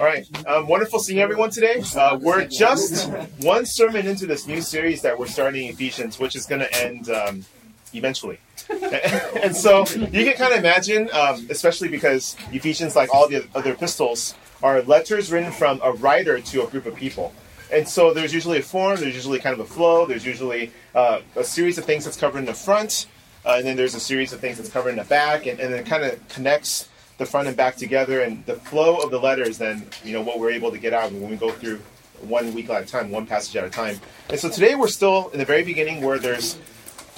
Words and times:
All 0.00 0.06
right. 0.06 0.26
Um, 0.46 0.66
wonderful 0.66 0.98
seeing 0.98 1.18
everyone 1.18 1.50
today. 1.50 1.82
Uh, 1.94 2.18
we're 2.18 2.46
just 2.46 3.10
one 3.42 3.66
sermon 3.66 4.06
into 4.06 4.24
this 4.24 4.46
new 4.46 4.62
series 4.62 5.02
that 5.02 5.18
we're 5.18 5.26
starting 5.26 5.66
in 5.66 5.72
Ephesians, 5.74 6.18
which 6.18 6.34
is 6.34 6.46
going 6.46 6.62
to 6.62 6.82
end 6.82 7.10
um, 7.10 7.44
eventually. 7.92 8.38
and 8.70 9.54
so 9.54 9.80
you 9.86 10.24
can 10.24 10.32
kind 10.36 10.54
of 10.54 10.58
imagine, 10.58 11.10
um, 11.12 11.46
especially 11.50 11.88
because 11.88 12.34
Ephesians, 12.50 12.96
like 12.96 13.14
all 13.14 13.28
the 13.28 13.46
other 13.54 13.72
epistles, 13.72 14.34
are 14.62 14.80
letters 14.80 15.30
written 15.30 15.52
from 15.52 15.78
a 15.84 15.92
writer 15.92 16.40
to 16.40 16.64
a 16.64 16.66
group 16.68 16.86
of 16.86 16.94
people. 16.94 17.34
And 17.70 17.86
so 17.86 18.14
there's 18.14 18.32
usually 18.32 18.56
a 18.56 18.62
form, 18.62 18.98
there's 19.00 19.14
usually 19.14 19.38
kind 19.38 19.52
of 19.52 19.60
a 19.60 19.66
flow, 19.70 20.06
there's 20.06 20.24
usually 20.24 20.72
uh, 20.94 21.20
a 21.36 21.44
series 21.44 21.76
of 21.76 21.84
things 21.84 22.06
that's 22.06 22.16
covered 22.16 22.38
in 22.38 22.46
the 22.46 22.54
front, 22.54 23.06
uh, 23.44 23.56
and 23.58 23.66
then 23.66 23.76
there's 23.76 23.94
a 23.94 24.00
series 24.00 24.32
of 24.32 24.40
things 24.40 24.56
that's 24.56 24.70
covered 24.70 24.90
in 24.90 24.96
the 24.96 25.04
back, 25.04 25.44
and, 25.44 25.60
and 25.60 25.74
it 25.74 25.84
kind 25.84 26.04
of 26.04 26.26
connects 26.28 26.88
the 27.20 27.26
front 27.26 27.46
and 27.46 27.56
back 27.56 27.76
together, 27.76 28.22
and 28.22 28.44
the 28.46 28.54
flow 28.54 28.96
of 28.96 29.10
the 29.10 29.20
letters, 29.20 29.58
then 29.58 29.86
you 30.02 30.14
know 30.14 30.22
what 30.22 30.38
we're 30.40 30.50
able 30.50 30.70
to 30.70 30.78
get 30.78 30.94
out 30.94 31.12
when 31.12 31.28
we 31.28 31.36
go 31.36 31.50
through 31.50 31.78
one 32.22 32.54
week 32.54 32.70
at 32.70 32.82
a 32.82 32.86
time, 32.86 33.10
one 33.10 33.26
passage 33.26 33.54
at 33.56 33.64
a 33.64 33.68
time. 33.68 34.00
And 34.30 34.40
so 34.40 34.48
today 34.48 34.74
we're 34.74 34.88
still 34.88 35.28
in 35.28 35.38
the 35.38 35.44
very 35.44 35.62
beginning 35.62 36.02
where 36.02 36.18
there's 36.18 36.56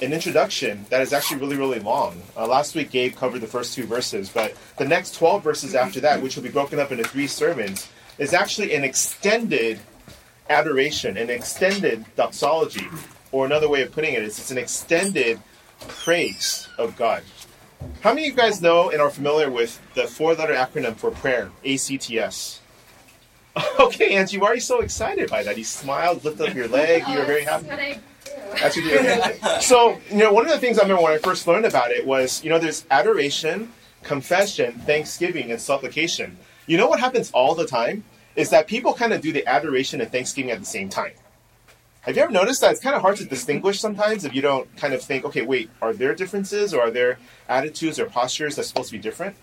an 0.01 0.11
introduction 0.11 0.85
that 0.89 1.01
is 1.01 1.13
actually 1.13 1.39
really, 1.39 1.55
really 1.55 1.79
long. 1.79 2.21
Uh, 2.35 2.45
last 2.45 2.75
week, 2.75 2.91
Gabe 2.91 3.15
covered 3.15 3.39
the 3.39 3.47
first 3.47 3.73
two 3.73 3.85
verses, 3.85 4.29
but 4.29 4.53
the 4.77 4.85
next 4.85 5.15
12 5.15 5.41
verses 5.41 5.73
after 5.73 6.01
that, 6.01 6.21
which 6.21 6.35
will 6.35 6.43
be 6.43 6.49
broken 6.49 6.79
up 6.79 6.91
into 6.91 7.05
three 7.05 7.27
sermons, 7.27 7.87
is 8.17 8.33
actually 8.33 8.75
an 8.75 8.83
extended 8.83 9.79
adoration, 10.49 11.15
an 11.15 11.29
extended 11.29 12.05
doxology, 12.17 12.87
or 13.31 13.45
another 13.45 13.69
way 13.69 13.81
of 13.81 13.91
putting 13.93 14.13
it 14.13 14.21
is 14.21 14.37
it's 14.37 14.51
an 14.51 14.57
extended 14.57 15.39
praise 15.87 16.67
of 16.77 16.97
God. 16.97 17.23
How 18.01 18.13
many 18.13 18.27
of 18.27 18.31
you 18.31 18.37
guys 18.37 18.61
know 18.61 18.89
and 18.89 19.01
are 19.01 19.09
familiar 19.09 19.49
with 19.49 19.81
the 19.93 20.07
four 20.07 20.33
letter 20.33 20.53
acronym 20.53 20.95
for 20.95 21.11
prayer, 21.11 21.51
ACTS? 21.65 22.59
Okay, 23.79 24.15
Angie, 24.15 24.39
why 24.39 24.47
are 24.47 24.55
you 24.55 24.61
so 24.61 24.79
excited 24.81 25.29
by 25.29 25.43
that? 25.43 25.57
You 25.57 25.63
smiled, 25.63 26.23
lifted 26.25 26.49
up 26.49 26.55
your 26.55 26.67
leg, 26.67 27.03
you 27.07 27.19
were 27.19 27.25
very 27.25 27.43
happy. 27.43 27.99
That's 28.59 28.75
what 28.75 28.85
you 28.85 28.89
do. 28.89 29.59
So, 29.61 29.99
you 30.09 30.17
know, 30.17 30.33
one 30.33 30.45
of 30.45 30.51
the 30.51 30.57
things 30.57 30.79
I 30.79 30.81
remember 30.81 31.03
when 31.03 31.13
I 31.13 31.19
first 31.19 31.45
learned 31.47 31.65
about 31.65 31.91
it 31.91 32.05
was, 32.05 32.43
you 32.43 32.49
know, 32.49 32.57
there's 32.57 32.85
adoration, 32.89 33.71
confession, 34.01 34.73
thanksgiving, 34.85 35.51
and 35.51 35.61
supplication. 35.61 36.37
You 36.65 36.77
know 36.77 36.87
what 36.87 36.99
happens 36.99 37.29
all 37.31 37.53
the 37.55 37.67
time? 37.67 38.03
Is 38.35 38.49
that 38.49 38.67
people 38.67 38.93
kind 38.93 39.13
of 39.13 39.21
do 39.21 39.31
the 39.31 39.45
adoration 39.45 40.01
and 40.01 40.11
thanksgiving 40.11 40.49
at 40.51 40.59
the 40.59 40.65
same 40.65 40.89
time. 40.89 41.11
Have 42.03 42.17
you 42.17 42.21
ever 42.21 42.33
noticed 42.33 42.59
that 42.59 42.71
it's 42.71 42.81
kind 42.81 42.97
of 42.97 43.01
hard 43.01 43.15
to 43.17 43.25
distinguish 43.25 43.79
sometimes 43.79 44.25
if 44.25 44.35
you 44.35 44.41
don't 44.41 44.75
kind 44.75 44.93
of 44.93 45.01
think, 45.01 45.23
okay, 45.23 45.41
wait, 45.41 45.69
are 45.81 45.93
there 45.93 46.13
differences 46.13 46.73
or 46.73 46.81
are 46.81 46.91
there 46.91 47.17
attitudes 47.47 47.97
or 47.97 48.07
postures 48.07 48.57
that's 48.57 48.67
supposed 48.67 48.89
to 48.89 48.97
be 48.97 49.01
different? 49.01 49.37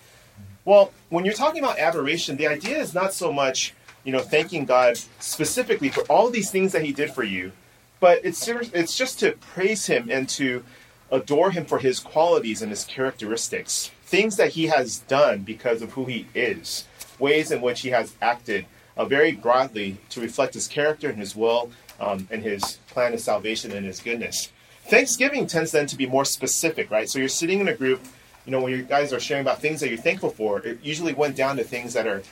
Well, 0.67 0.93
when 1.09 1.25
you're 1.25 1.33
talking 1.33 1.65
about 1.65 1.79
adoration, 1.79 2.37
the 2.37 2.49
idea 2.49 2.79
is 2.79 2.93
not 2.93 3.15
so 3.15 3.33
much, 3.33 3.73
you 4.05 4.13
know, 4.13 4.19
thanking 4.19 4.67
God 4.67 4.99
specifically 5.21 5.89
for 5.89 6.03
all 6.03 6.29
these 6.29 6.51
things 6.51 6.73
that 6.73 6.85
He 6.85 6.93
did 6.93 7.13
for 7.13 7.25
you, 7.25 7.53
but 7.99 8.21
it's 8.27 8.47
it's 8.47 8.95
just 8.95 9.19
to 9.21 9.33
praise 9.55 9.87
Him 9.87 10.11
and 10.11 10.29
to 10.29 10.63
adore 11.11 11.53
Him 11.53 11.65
for 11.65 11.79
His 11.79 11.99
qualities 11.99 12.61
and 12.61 12.71
His 12.71 12.85
characteristics, 12.85 13.91
things 14.03 14.37
that 14.37 14.51
He 14.51 14.67
has 14.67 14.99
done 14.99 15.45
because 15.45 15.81
of 15.81 15.93
who 15.93 16.05
He 16.05 16.27
is, 16.35 16.87
ways 17.19 17.51
in 17.51 17.63
which 17.63 17.81
He 17.81 17.89
has 17.89 18.17
acted 18.21 18.67
uh, 18.99 19.07
very 19.07 19.33
broadly 19.33 19.97
to 20.11 20.21
reflect 20.21 20.53
His 20.53 20.69
character 20.69 21.09
and 21.09 21.19
His 21.19 21.35
will 21.35 21.71
um, 22.01 22.27
and 22.31 22.43
his 22.43 22.79
plan 22.89 23.13
of 23.13 23.21
salvation 23.21 23.73
and 23.73 23.87
his 23.87 24.01
goodness. 24.01 24.51
Thanksgiving 24.87 25.47
tends 25.47 25.71
then 25.71 25.87
to 25.87 25.97
be 25.97 26.07
more 26.07 26.25
specific, 26.25 26.91
right? 26.91 27.09
So 27.09 27.19
you're 27.19 27.29
sitting 27.29 27.61
in 27.61 27.69
a 27.69 27.75
group, 27.75 28.01
you 28.45 28.53
know, 28.53 28.61
when 28.61 28.73
you 28.73 28.83
guys 28.83 29.13
are 29.13 29.21
sharing 29.21 29.43
about 29.43 29.61
things 29.61 29.81
that 29.81 29.89
you're 29.89 29.99
thankful 29.99 30.31
for, 30.31 30.61
it 30.61 30.83
usually 30.83 31.13
went 31.13 31.37
down 31.37 31.57
to 31.59 31.65
things 31.65 31.93
that 31.93 32.07
are, 32.07 32.23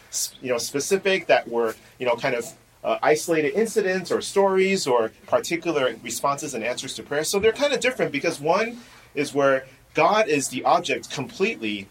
you 0.40 0.48
know, 0.48 0.58
specific, 0.58 1.26
that 1.26 1.46
were, 1.46 1.76
you 1.98 2.06
know, 2.06 2.16
kind 2.16 2.34
of 2.34 2.46
uh, 2.82 2.98
isolated 3.02 3.54
incidents 3.54 4.10
or 4.10 4.20
stories 4.20 4.86
or 4.86 5.12
particular 5.26 5.94
responses 6.02 6.54
and 6.54 6.64
answers 6.64 6.94
to 6.94 7.02
prayer. 7.02 7.24
So 7.24 7.38
they're 7.38 7.52
kind 7.52 7.72
of 7.72 7.80
different 7.80 8.12
because 8.12 8.40
one 8.40 8.78
is 9.14 9.34
where 9.34 9.66
God 9.94 10.28
is 10.28 10.48
the 10.48 10.64
object 10.64 11.10
completely, 11.10 11.88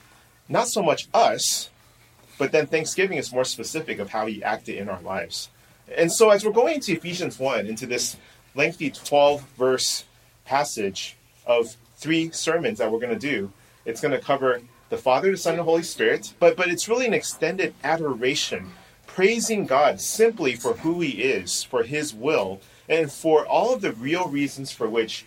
not 0.49 0.67
so 0.67 0.81
much 0.81 1.07
us, 1.13 1.69
but 2.37 2.51
then 2.51 2.67
Thanksgiving 2.67 3.17
is 3.17 3.31
more 3.31 3.43
specific 3.43 3.99
of 3.99 4.09
how 4.09 4.25
He 4.25 4.43
acted 4.43 4.77
in 4.77 4.89
our 4.89 5.01
lives. 5.01 5.49
And 5.95 6.11
so, 6.11 6.29
as 6.29 6.43
we're 6.43 6.51
going 6.51 6.75
into 6.75 6.93
Ephesians 6.93 7.39
1, 7.39 7.67
into 7.67 7.85
this 7.85 8.17
lengthy 8.55 8.89
12 8.89 9.41
verse 9.57 10.05
passage 10.45 11.15
of 11.45 11.75
three 11.95 12.31
sermons 12.31 12.79
that 12.79 12.91
we're 12.91 12.99
going 12.99 13.13
to 13.13 13.19
do, 13.19 13.51
it's 13.85 14.01
going 14.01 14.13
to 14.13 14.19
cover 14.19 14.61
the 14.89 14.97
Father, 14.97 15.31
the 15.31 15.37
Son, 15.37 15.53
and 15.53 15.59
the 15.59 15.63
Holy 15.63 15.83
Spirit, 15.83 16.33
but, 16.39 16.55
but 16.55 16.69
it's 16.69 16.87
really 16.87 17.05
an 17.07 17.13
extended 17.13 17.73
adoration, 17.83 18.71
praising 19.05 19.65
God 19.65 19.99
simply 19.99 20.55
for 20.55 20.73
who 20.73 21.01
He 21.01 21.23
is, 21.23 21.63
for 21.63 21.83
His 21.83 22.13
will, 22.13 22.61
and 22.87 23.11
for 23.11 23.45
all 23.45 23.73
of 23.73 23.81
the 23.81 23.93
real 23.93 24.27
reasons 24.27 24.71
for 24.71 24.89
which 24.89 25.25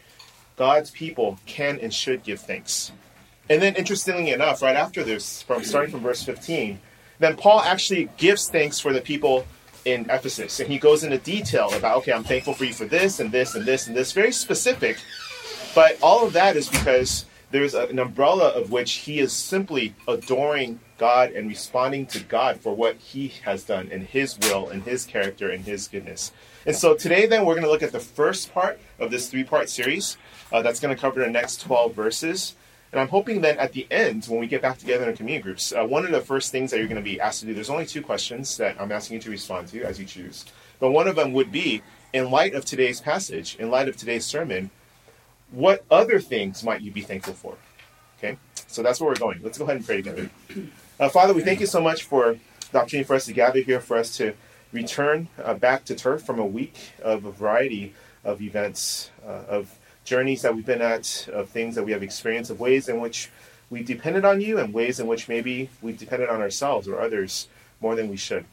God's 0.56 0.90
people 0.90 1.38
can 1.46 1.78
and 1.78 1.92
should 1.92 2.22
give 2.22 2.40
thanks. 2.40 2.92
And 3.48 3.60
then, 3.60 3.74
interestingly 3.74 4.30
enough, 4.30 4.62
right 4.62 4.76
after 4.76 5.02
this, 5.02 5.42
from 5.42 5.64
starting 5.64 5.90
from 5.90 6.00
verse 6.00 6.22
15, 6.22 6.78
then 7.18 7.36
Paul 7.36 7.60
actually 7.60 8.08
gives 8.16 8.48
thanks 8.48 8.78
for 8.78 8.92
the 8.92 9.00
people 9.00 9.46
in 9.84 10.08
Ephesus. 10.10 10.60
And 10.60 10.70
he 10.70 10.78
goes 10.78 11.04
into 11.04 11.18
detail 11.18 11.72
about, 11.74 11.98
okay, 11.98 12.12
I'm 12.12 12.24
thankful 12.24 12.54
for 12.54 12.64
you 12.64 12.72
for 12.72 12.84
this 12.84 13.20
and 13.20 13.30
this 13.30 13.54
and 13.54 13.64
this 13.64 13.86
and 13.86 13.96
this, 13.96 14.12
very 14.12 14.32
specific. 14.32 14.98
But 15.74 15.98
all 16.02 16.26
of 16.26 16.32
that 16.32 16.56
is 16.56 16.68
because 16.68 17.26
there's 17.50 17.74
an 17.74 17.98
umbrella 17.98 18.48
of 18.50 18.70
which 18.70 18.92
he 18.92 19.18
is 19.18 19.32
simply 19.32 19.94
adoring 20.06 20.80
God 20.98 21.32
and 21.32 21.48
responding 21.48 22.06
to 22.06 22.20
God 22.20 22.60
for 22.60 22.74
what 22.74 22.96
he 22.96 23.28
has 23.44 23.64
done 23.64 23.88
in 23.88 24.02
his 24.02 24.38
will 24.38 24.68
and 24.68 24.82
his 24.82 25.04
character 25.04 25.50
and 25.50 25.64
his 25.64 25.88
goodness. 25.88 26.32
And 26.66 26.76
so 26.76 26.94
today, 26.94 27.26
then, 27.26 27.44
we're 27.44 27.54
going 27.54 27.64
to 27.64 27.70
look 27.70 27.82
at 27.82 27.92
the 27.92 28.00
first 28.00 28.52
part 28.52 28.78
of 28.98 29.10
this 29.10 29.30
three 29.30 29.44
part 29.44 29.68
series 29.68 30.16
uh, 30.52 30.62
that's 30.62 30.78
going 30.78 30.94
to 30.94 31.00
cover 31.00 31.20
the 31.20 31.30
next 31.30 31.62
12 31.62 31.94
verses. 31.94 32.54
And 32.92 33.00
I'm 33.00 33.08
hoping 33.08 33.40
that 33.42 33.58
at 33.58 33.72
the 33.72 33.86
end, 33.90 34.24
when 34.26 34.40
we 34.40 34.48
get 34.48 34.62
back 34.62 34.78
together 34.78 35.04
in 35.04 35.10
our 35.10 35.16
community 35.16 35.42
groups, 35.42 35.72
uh, 35.72 35.84
one 35.84 36.04
of 36.04 36.10
the 36.10 36.20
first 36.20 36.50
things 36.50 36.70
that 36.70 36.78
you're 36.78 36.88
going 36.88 36.96
to 36.96 37.02
be 37.02 37.20
asked 37.20 37.40
to 37.40 37.46
do, 37.46 37.54
there's 37.54 37.70
only 37.70 37.86
two 37.86 38.02
questions 38.02 38.56
that 38.56 38.80
I'm 38.80 38.90
asking 38.90 39.16
you 39.16 39.20
to 39.22 39.30
respond 39.30 39.68
to 39.68 39.82
as 39.84 40.00
you 40.00 40.06
choose. 40.06 40.44
But 40.80 40.90
one 40.90 41.06
of 41.06 41.14
them 41.14 41.32
would 41.34 41.52
be, 41.52 41.82
in 42.12 42.30
light 42.30 42.54
of 42.54 42.64
today's 42.64 43.00
passage, 43.00 43.56
in 43.60 43.70
light 43.70 43.88
of 43.88 43.96
today's 43.96 44.24
sermon, 44.24 44.70
what 45.52 45.84
other 45.90 46.18
things 46.18 46.64
might 46.64 46.80
you 46.80 46.90
be 46.90 47.02
thankful 47.02 47.34
for? 47.34 47.56
Okay, 48.18 48.36
so 48.66 48.82
that's 48.82 49.00
where 49.00 49.08
we're 49.08 49.14
going. 49.14 49.40
Let's 49.42 49.58
go 49.58 49.64
ahead 49.64 49.76
and 49.76 49.86
pray 49.86 49.96
together. 49.96 50.30
Uh, 50.98 51.08
Father, 51.08 51.32
we 51.32 51.42
thank 51.42 51.60
you 51.60 51.66
so 51.66 51.80
much 51.80 52.02
for 52.02 52.38
the 52.72 52.78
opportunity 52.78 53.06
for 53.06 53.14
us 53.14 53.26
to 53.26 53.32
gather 53.32 53.60
here, 53.60 53.80
for 53.80 53.96
us 53.96 54.16
to 54.16 54.34
return 54.72 55.28
uh, 55.42 55.54
back 55.54 55.84
to 55.84 55.94
turf 55.94 56.22
from 56.22 56.38
a 56.38 56.46
week 56.46 56.92
of 57.02 57.24
a 57.24 57.30
variety 57.30 57.94
of 58.24 58.42
events, 58.42 59.10
uh, 59.24 59.42
of 59.48 59.78
journeys 60.04 60.42
that 60.42 60.54
we've 60.54 60.66
been 60.66 60.82
at, 60.82 61.28
of 61.32 61.48
things 61.48 61.74
that 61.74 61.84
we 61.84 61.92
have 61.92 62.02
experienced, 62.02 62.50
of 62.50 62.60
ways 62.60 62.88
in 62.88 63.00
which 63.00 63.30
we 63.68 63.82
depended 63.82 64.24
on 64.24 64.40
you, 64.40 64.58
and 64.58 64.74
ways 64.74 64.98
in 64.98 65.06
which 65.06 65.28
maybe 65.28 65.70
we've 65.80 65.98
depended 65.98 66.28
on 66.28 66.40
ourselves 66.40 66.88
or 66.88 67.00
others 67.00 67.48
more 67.80 67.94
than 67.94 68.08
we 68.08 68.16
should. 68.16 68.44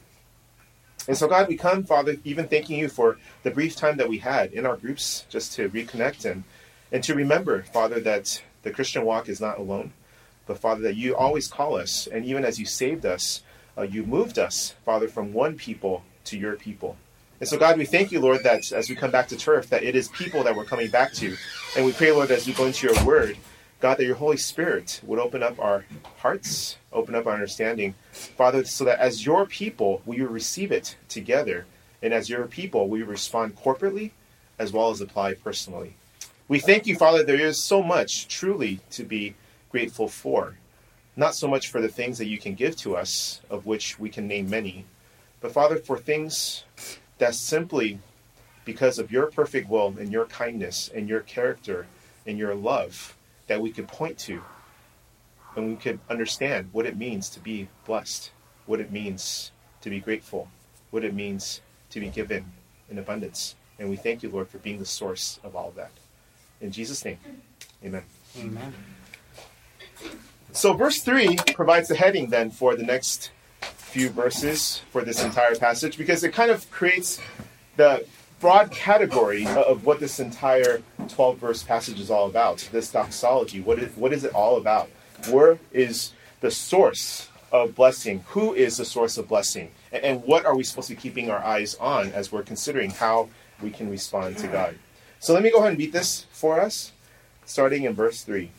And 1.06 1.16
so, 1.16 1.26
God, 1.26 1.48
we 1.48 1.56
come, 1.56 1.84
Father, 1.84 2.16
even 2.24 2.48
thanking 2.48 2.78
you 2.78 2.88
for 2.88 3.18
the 3.42 3.50
brief 3.50 3.76
time 3.76 3.96
that 3.96 4.08
we 4.08 4.18
had 4.18 4.52
in 4.52 4.66
our 4.66 4.76
groups 4.76 5.24
just 5.28 5.54
to 5.54 5.68
reconnect 5.70 6.30
and, 6.30 6.44
and 6.92 7.02
to 7.04 7.14
remember, 7.14 7.62
Father, 7.62 7.98
that 8.00 8.42
the 8.62 8.70
Christian 8.70 9.04
walk 9.04 9.28
is 9.28 9.40
not 9.40 9.58
alone, 9.58 9.92
but, 10.46 10.58
Father, 10.58 10.82
that 10.82 10.96
you 10.96 11.16
always 11.16 11.48
call 11.48 11.76
us. 11.76 12.06
And 12.06 12.24
even 12.26 12.44
as 12.44 12.58
you 12.58 12.66
saved 12.66 13.06
us, 13.06 13.42
uh, 13.76 13.82
you 13.82 14.02
moved 14.04 14.38
us, 14.38 14.74
Father, 14.84 15.08
from 15.08 15.32
one 15.32 15.56
people 15.56 16.04
to 16.24 16.36
your 16.36 16.56
people. 16.56 16.96
And 17.40 17.48
so, 17.48 17.56
God, 17.56 17.78
we 17.78 17.84
thank 17.84 18.10
you, 18.10 18.20
Lord, 18.20 18.42
that 18.42 18.72
as 18.72 18.88
we 18.88 18.96
come 18.96 19.12
back 19.12 19.28
to 19.28 19.36
turf, 19.36 19.68
that 19.70 19.84
it 19.84 19.94
is 19.94 20.08
people 20.08 20.42
that 20.42 20.56
we're 20.56 20.64
coming 20.64 20.90
back 20.90 21.12
to. 21.14 21.36
And 21.76 21.84
we 21.84 21.92
pray, 21.92 22.10
Lord, 22.10 22.30
as 22.32 22.46
we 22.46 22.52
go 22.52 22.66
into 22.66 22.88
your 22.88 23.04
word, 23.04 23.36
God, 23.80 23.98
that 23.98 24.04
your 24.04 24.16
Holy 24.16 24.36
Spirit 24.36 25.00
would 25.04 25.20
open 25.20 25.44
up 25.44 25.60
our 25.60 25.84
hearts, 26.16 26.78
open 26.92 27.14
up 27.14 27.26
our 27.26 27.34
understanding, 27.34 27.94
Father, 28.10 28.64
so 28.64 28.84
that 28.84 28.98
as 28.98 29.24
your 29.24 29.46
people, 29.46 30.02
we 30.04 30.20
receive 30.20 30.72
it 30.72 30.96
together. 31.08 31.64
And 32.02 32.12
as 32.12 32.28
your 32.28 32.44
people, 32.46 32.88
we 32.88 33.02
respond 33.04 33.56
corporately 33.56 34.10
as 34.58 34.72
well 34.72 34.90
as 34.90 35.00
apply 35.00 35.34
personally. 35.34 35.94
We 36.48 36.58
thank 36.58 36.86
you, 36.86 36.96
Father, 36.96 37.22
there 37.22 37.40
is 37.40 37.62
so 37.62 37.82
much 37.82 38.26
truly 38.26 38.80
to 38.90 39.04
be 39.04 39.34
grateful 39.70 40.08
for. 40.08 40.56
Not 41.14 41.36
so 41.36 41.46
much 41.46 41.68
for 41.68 41.80
the 41.80 41.88
things 41.88 42.18
that 42.18 42.26
you 42.26 42.38
can 42.38 42.54
give 42.54 42.74
to 42.78 42.96
us, 42.96 43.40
of 43.48 43.66
which 43.66 43.98
we 43.98 44.08
can 44.08 44.26
name 44.26 44.50
many, 44.50 44.86
but 45.40 45.52
Father, 45.52 45.76
for 45.76 45.98
things 45.98 46.64
that's 47.18 47.38
simply 47.38 47.98
because 48.64 48.98
of 48.98 49.10
your 49.10 49.26
perfect 49.26 49.68
will 49.68 49.94
and 49.98 50.12
your 50.12 50.26
kindness 50.26 50.90
and 50.94 51.08
your 51.08 51.20
character 51.20 51.86
and 52.26 52.38
your 52.38 52.54
love 52.54 53.16
that 53.46 53.60
we 53.60 53.70
could 53.70 53.88
point 53.88 54.18
to 54.18 54.42
and 55.56 55.68
we 55.68 55.76
could 55.76 55.98
understand 56.08 56.68
what 56.72 56.86
it 56.86 56.96
means 56.96 57.28
to 57.30 57.40
be 57.40 57.68
blessed, 57.84 58.30
what 58.66 58.80
it 58.80 58.92
means 58.92 59.50
to 59.80 59.90
be 59.90 60.00
grateful, 60.00 60.48
what 60.90 61.04
it 61.04 61.14
means 61.14 61.60
to 61.90 62.00
be 62.00 62.08
given 62.08 62.44
in 62.90 62.98
abundance. 62.98 63.56
And 63.78 63.88
we 63.88 63.96
thank 63.96 64.22
you, 64.22 64.30
Lord, 64.30 64.48
for 64.48 64.58
being 64.58 64.78
the 64.78 64.86
source 64.86 65.40
of 65.42 65.56
all 65.56 65.68
of 65.68 65.74
that. 65.76 65.90
In 66.60 66.70
Jesus' 66.70 67.04
name, 67.04 67.18
amen. 67.84 68.02
Amen. 68.38 68.74
So, 70.52 70.72
verse 70.72 71.02
3 71.02 71.36
provides 71.54 71.88
the 71.88 71.94
heading 71.94 72.30
then 72.30 72.50
for 72.50 72.74
the 72.74 72.82
next 72.82 73.30
few 73.88 74.10
verses 74.10 74.82
for 74.90 75.02
this 75.02 75.24
entire 75.24 75.54
passage 75.56 75.96
because 75.96 76.22
it 76.22 76.32
kind 76.32 76.50
of 76.50 76.70
creates 76.70 77.20
the 77.76 78.04
broad 78.38 78.70
category 78.70 79.46
of 79.46 79.84
what 79.84 79.98
this 79.98 80.20
entire 80.20 80.82
12 81.08 81.38
verse 81.38 81.62
passage 81.62 81.98
is 81.98 82.10
all 82.10 82.26
about. 82.26 82.68
This 82.70 82.92
doxology, 82.92 83.60
what 83.60 83.78
is, 83.78 83.96
what 83.96 84.12
is 84.12 84.24
it 84.24 84.34
all 84.34 84.58
about? 84.58 84.90
Where 85.30 85.58
is 85.72 86.12
the 86.40 86.50
source 86.50 87.28
of 87.50 87.74
blessing? 87.74 88.24
Who 88.28 88.54
is 88.54 88.76
the 88.76 88.84
source 88.84 89.16
of 89.16 89.26
blessing? 89.26 89.70
And 89.90 90.22
what 90.24 90.44
are 90.44 90.54
we 90.54 90.64
supposed 90.64 90.88
to 90.88 90.94
be 90.94 91.00
keeping 91.00 91.30
our 91.30 91.42
eyes 91.42 91.74
on 91.76 92.12
as 92.12 92.30
we're 92.30 92.42
considering 92.42 92.90
how 92.90 93.30
we 93.62 93.70
can 93.70 93.90
respond 93.90 94.36
to 94.38 94.48
God? 94.48 94.78
So 95.18 95.32
let 95.32 95.42
me 95.42 95.50
go 95.50 95.58
ahead 95.58 95.70
and 95.70 95.78
read 95.78 95.92
this 95.92 96.26
for 96.30 96.60
us, 96.60 96.92
starting 97.44 97.84
in 97.84 97.94
verse 97.94 98.22
3. 98.22 98.50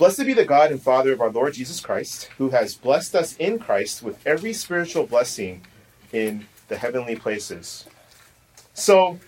Blessed 0.00 0.24
be 0.24 0.32
the 0.32 0.46
God 0.46 0.70
and 0.70 0.80
Father 0.80 1.12
of 1.12 1.20
our 1.20 1.28
Lord 1.28 1.52
Jesus 1.52 1.78
Christ, 1.78 2.30
who 2.38 2.48
has 2.48 2.74
blessed 2.74 3.14
us 3.14 3.36
in 3.36 3.58
Christ 3.58 4.02
with 4.02 4.26
every 4.26 4.54
spiritual 4.54 5.04
blessing 5.04 5.60
in 6.10 6.46
the 6.68 6.78
heavenly 6.78 7.16
places. 7.16 7.84
So, 8.72 9.18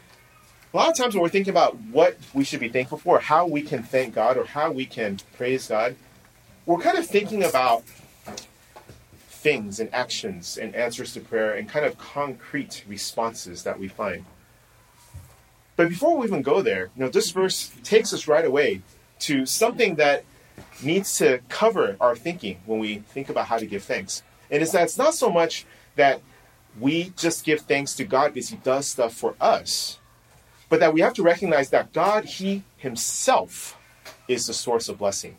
a 0.73 0.77
lot 0.79 0.89
of 0.89 0.97
times 0.97 1.13
when 1.13 1.23
we're 1.23 1.29
thinking 1.29 1.51
about 1.51 1.77
what 1.91 2.17
we 2.33 2.43
should 2.43 2.61
be 2.61 2.71
thankful 2.71 2.97
for, 2.97 3.19
how 3.19 3.47
we 3.47 3.61
can 3.61 3.83
thank 3.83 4.15
God, 4.15 4.39
or 4.39 4.47
how 4.47 4.71
we 4.71 4.87
can 4.87 5.19
praise 5.37 5.69
God, 5.69 5.95
we're 6.65 6.81
kind 6.81 6.97
of 6.97 7.07
thinking 7.07 7.45
about 7.45 7.83
things 9.29 9.79
and 9.79 9.93
actions 9.93 10.57
and 10.57 10.75
answers 10.75 11.13
to 11.13 11.21
prayer 11.21 11.53
and 11.53 11.69
kind 11.69 11.85
of 11.85 11.99
concrete 11.99 12.83
responses 12.89 13.63
that 13.65 13.79
we 13.79 13.89
find. 13.89 14.25
But 15.77 15.91
before 15.91 16.17
we 16.17 16.27
even 16.27 16.41
go 16.41 16.63
there, 16.63 16.89
you 16.97 17.05
know, 17.05 17.11
this 17.11 17.31
verse 17.31 17.71
takes 17.85 18.15
us 18.15 18.27
right 18.27 18.47
away 18.47 18.81
to 19.19 19.45
something 19.45 19.97
that 19.97 20.25
needs 20.83 21.19
to 21.19 21.41
cover 21.49 21.97
our 22.01 22.17
thinking 22.17 22.61
when 22.67 22.79
we 22.79 22.97
think 22.99 23.29
about 23.29 23.47
how 23.47 23.59
to 23.59 23.67
give 23.67 23.85
thanks. 23.85 24.23
And 24.51 24.63
is 24.63 24.73
that 24.73 24.85
it's 24.85 24.99
not 24.99 25.15
so 25.15 25.31
much 25.31 25.65
that 25.97 26.21
we 26.79 27.13
just 27.17 27.45
give 27.45 27.61
thanks 27.61 27.95
to 27.95 28.05
God 28.05 28.35
because 28.35 28.51
He 28.51 28.57
does 28.57 28.87
stuff 28.89 29.15
for 29.15 29.35
us, 29.41 29.99
but 30.69 30.81
that 30.81 30.95
we 30.95 31.01
have 31.01 31.15
to 31.15 31.23
recognize 31.23 31.71
that 31.71 31.93
God, 31.93 32.25
He 32.25 32.65
Himself, 32.77 33.79
is 34.29 34.47
the 34.47 34.55
source 34.55 34.89
of 34.89 34.99
blessing. 34.99 35.37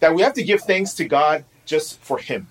That 0.00 0.14
we 0.14 0.22
have 0.22 0.34
to 0.34 0.42
give 0.42 0.62
thanks 0.62 0.94
to 0.94 1.04
God 1.04 1.44
just 1.64 2.00
for 2.00 2.18
Him 2.18 2.48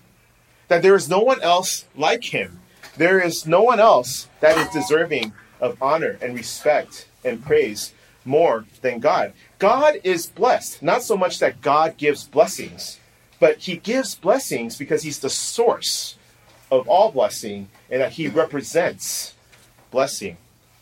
that 0.72 0.80
there 0.80 0.94
is 0.94 1.06
no 1.06 1.20
one 1.20 1.42
else 1.42 1.84
like 1.94 2.24
him. 2.24 2.60
There 2.96 3.20
is 3.20 3.46
no 3.46 3.62
one 3.62 3.78
else 3.78 4.28
that 4.40 4.56
is 4.56 4.72
deserving 4.72 5.34
of 5.60 5.76
honor 5.82 6.16
and 6.22 6.34
respect 6.34 7.08
and 7.22 7.44
praise 7.44 7.92
more 8.24 8.64
than 8.80 8.98
God. 8.98 9.34
God 9.62 10.00
is 10.02 10.26
blessed, 10.26 10.82
not 10.82 11.04
so 11.04 11.16
much 11.16 11.38
that 11.38 11.60
God 11.60 11.96
gives 11.96 12.24
blessings, 12.24 12.98
but 13.38 13.58
he 13.58 13.76
gives 13.76 14.16
blessings 14.16 14.76
because 14.76 15.04
he's 15.04 15.20
the 15.20 15.30
source 15.30 16.16
of 16.68 16.88
all 16.88 17.12
blessing 17.12 17.68
and 17.88 18.00
that 18.00 18.14
he 18.14 18.26
represents 18.26 19.34
blessing. 19.92 20.36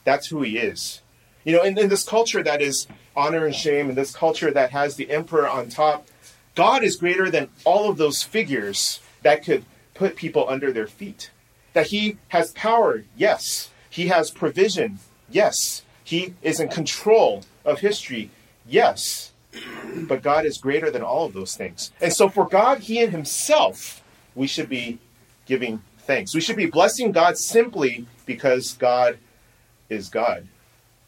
That's 0.04 0.28
who 0.28 0.40
he 0.40 0.56
is. 0.56 1.02
You 1.44 1.52
know, 1.54 1.62
in, 1.62 1.76
in 1.78 1.90
this 1.90 2.08
culture 2.08 2.42
that 2.42 2.62
is 2.62 2.86
honor 3.14 3.44
and 3.44 3.54
shame, 3.54 3.90
in 3.90 3.96
this 3.96 4.16
culture 4.16 4.50
that 4.50 4.70
has 4.70 4.96
the 4.96 5.10
emperor 5.10 5.46
on 5.46 5.68
top, 5.68 6.08
God 6.54 6.82
is 6.82 6.96
greater 6.96 7.30
than 7.30 7.50
all 7.66 7.90
of 7.90 7.98
those 7.98 8.22
figures 8.22 9.00
that 9.20 9.44
could 9.44 9.66
put 9.92 10.16
people 10.16 10.48
under 10.48 10.72
their 10.72 10.86
feet. 10.86 11.30
That 11.74 11.88
he 11.88 12.16
has 12.28 12.52
power, 12.52 13.04
yes. 13.14 13.68
He 13.90 14.06
has 14.06 14.30
provision, 14.30 15.00
yes. 15.28 15.82
He 16.02 16.32
is 16.40 16.60
in 16.60 16.70
control 16.70 17.44
of 17.62 17.80
history, 17.80 18.30
yes. 18.70 19.32
But 20.08 20.22
God 20.22 20.46
is 20.46 20.58
greater 20.58 20.90
than 20.90 21.02
all 21.02 21.26
of 21.26 21.32
those 21.32 21.56
things. 21.56 21.90
And 22.00 22.12
so 22.12 22.28
for 22.28 22.46
God, 22.46 22.78
He 22.80 23.00
and 23.02 23.12
Himself, 23.12 24.02
we 24.34 24.46
should 24.46 24.68
be 24.68 24.98
giving 25.46 25.82
thanks. 25.98 26.34
We 26.34 26.40
should 26.40 26.56
be 26.56 26.66
blessing 26.66 27.12
God 27.12 27.36
simply 27.36 28.06
because 28.26 28.74
God 28.74 29.18
is 29.88 30.08
God. 30.08 30.46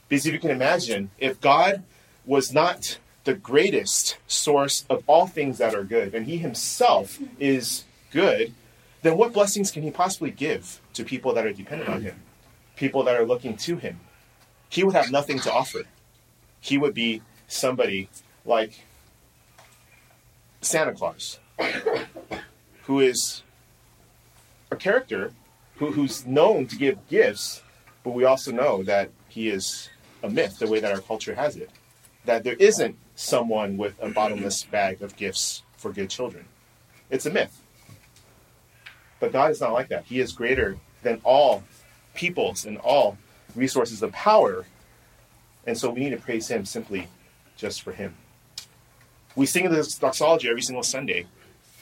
Because 0.08 0.26
if 0.26 0.32
you 0.32 0.40
can 0.40 0.50
imagine, 0.50 1.10
if 1.18 1.40
God 1.40 1.84
was 2.26 2.52
not 2.52 2.98
the 3.24 3.34
greatest 3.34 4.18
source 4.26 4.84
of 4.90 5.04
all 5.06 5.26
things 5.26 5.58
that 5.58 5.74
are 5.74 5.84
good, 5.84 6.14
and 6.14 6.26
He 6.26 6.38
Himself 6.38 7.18
is 7.38 7.84
good, 8.10 8.52
then 9.02 9.16
what 9.16 9.32
blessings 9.32 9.70
can 9.70 9.82
he 9.82 9.90
possibly 9.90 10.30
give 10.30 10.80
to 10.94 11.04
people 11.04 11.34
that 11.34 11.44
are 11.44 11.52
dependent 11.52 11.90
on 11.90 12.02
him? 12.02 12.22
People 12.76 13.02
that 13.04 13.16
are 13.16 13.26
looking 13.26 13.56
to 13.58 13.76
him? 13.76 14.00
He 14.68 14.84
would 14.84 14.94
have 14.94 15.10
nothing 15.10 15.38
to 15.40 15.52
offer. 15.52 15.82
He 16.60 16.78
would 16.78 16.94
be 16.94 17.20
somebody 17.52 18.08
like 18.44 18.84
Santa 20.60 20.92
Claus, 20.92 21.38
who 22.84 23.00
is 23.00 23.42
a 24.70 24.76
character 24.76 25.32
who, 25.76 25.92
who's 25.92 26.26
known 26.26 26.66
to 26.66 26.76
give 26.76 27.06
gifts, 27.08 27.62
but 28.04 28.10
we 28.10 28.24
also 28.24 28.52
know 28.52 28.82
that 28.84 29.10
he 29.28 29.48
is 29.48 29.90
a 30.22 30.30
myth, 30.30 30.58
the 30.58 30.66
way 30.66 30.80
that 30.80 30.92
our 30.92 31.00
culture 31.00 31.34
has 31.34 31.56
it. 31.56 31.70
That 32.24 32.44
there 32.44 32.54
isn't 32.54 32.96
someone 33.14 33.76
with 33.76 34.00
a 34.00 34.08
bottomless 34.08 34.64
bag 34.64 35.02
of 35.02 35.16
gifts 35.16 35.62
for 35.76 35.92
good 35.92 36.10
children. 36.10 36.46
It's 37.10 37.26
a 37.26 37.30
myth. 37.30 37.60
But 39.20 39.32
God 39.32 39.50
is 39.50 39.60
not 39.60 39.72
like 39.72 39.88
that. 39.88 40.04
He 40.04 40.20
is 40.20 40.32
greater 40.32 40.78
than 41.02 41.20
all 41.24 41.64
peoples 42.14 42.64
and 42.64 42.78
all 42.78 43.18
resources 43.54 44.02
of 44.02 44.12
power. 44.12 44.64
And 45.66 45.76
so 45.76 45.90
we 45.90 46.00
need 46.00 46.10
to 46.10 46.16
praise 46.16 46.48
Him 46.48 46.64
simply 46.64 47.08
just 47.62 47.80
for 47.82 47.92
Him. 47.92 48.14
We 49.36 49.46
sing 49.46 49.70
this 49.70 49.94
doxology 49.94 50.48
every 50.50 50.62
single 50.62 50.82
Sunday, 50.82 51.26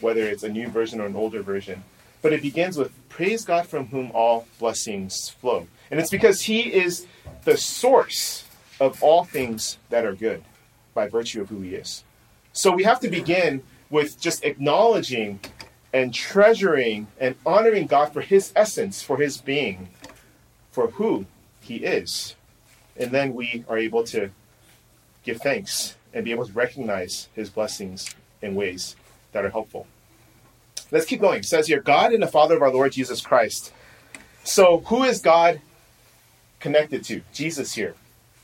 whether 0.01 0.23
it's 0.23 0.45
a 0.45 0.49
new 0.49 0.69
version 0.69 1.01
or 1.01 1.07
an 1.07 1.17
older 1.17 1.43
version. 1.43 1.83
But 2.23 2.35
it 2.35 2.43
begins 2.43 2.77
with 2.77 2.93
Praise 3.09 3.45
God 3.45 3.67
from 3.67 3.87
whom 3.87 4.13
all 4.13 4.47
blessings 4.59 5.31
flow. 5.31 5.67
And 5.91 5.99
it's 5.99 6.11
because 6.11 6.43
He 6.43 6.73
is 6.73 7.07
the 7.45 7.57
source 7.57 8.45
of 8.79 9.03
all 9.03 9.25
things 9.25 9.79
that 9.89 10.05
are 10.05 10.15
good 10.15 10.45
by 10.93 11.09
virtue 11.09 11.41
of 11.41 11.49
who 11.49 11.63
He 11.63 11.75
is. 11.75 12.05
So 12.53 12.71
we 12.73 12.85
have 12.85 13.01
to 13.01 13.09
begin 13.09 13.63
with 13.89 14.21
just 14.21 14.45
acknowledging 14.45 15.41
and 15.95 16.13
treasuring 16.13 17.09
and 17.19 17.35
honoring 17.47 17.87
God 17.87 18.13
for 18.13 18.21
His 18.21 18.53
essence, 18.55 19.03
for 19.03 19.17
His 19.17 19.39
being, 19.39 19.89
for 20.71 20.89
who 20.89 21.25
He 21.63 21.77
is. 21.77 22.37
And 22.99 23.11
then 23.13 23.35
we 23.35 23.65
are 23.67 23.79
able 23.79 24.05
to 24.05 24.31
give 25.25 25.41
thanks 25.41 25.97
and 26.13 26.25
be 26.25 26.31
able 26.31 26.47
to 26.47 26.53
recognize 26.53 27.29
His 27.35 27.51
blessings 27.51 28.15
in 28.43 28.55
ways 28.55 28.97
that 29.33 29.45
are 29.45 29.51
helpful. 29.51 29.87
Let's 30.91 31.07
keep 31.07 31.21
going. 31.21 31.41
It 31.41 31.45
says 31.45 31.69
here, 31.69 31.81
God 31.81 32.13
and 32.13 32.23
the 32.23 32.27
Father 32.27 32.57
of 32.57 32.63
our 32.63 32.73
Lord 32.73 32.93
Jesus 32.93 33.21
Christ. 33.21 33.73
So, 34.43 34.79
who 34.87 35.05
is 35.05 35.21
God 35.21 35.61
connected 36.59 37.05
to? 37.05 37.23
Jesus 37.33 37.75
here. 37.75 37.95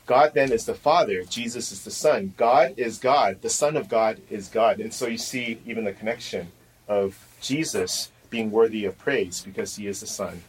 God 0.05 0.33
then 0.33 0.53
is 0.53 0.65
the 0.65 0.73
Father, 0.73 1.23
Jesus 1.23 1.71
is 1.73 1.83
the 1.83 1.91
Son. 1.91 2.33
God 2.37 2.75
is 2.77 2.97
God, 2.97 3.41
the 3.41 3.49
Son 3.49 3.75
of 3.75 3.89
God 3.89 4.21
is 4.29 4.47
God. 4.47 4.79
And 4.79 4.93
so 4.93 5.05
you 5.05 5.17
see 5.17 5.59
even 5.65 5.83
the 5.83 5.91
connection 5.91 6.49
of 6.87 7.27
Jesus 7.41 8.09
being 8.29 8.49
worthy 8.49 8.85
of 8.85 8.97
praise 8.97 9.41
because 9.41 9.75
he 9.75 9.85
is 9.85 9.99
the 9.99 10.07
Son 10.07 10.43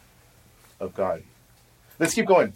of 0.78 0.94
God. 0.94 1.25
Let's 1.99 2.14
keep 2.14 2.26
going. 2.26 2.52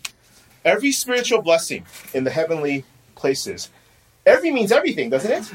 Every 0.65 0.93
spiritual 0.93 1.43
blessing 1.43 1.87
in 2.15 2.23
the 2.23 2.31
heavenly 2.31 2.85
places. 3.15 3.71
Every 4.25 4.51
means 4.51 4.73
everything, 4.73 5.11
doesn't 5.11 5.31
it? 5.31 5.51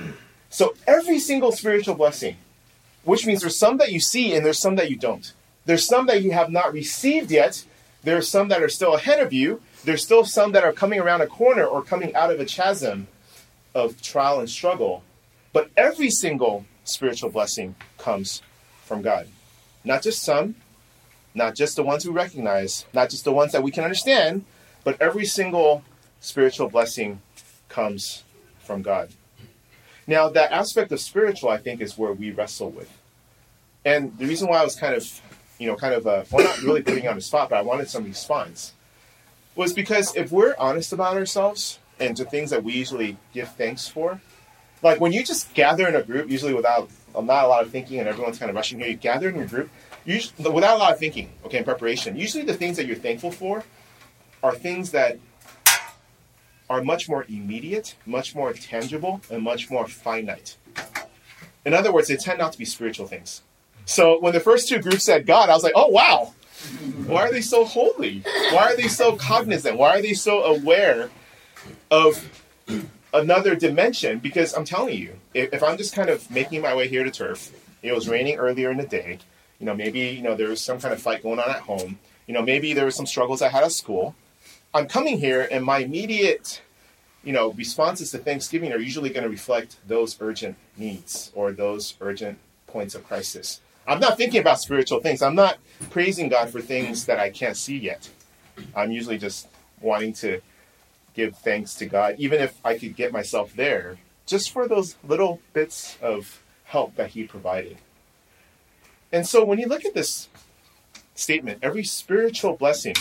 So 0.49 0.75
every 0.85 1.19
single 1.19 1.51
spiritual 1.51 1.95
blessing, 1.95 2.37
which 3.03 3.25
means 3.25 3.41
there's 3.41 3.57
some 3.57 3.77
that 3.77 3.91
you 3.91 3.99
see 3.99 4.33
and 4.35 4.45
there's 4.45 4.59
some 4.59 4.75
that 4.75 4.89
you 4.89 4.95
don't. 4.95 5.33
There's 5.65 5.85
some 5.85 6.05
that 6.07 6.23
you 6.23 6.31
have 6.31 6.49
not 6.49 6.73
received 6.73 7.31
yet. 7.31 7.65
There's 8.03 8.27
some 8.27 8.47
that 8.49 8.63
are 8.63 8.69
still 8.69 8.95
ahead 8.95 9.19
of 9.19 9.33
you. 9.33 9.61
There's 9.83 10.03
still 10.03 10.23
some 10.25 10.53
that 10.53 10.63
are 10.63 10.73
coming 10.73 10.99
around 10.99 11.21
a 11.21 11.27
corner 11.27 11.65
or 11.65 11.83
coming 11.83 12.15
out 12.15 12.31
of 12.31 12.39
a 12.39 12.45
chasm 12.45 13.07
of 13.75 14.01
trial 14.01 14.39
and 14.39 14.49
struggle. 14.49 15.03
But 15.53 15.69
every 15.75 16.09
single 16.09 16.65
spiritual 16.83 17.29
blessing 17.29 17.75
comes 17.97 18.41
from 18.85 19.01
God. 19.01 19.27
Not 19.83 20.01
just 20.01 20.23
some, 20.23 20.55
not 21.33 21.55
just 21.55 21.75
the 21.75 21.83
ones 21.83 22.05
we 22.05 22.11
recognize, 22.11 22.85
not 22.93 23.09
just 23.09 23.23
the 23.23 23.31
ones 23.31 23.51
that 23.51 23.63
we 23.63 23.71
can 23.71 23.83
understand, 23.83 24.45
but 24.83 24.99
every 25.01 25.25
single 25.25 25.83
spiritual 26.19 26.69
blessing 26.69 27.21
comes 27.69 28.23
from 28.59 28.81
God. 28.81 29.09
Now, 30.05 30.29
that 30.29 30.51
aspect 30.51 30.91
of 30.91 30.99
spiritual, 30.99 31.49
I 31.49 31.57
think, 31.57 31.81
is 31.81 31.97
where 31.97 32.13
we 32.13 32.31
wrestle 32.31 32.69
with. 32.69 32.89
And 33.83 34.17
the 34.17 34.25
reason 34.25 34.47
why 34.47 34.59
I 34.59 34.63
was 34.63 34.75
kind 34.75 34.95
of, 34.95 35.21
you 35.59 35.67
know, 35.67 35.75
kind 35.75 35.93
of, 35.93 36.07
uh, 36.07 36.23
well, 36.31 36.45
not 36.45 36.61
really 36.61 36.81
putting 36.81 37.07
on 37.07 37.15
the 37.15 37.21
spot, 37.21 37.49
but 37.49 37.57
I 37.57 37.61
wanted 37.61 37.89
some 37.89 38.03
response, 38.03 38.73
was 39.55 39.73
because 39.73 40.15
if 40.15 40.31
we're 40.31 40.55
honest 40.57 40.93
about 40.93 41.17
ourselves 41.17 41.79
and 41.99 42.15
to 42.17 42.25
things 42.25 42.51
that 42.51 42.63
we 42.63 42.73
usually 42.73 43.17
give 43.33 43.49
thanks 43.55 43.87
for, 43.87 44.21
like 44.83 45.01
when 45.01 45.11
you 45.11 45.23
just 45.23 45.53
gather 45.53 45.87
in 45.87 45.95
a 45.95 46.03
group, 46.03 46.29
usually 46.29 46.53
without 46.53 46.89
not 47.13 47.45
a 47.45 47.47
lot 47.47 47.63
of 47.63 47.71
thinking 47.71 47.99
and 47.99 48.07
everyone's 48.07 48.37
kind 48.37 48.49
of 48.49 48.55
rushing 48.55 48.79
here, 48.79 48.87
you 48.87 48.95
gather 48.95 49.29
in 49.29 49.35
your 49.35 49.47
group, 49.47 49.69
usually, 50.05 50.49
without 50.51 50.75
a 50.75 50.79
lot 50.79 50.93
of 50.93 50.99
thinking, 50.99 51.29
okay, 51.45 51.57
in 51.57 51.63
preparation, 51.63 52.15
usually 52.15 52.43
the 52.43 52.53
things 52.53 52.77
that 52.77 52.85
you're 52.85 52.95
thankful 52.95 53.31
for 53.31 53.63
are 54.43 54.53
things 54.53 54.91
that 54.91 55.17
are 56.69 56.83
much 56.83 57.07
more 57.07 57.25
immediate, 57.29 57.95
much 58.05 58.35
more 58.35 58.53
tangible, 58.53 59.21
and 59.31 59.41
much 59.41 59.69
more 59.69 59.87
finite. 59.87 60.57
In 61.65 61.73
other 61.73 61.91
words, 61.91 62.07
they 62.07 62.15
tend 62.17 62.39
not 62.39 62.51
to 62.53 62.57
be 62.57 62.65
spiritual 62.65 63.07
things. 63.07 63.41
So 63.85 64.19
when 64.19 64.33
the 64.33 64.39
first 64.39 64.67
two 64.67 64.79
groups 64.79 65.03
said 65.03 65.25
God, 65.25 65.49
I 65.49 65.53
was 65.53 65.63
like, 65.63 65.73
oh, 65.75 65.87
wow. 65.87 66.33
Why 67.05 67.27
are 67.27 67.31
they 67.31 67.41
so 67.41 67.63
holy? 67.63 68.23
Why 68.51 68.73
are 68.73 68.75
they 68.75 68.87
so 68.87 69.15
cognizant? 69.15 69.77
Why 69.77 69.97
are 69.97 70.01
they 70.01 70.13
so 70.13 70.43
aware 70.43 71.09
of 71.91 72.27
another 73.13 73.55
dimension? 73.55 74.19
Because 74.19 74.53
I'm 74.53 74.65
telling 74.65 74.97
you, 74.97 75.13
if, 75.33 75.53
if 75.53 75.63
I'm 75.63 75.77
just 75.77 75.93
kind 75.93 76.09
of 76.09 76.29
making 76.31 76.61
my 76.61 76.75
way 76.75 76.87
here 76.87 77.03
to 77.03 77.11
turf, 77.11 77.51
it 77.81 77.93
was 77.93 78.09
raining 78.09 78.37
earlier 78.37 78.71
in 78.71 78.77
the 78.77 78.87
day, 78.87 79.19
you 79.59 79.65
know, 79.65 79.75
maybe, 79.75 79.99
you 79.99 80.21
know, 80.21 80.35
there 80.35 80.49
was 80.49 80.61
some 80.61 80.79
kind 80.79 80.93
of 80.93 81.01
fight 81.01 81.23
going 81.23 81.39
on 81.39 81.49
at 81.49 81.61
home, 81.61 81.99
you 82.25 82.33
know, 82.33 82.41
maybe 82.41 82.73
there 82.73 82.85
were 82.85 82.91
some 82.91 83.05
struggles 83.05 83.41
I 83.41 83.49
had 83.49 83.63
at 83.63 83.71
school. 83.71 84.15
I'm 84.73 84.87
coming 84.87 85.17
here 85.17 85.47
and 85.51 85.63
my 85.63 85.79
immediate 85.79 86.61
you 87.27 87.33
know, 87.33 87.51
responses 87.51 88.11
to 88.11 88.17
Thanksgiving 88.17 88.71
are 88.71 88.79
usually 88.79 89.09
going 89.09 89.25
to 89.25 89.29
reflect 89.29 89.75
those 89.85 90.15
urgent 90.21 90.55
needs 90.77 91.29
or 91.35 91.51
those 91.51 91.95
urgent 91.99 92.37
points 92.67 92.95
of 92.95 93.05
crisis. 93.05 93.59
I'm 93.85 93.99
not 93.99 94.15
thinking 94.15 94.39
about 94.39 94.61
spiritual 94.61 95.01
things. 95.01 95.21
I'm 95.21 95.35
not 95.35 95.57
praising 95.89 96.29
God 96.29 96.49
for 96.49 96.61
things 96.61 97.05
that 97.05 97.19
I 97.19 97.29
can't 97.29 97.57
see 97.57 97.77
yet. 97.77 98.09
I'm 98.73 98.93
usually 98.93 99.17
just 99.17 99.49
wanting 99.81 100.13
to 100.13 100.39
give 101.15 101.35
thanks 101.35 101.75
to 101.75 101.85
God, 101.85 102.15
even 102.17 102.39
if 102.39 102.57
I 102.63 102.77
could 102.77 102.95
get 102.95 103.11
myself 103.11 103.53
there, 103.57 103.97
just 104.25 104.51
for 104.51 104.65
those 104.65 104.95
little 105.03 105.41
bits 105.51 105.97
of 106.01 106.41
help 106.63 106.95
that 106.95 107.09
He 107.09 107.25
provided. 107.25 107.77
And 109.11 109.27
so 109.27 109.43
when 109.43 109.59
you 109.59 109.67
look 109.67 109.83
at 109.83 109.93
this 109.93 110.29
statement, 111.13 111.59
every 111.61 111.83
spiritual 111.83 112.55
blessing, 112.55 112.95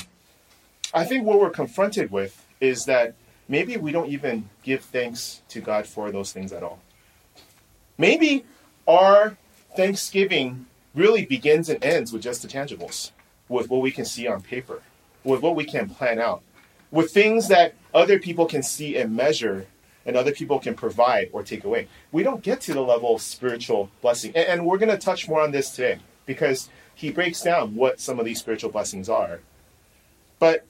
I 0.97 1.05
think 1.05 1.27
what 1.27 1.39
we're 1.39 1.51
confronted 1.51 2.11
with 2.11 2.43
is 2.59 2.87
that 2.87 3.15
maybe 3.49 3.77
we 3.77 3.93
don't 3.93 4.09
even 4.09 4.49
give 4.63 4.83
thanks 4.83 5.43
to 5.51 5.61
God 5.61 5.87
for 5.87 6.11
those 6.11 6.33
things 6.33 6.55
at 6.55 6.63
all. 6.63 6.81
Maybe 7.99 8.47
our 8.89 9.37
Thanksgiving 9.77 10.65
really 10.95 11.27
begins 11.27 11.69
and 11.69 11.85
ends 11.85 12.15
with 12.15 12.23
just 12.23 12.41
the 12.41 12.49
tangibles, 12.49 13.11
with 13.51 13.69
what 13.69 13.83
we 13.83 13.91
can 13.91 14.07
see 14.07 14.27
on 14.27 14.41
paper, 14.41 14.81
with 15.23 15.43
what 15.43 15.55
we 15.55 15.67
can 15.67 15.91
plan 15.91 16.19
out, 16.19 16.41
with 16.91 17.11
things 17.11 17.49
that 17.49 17.75
other 17.93 18.19
people 18.19 18.47
can 18.47 18.63
see 18.63 18.97
and 18.97 19.15
measure 19.15 19.67
and 20.07 20.17
other 20.17 20.33
people 20.33 20.59
can 20.59 20.73
provide 20.73 21.29
or 21.35 21.43
take 21.43 21.65
away. 21.65 21.89
We 22.11 22.23
don't 22.23 22.43
get 22.43 22.63
to 22.63 22.73
the 22.73 22.81
level 22.81 23.17
of 23.17 23.21
spiritual 23.21 23.91
blessing. 24.01 24.33
And, 24.35 24.49
and 24.49 24.67
we're 24.67 24.79
going 24.79 24.89
to 24.89 24.97
touch 24.97 25.29
more 25.29 25.43
on 25.43 25.51
this 25.51 25.73
today 25.73 25.99
because 26.25 26.71
he 26.95 27.11
breaks 27.11 27.43
down 27.43 27.75
what 27.75 28.01
some 28.01 28.19
of 28.19 28.25
these 28.25 28.39
spiritual 28.39 28.71
blessings 28.71 29.11
are. 29.11 29.41
But 30.39 30.65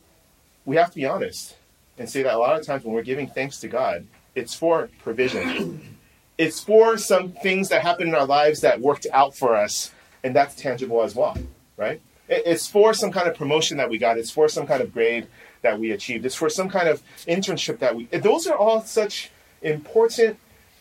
we 0.66 0.76
have 0.76 0.90
to 0.90 0.96
be 0.96 1.06
honest 1.06 1.56
and 1.96 2.10
say 2.10 2.22
that 2.22 2.34
a 2.34 2.38
lot 2.38 2.58
of 2.58 2.66
times 2.66 2.84
when 2.84 2.92
we're 2.92 3.02
giving 3.02 3.26
thanks 3.28 3.58
to 3.60 3.68
God, 3.68 4.06
it's 4.34 4.52
for 4.52 4.90
provision. 5.02 5.96
it's 6.38 6.60
for 6.60 6.98
some 6.98 7.32
things 7.32 7.70
that 7.70 7.80
happen 7.80 8.08
in 8.08 8.14
our 8.14 8.26
lives 8.26 8.60
that 8.60 8.80
worked 8.80 9.06
out 9.12 9.34
for 9.34 9.56
us, 9.56 9.92
and 10.22 10.36
that's 10.36 10.54
tangible 10.54 11.02
as 11.02 11.14
well, 11.14 11.38
right? 11.78 12.02
It's 12.28 12.66
for 12.66 12.92
some 12.92 13.12
kind 13.12 13.28
of 13.28 13.36
promotion 13.36 13.76
that 13.76 13.88
we 13.88 13.98
got. 13.98 14.18
It's 14.18 14.30
for 14.30 14.48
some 14.48 14.66
kind 14.66 14.82
of 14.82 14.92
grade 14.92 15.28
that 15.62 15.78
we 15.78 15.92
achieved. 15.92 16.26
It's 16.26 16.34
for 16.34 16.50
some 16.50 16.68
kind 16.68 16.88
of 16.88 17.00
internship 17.26 17.78
that 17.78 17.94
we. 17.94 18.06
Those 18.06 18.48
are 18.48 18.56
all 18.56 18.82
such 18.82 19.30
important, 19.62 20.36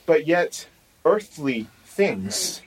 but 0.08 0.26
yet 0.26 0.68
earthly 1.06 1.68
things. 1.86 2.62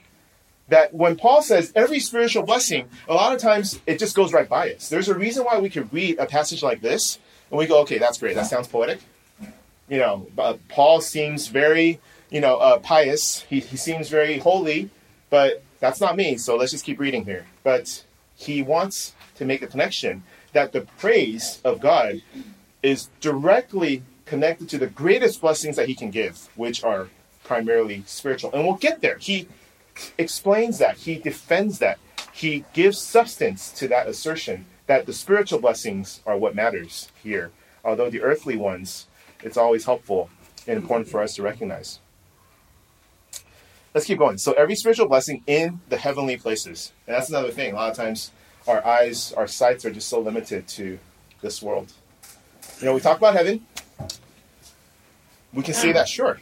That 0.69 0.93
when 0.93 1.15
Paul 1.15 1.41
says 1.41 1.71
every 1.75 1.99
spiritual 1.99 2.43
blessing, 2.43 2.87
a 3.07 3.13
lot 3.13 3.33
of 3.33 3.41
times 3.41 3.79
it 3.87 3.99
just 3.99 4.15
goes 4.15 4.33
right 4.33 4.47
by 4.47 4.73
us. 4.73 4.89
There's 4.89 5.09
a 5.09 5.15
reason 5.17 5.43
why 5.43 5.59
we 5.59 5.69
could 5.69 5.91
read 5.91 6.19
a 6.19 6.25
passage 6.25 6.61
like 6.63 6.81
this 6.81 7.19
and 7.49 7.57
we 7.57 7.65
go, 7.65 7.81
okay, 7.81 7.97
that's 7.97 8.17
great. 8.17 8.35
That 8.35 8.47
sounds 8.47 8.67
poetic. 8.67 8.99
You 9.87 9.97
know, 9.97 10.27
uh, 10.37 10.57
Paul 10.67 11.01
seems 11.01 11.47
very, 11.47 11.99
you 12.29 12.41
know, 12.41 12.57
uh, 12.57 12.77
pious. 12.79 13.41
He, 13.41 13.59
he 13.59 13.77
seems 13.77 14.09
very 14.09 14.37
holy, 14.37 14.91
but 15.31 15.63
that's 15.79 15.99
not 15.99 16.15
me. 16.15 16.37
So 16.37 16.55
let's 16.55 16.71
just 16.71 16.85
keep 16.85 16.99
reading 16.99 17.25
here. 17.25 17.47
But 17.63 18.03
he 18.35 18.61
wants 18.61 19.13
to 19.35 19.45
make 19.45 19.61
a 19.61 19.67
connection 19.67 20.23
that 20.53 20.71
the 20.71 20.81
praise 20.81 21.59
of 21.63 21.79
God 21.79 22.21
is 22.83 23.09
directly 23.19 24.03
connected 24.25 24.69
to 24.69 24.77
the 24.77 24.87
greatest 24.87 25.41
blessings 25.41 25.75
that 25.75 25.87
he 25.87 25.95
can 25.95 26.11
give, 26.11 26.49
which 26.55 26.83
are 26.83 27.09
primarily 27.43 28.03
spiritual. 28.05 28.51
And 28.53 28.63
we'll 28.63 28.75
get 28.75 29.01
there. 29.01 29.17
He 29.17 29.47
explains 30.17 30.77
that, 30.79 30.97
he 30.97 31.17
defends 31.17 31.79
that, 31.79 31.99
he 32.31 32.65
gives 32.73 32.99
substance 32.99 33.71
to 33.73 33.87
that 33.89 34.07
assertion 34.07 34.65
that 34.87 35.05
the 35.05 35.13
spiritual 35.13 35.59
blessings 35.59 36.21
are 36.25 36.37
what 36.37 36.55
matters 36.55 37.09
here, 37.21 37.51
although 37.83 38.09
the 38.09 38.21
earthly 38.21 38.57
ones, 38.57 39.07
it's 39.43 39.57
always 39.57 39.85
helpful 39.85 40.29
and 40.67 40.77
important 40.77 41.07
for 41.07 41.21
us 41.21 41.35
to 41.35 41.43
recognize. 41.43 41.99
Let's 43.93 44.05
keep 44.05 44.19
going. 44.19 44.37
So, 44.37 44.53
every 44.53 44.75
spiritual 44.75 45.07
blessing 45.07 45.43
in 45.47 45.81
the 45.89 45.97
heavenly 45.97 46.37
places. 46.37 46.93
And 47.07 47.15
that's 47.15 47.29
another 47.29 47.49
thing. 47.49 47.73
A 47.73 47.75
lot 47.75 47.89
of 47.89 47.97
times, 47.97 48.31
our 48.67 48.85
eyes, 48.85 49.33
our 49.33 49.47
sights 49.47 49.83
are 49.83 49.91
just 49.91 50.07
so 50.07 50.19
limited 50.19 50.67
to 50.69 50.99
this 51.41 51.61
world. 51.61 51.91
You 52.79 52.85
know, 52.85 52.93
we 52.93 53.01
talk 53.01 53.17
about 53.17 53.33
heaven, 53.33 53.65
we 55.53 55.63
can 55.63 55.73
say 55.73 55.91
that, 55.91 56.07
sure. 56.07 56.39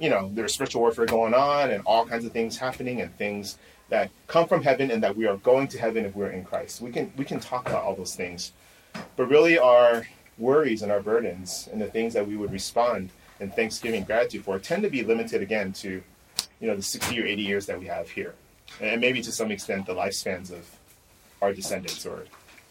You 0.00 0.08
know, 0.08 0.30
there's 0.34 0.54
spiritual 0.54 0.80
warfare 0.80 1.06
going 1.06 1.34
on 1.34 1.70
and 1.70 1.82
all 1.84 2.06
kinds 2.06 2.24
of 2.24 2.32
things 2.32 2.56
happening 2.56 3.00
and 3.00 3.14
things 3.16 3.58
that 3.90 4.10
come 4.26 4.48
from 4.48 4.62
heaven 4.62 4.90
and 4.90 5.02
that 5.02 5.16
we 5.16 5.26
are 5.26 5.36
going 5.36 5.68
to 5.68 5.78
heaven 5.78 6.04
if 6.04 6.14
we're 6.16 6.30
in 6.30 6.44
Christ. 6.44 6.80
We 6.80 6.90
can 6.90 7.12
we 7.16 7.24
can 7.24 7.38
talk 7.38 7.68
about 7.68 7.84
all 7.84 7.94
those 7.94 8.16
things. 8.16 8.52
But 9.16 9.28
really 9.28 9.58
our 9.58 10.06
worries 10.38 10.82
and 10.82 10.90
our 10.90 11.00
burdens 11.00 11.68
and 11.70 11.80
the 11.80 11.86
things 11.86 12.14
that 12.14 12.26
we 12.26 12.36
would 12.36 12.50
respond 12.50 13.10
in 13.40 13.50
thanksgiving 13.50 14.04
gratitude 14.04 14.44
for 14.44 14.58
tend 14.58 14.82
to 14.82 14.90
be 14.90 15.04
limited 15.04 15.42
again 15.42 15.72
to 15.74 16.02
you 16.60 16.66
know 16.66 16.76
the 16.76 16.82
60 16.82 17.20
or 17.20 17.26
80 17.26 17.42
years 17.42 17.66
that 17.66 17.78
we 17.78 17.86
have 17.86 18.08
here. 18.08 18.34
And 18.80 19.00
maybe 19.00 19.20
to 19.22 19.32
some 19.32 19.50
extent 19.50 19.86
the 19.86 19.94
lifespans 19.94 20.50
of 20.50 20.66
our 21.42 21.52
descendants 21.52 22.06
or 22.06 22.24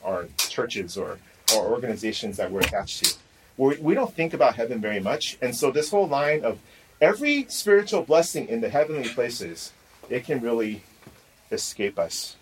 our 0.04 0.28
churches 0.38 0.98
or, 0.98 1.18
or 1.56 1.66
organizations 1.66 2.38
that 2.38 2.52
we're 2.52 2.62
attached 2.62 3.04
to. 3.04 3.16
We, 3.58 3.78
we 3.78 3.94
don't 3.94 4.14
think 4.14 4.34
about 4.34 4.56
heaven 4.56 4.80
very 4.80 5.00
much. 5.00 5.38
And 5.42 5.56
so 5.56 5.72
this 5.72 5.92
whole 5.92 6.08
line 6.08 6.46
of 6.46 6.60
every 7.02 7.46
spiritual 7.48 8.04
blessing 8.04 8.48
in 8.48 8.62
the 8.62 8.70
heavenly 8.70 9.10
places, 9.10 9.74
it 10.10 10.26
can 10.26 10.42
really 10.42 10.84
escape 11.52 11.98
us. 11.98 12.36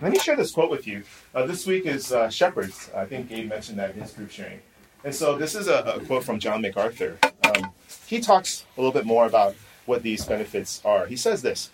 Let 0.00 0.12
me 0.12 0.18
share 0.18 0.36
this 0.36 0.52
quote 0.52 0.70
with 0.70 0.86
you. 0.86 1.02
Uh, 1.34 1.46
this 1.46 1.66
week 1.66 1.84
is 1.86 2.12
uh, 2.12 2.30
Shepherds. 2.30 2.90
I 2.94 3.04
think 3.04 3.28
Gabe 3.28 3.48
mentioned 3.48 3.78
that 3.78 3.94
in 3.94 4.00
his 4.00 4.12
group 4.12 4.30
sharing. 4.30 4.60
And 5.04 5.14
so 5.14 5.36
this 5.36 5.54
is 5.54 5.66
a, 5.68 5.78
a 5.96 6.00
quote 6.00 6.24
from 6.24 6.38
John 6.38 6.62
MacArthur. 6.62 7.18
Um, 7.22 7.72
he 8.06 8.20
talks 8.20 8.64
a 8.76 8.80
little 8.80 8.92
bit 8.92 9.06
more 9.06 9.26
about 9.26 9.56
what 9.86 10.02
these 10.02 10.24
benefits 10.24 10.80
are. 10.84 11.06
He 11.06 11.16
says 11.16 11.42
this 11.42 11.70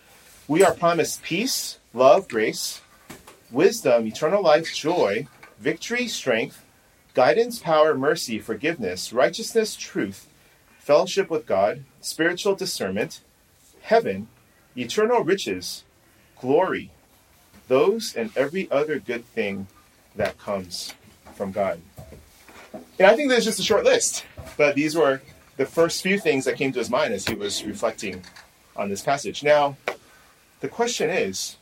We 0.48 0.64
are 0.64 0.72
promised 0.72 1.22
peace, 1.22 1.78
love, 1.92 2.28
grace, 2.28 2.80
wisdom, 3.50 4.06
eternal 4.06 4.42
life, 4.42 4.74
joy, 4.74 5.26
victory, 5.58 6.08
strength, 6.08 6.64
guidance, 7.12 7.58
power, 7.58 7.94
mercy, 7.94 8.38
forgiveness, 8.38 9.12
righteousness, 9.12 9.76
truth, 9.76 10.28
fellowship 10.84 11.30
with 11.30 11.46
God, 11.46 11.82
spiritual 12.02 12.54
discernment, 12.54 13.22
heaven, 13.80 14.28
eternal 14.76 15.24
riches, 15.24 15.82
glory, 16.38 16.90
those 17.68 18.14
and 18.14 18.30
every 18.36 18.70
other 18.70 18.98
good 18.98 19.24
thing 19.24 19.66
that 20.14 20.36
comes 20.36 20.92
from 21.34 21.52
God. 21.52 21.80
And 22.98 23.06
I 23.08 23.16
think 23.16 23.30
there's 23.30 23.46
just 23.46 23.58
a 23.58 23.62
short 23.62 23.84
list, 23.84 24.26
but 24.58 24.74
these 24.74 24.94
were 24.94 25.22
the 25.56 25.64
first 25.64 26.02
few 26.02 26.18
things 26.18 26.44
that 26.44 26.56
came 26.56 26.70
to 26.72 26.80
his 26.80 26.90
mind 26.90 27.14
as 27.14 27.26
he 27.26 27.34
was 27.34 27.64
reflecting 27.64 28.22
on 28.76 28.90
this 28.90 29.00
passage. 29.00 29.42
Now, 29.42 29.78
the 30.60 30.68
question 30.68 31.08
is 31.08 31.56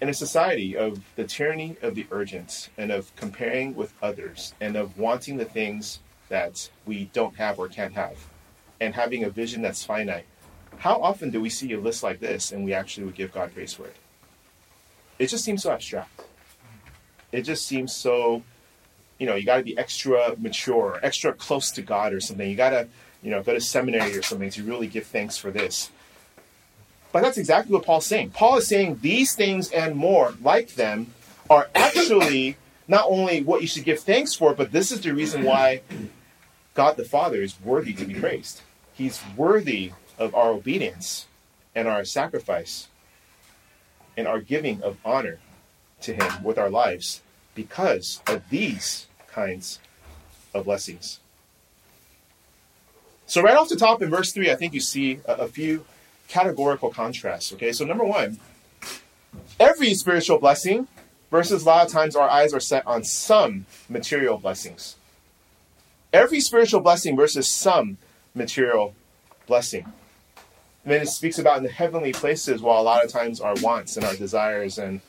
in 0.00 0.08
a 0.08 0.14
society 0.14 0.76
of 0.76 1.00
the 1.14 1.24
tyranny 1.24 1.76
of 1.80 1.94
the 1.94 2.08
urgent 2.10 2.70
and 2.76 2.90
of 2.90 3.14
comparing 3.14 3.76
with 3.76 3.94
others 4.02 4.52
and 4.60 4.74
of 4.74 4.98
wanting 4.98 5.36
the 5.36 5.44
things 5.44 6.00
that 6.28 6.70
we 6.86 7.06
don't 7.12 7.36
have 7.36 7.58
or 7.58 7.68
can't 7.68 7.94
have 7.94 8.16
and 8.80 8.94
having 8.94 9.24
a 9.24 9.30
vision 9.30 9.62
that's 9.62 9.84
finite, 9.84 10.26
how 10.78 11.00
often 11.02 11.30
do 11.30 11.40
we 11.40 11.50
see 11.50 11.72
a 11.72 11.80
list 11.80 12.02
like 12.02 12.20
this 12.20 12.52
and 12.52 12.64
we 12.64 12.72
actually 12.72 13.04
would 13.04 13.14
give 13.14 13.32
God 13.32 13.52
praise 13.52 13.72
for 13.72 13.86
it? 13.86 13.96
It 15.18 15.26
just 15.26 15.44
seems 15.44 15.62
so 15.62 15.72
abstract. 15.72 16.22
It 17.32 17.42
just 17.42 17.66
seems 17.66 17.94
so, 17.94 18.42
you 19.18 19.26
know, 19.26 19.34
you 19.34 19.44
got 19.44 19.56
to 19.56 19.62
be 19.64 19.76
extra 19.76 20.34
mature, 20.38 21.00
extra 21.02 21.32
close 21.32 21.70
to 21.72 21.82
God 21.82 22.12
or 22.12 22.20
something. 22.20 22.48
You 22.48 22.56
got 22.56 22.70
to, 22.70 22.88
you 23.22 23.30
know, 23.30 23.42
go 23.42 23.52
to 23.52 23.60
seminary 23.60 24.16
or 24.16 24.22
something 24.22 24.50
to 24.50 24.62
really 24.62 24.86
give 24.86 25.06
thanks 25.06 25.36
for 25.36 25.50
this. 25.50 25.90
But 27.10 27.22
that's 27.22 27.38
exactly 27.38 27.72
what 27.72 27.84
Paul's 27.84 28.06
saying. 28.06 28.30
Paul 28.30 28.58
is 28.58 28.68
saying 28.68 29.00
these 29.02 29.34
things 29.34 29.70
and 29.72 29.96
more 29.96 30.34
like 30.42 30.74
them 30.74 31.12
are 31.50 31.68
actually 31.74 32.56
not 32.86 33.04
only 33.08 33.42
what 33.42 33.60
you 33.60 33.66
should 33.66 33.84
give 33.84 34.00
thanks 34.00 34.34
for, 34.34 34.54
but 34.54 34.72
this 34.72 34.92
is 34.92 35.00
the 35.00 35.12
reason 35.12 35.42
why 35.42 35.82
God 36.78 36.96
the 36.96 37.04
Father 37.04 37.42
is 37.42 37.60
worthy 37.64 37.92
to 37.94 38.04
be 38.04 38.14
praised. 38.14 38.62
He's 38.94 39.20
worthy 39.36 39.90
of 40.16 40.32
our 40.32 40.50
obedience 40.50 41.26
and 41.74 41.88
our 41.88 42.04
sacrifice 42.04 42.86
and 44.16 44.28
our 44.28 44.40
giving 44.40 44.80
of 44.82 44.96
honor 45.04 45.40
to 46.02 46.14
Him 46.14 46.44
with 46.44 46.56
our 46.56 46.70
lives 46.70 47.20
because 47.56 48.22
of 48.28 48.48
these 48.48 49.08
kinds 49.26 49.80
of 50.54 50.66
blessings. 50.66 51.18
So, 53.26 53.42
right 53.42 53.56
off 53.56 53.68
the 53.68 53.74
top 53.74 54.00
in 54.00 54.08
verse 54.08 54.30
3, 54.30 54.48
I 54.48 54.54
think 54.54 54.72
you 54.72 54.80
see 54.80 55.18
a, 55.26 55.32
a 55.32 55.48
few 55.48 55.84
categorical 56.28 56.90
contrasts. 56.90 57.52
Okay, 57.54 57.72
so 57.72 57.84
number 57.84 58.04
one, 58.04 58.38
every 59.58 59.94
spiritual 59.94 60.38
blessing 60.38 60.86
versus 61.28 61.64
a 61.64 61.66
lot 61.66 61.86
of 61.86 61.90
times 61.90 62.14
our 62.14 62.30
eyes 62.30 62.54
are 62.54 62.60
set 62.60 62.86
on 62.86 63.02
some 63.02 63.66
material 63.88 64.38
blessings. 64.38 64.94
Every 66.12 66.40
spiritual 66.40 66.80
blessing 66.80 67.16
versus 67.16 67.48
some 67.48 67.98
material 68.34 68.94
blessing. 69.46 69.84
And 70.84 70.92
then 70.92 71.02
it 71.02 71.08
speaks 71.08 71.38
about 71.38 71.58
in 71.58 71.64
the 71.64 71.70
heavenly 71.70 72.12
places, 72.12 72.62
while 72.62 72.80
a 72.80 72.82
lot 72.82 73.04
of 73.04 73.10
times 73.10 73.40
our 73.40 73.54
wants 73.60 73.96
and 73.96 74.06
our 74.06 74.14
desires 74.14 74.78
and 74.78 75.00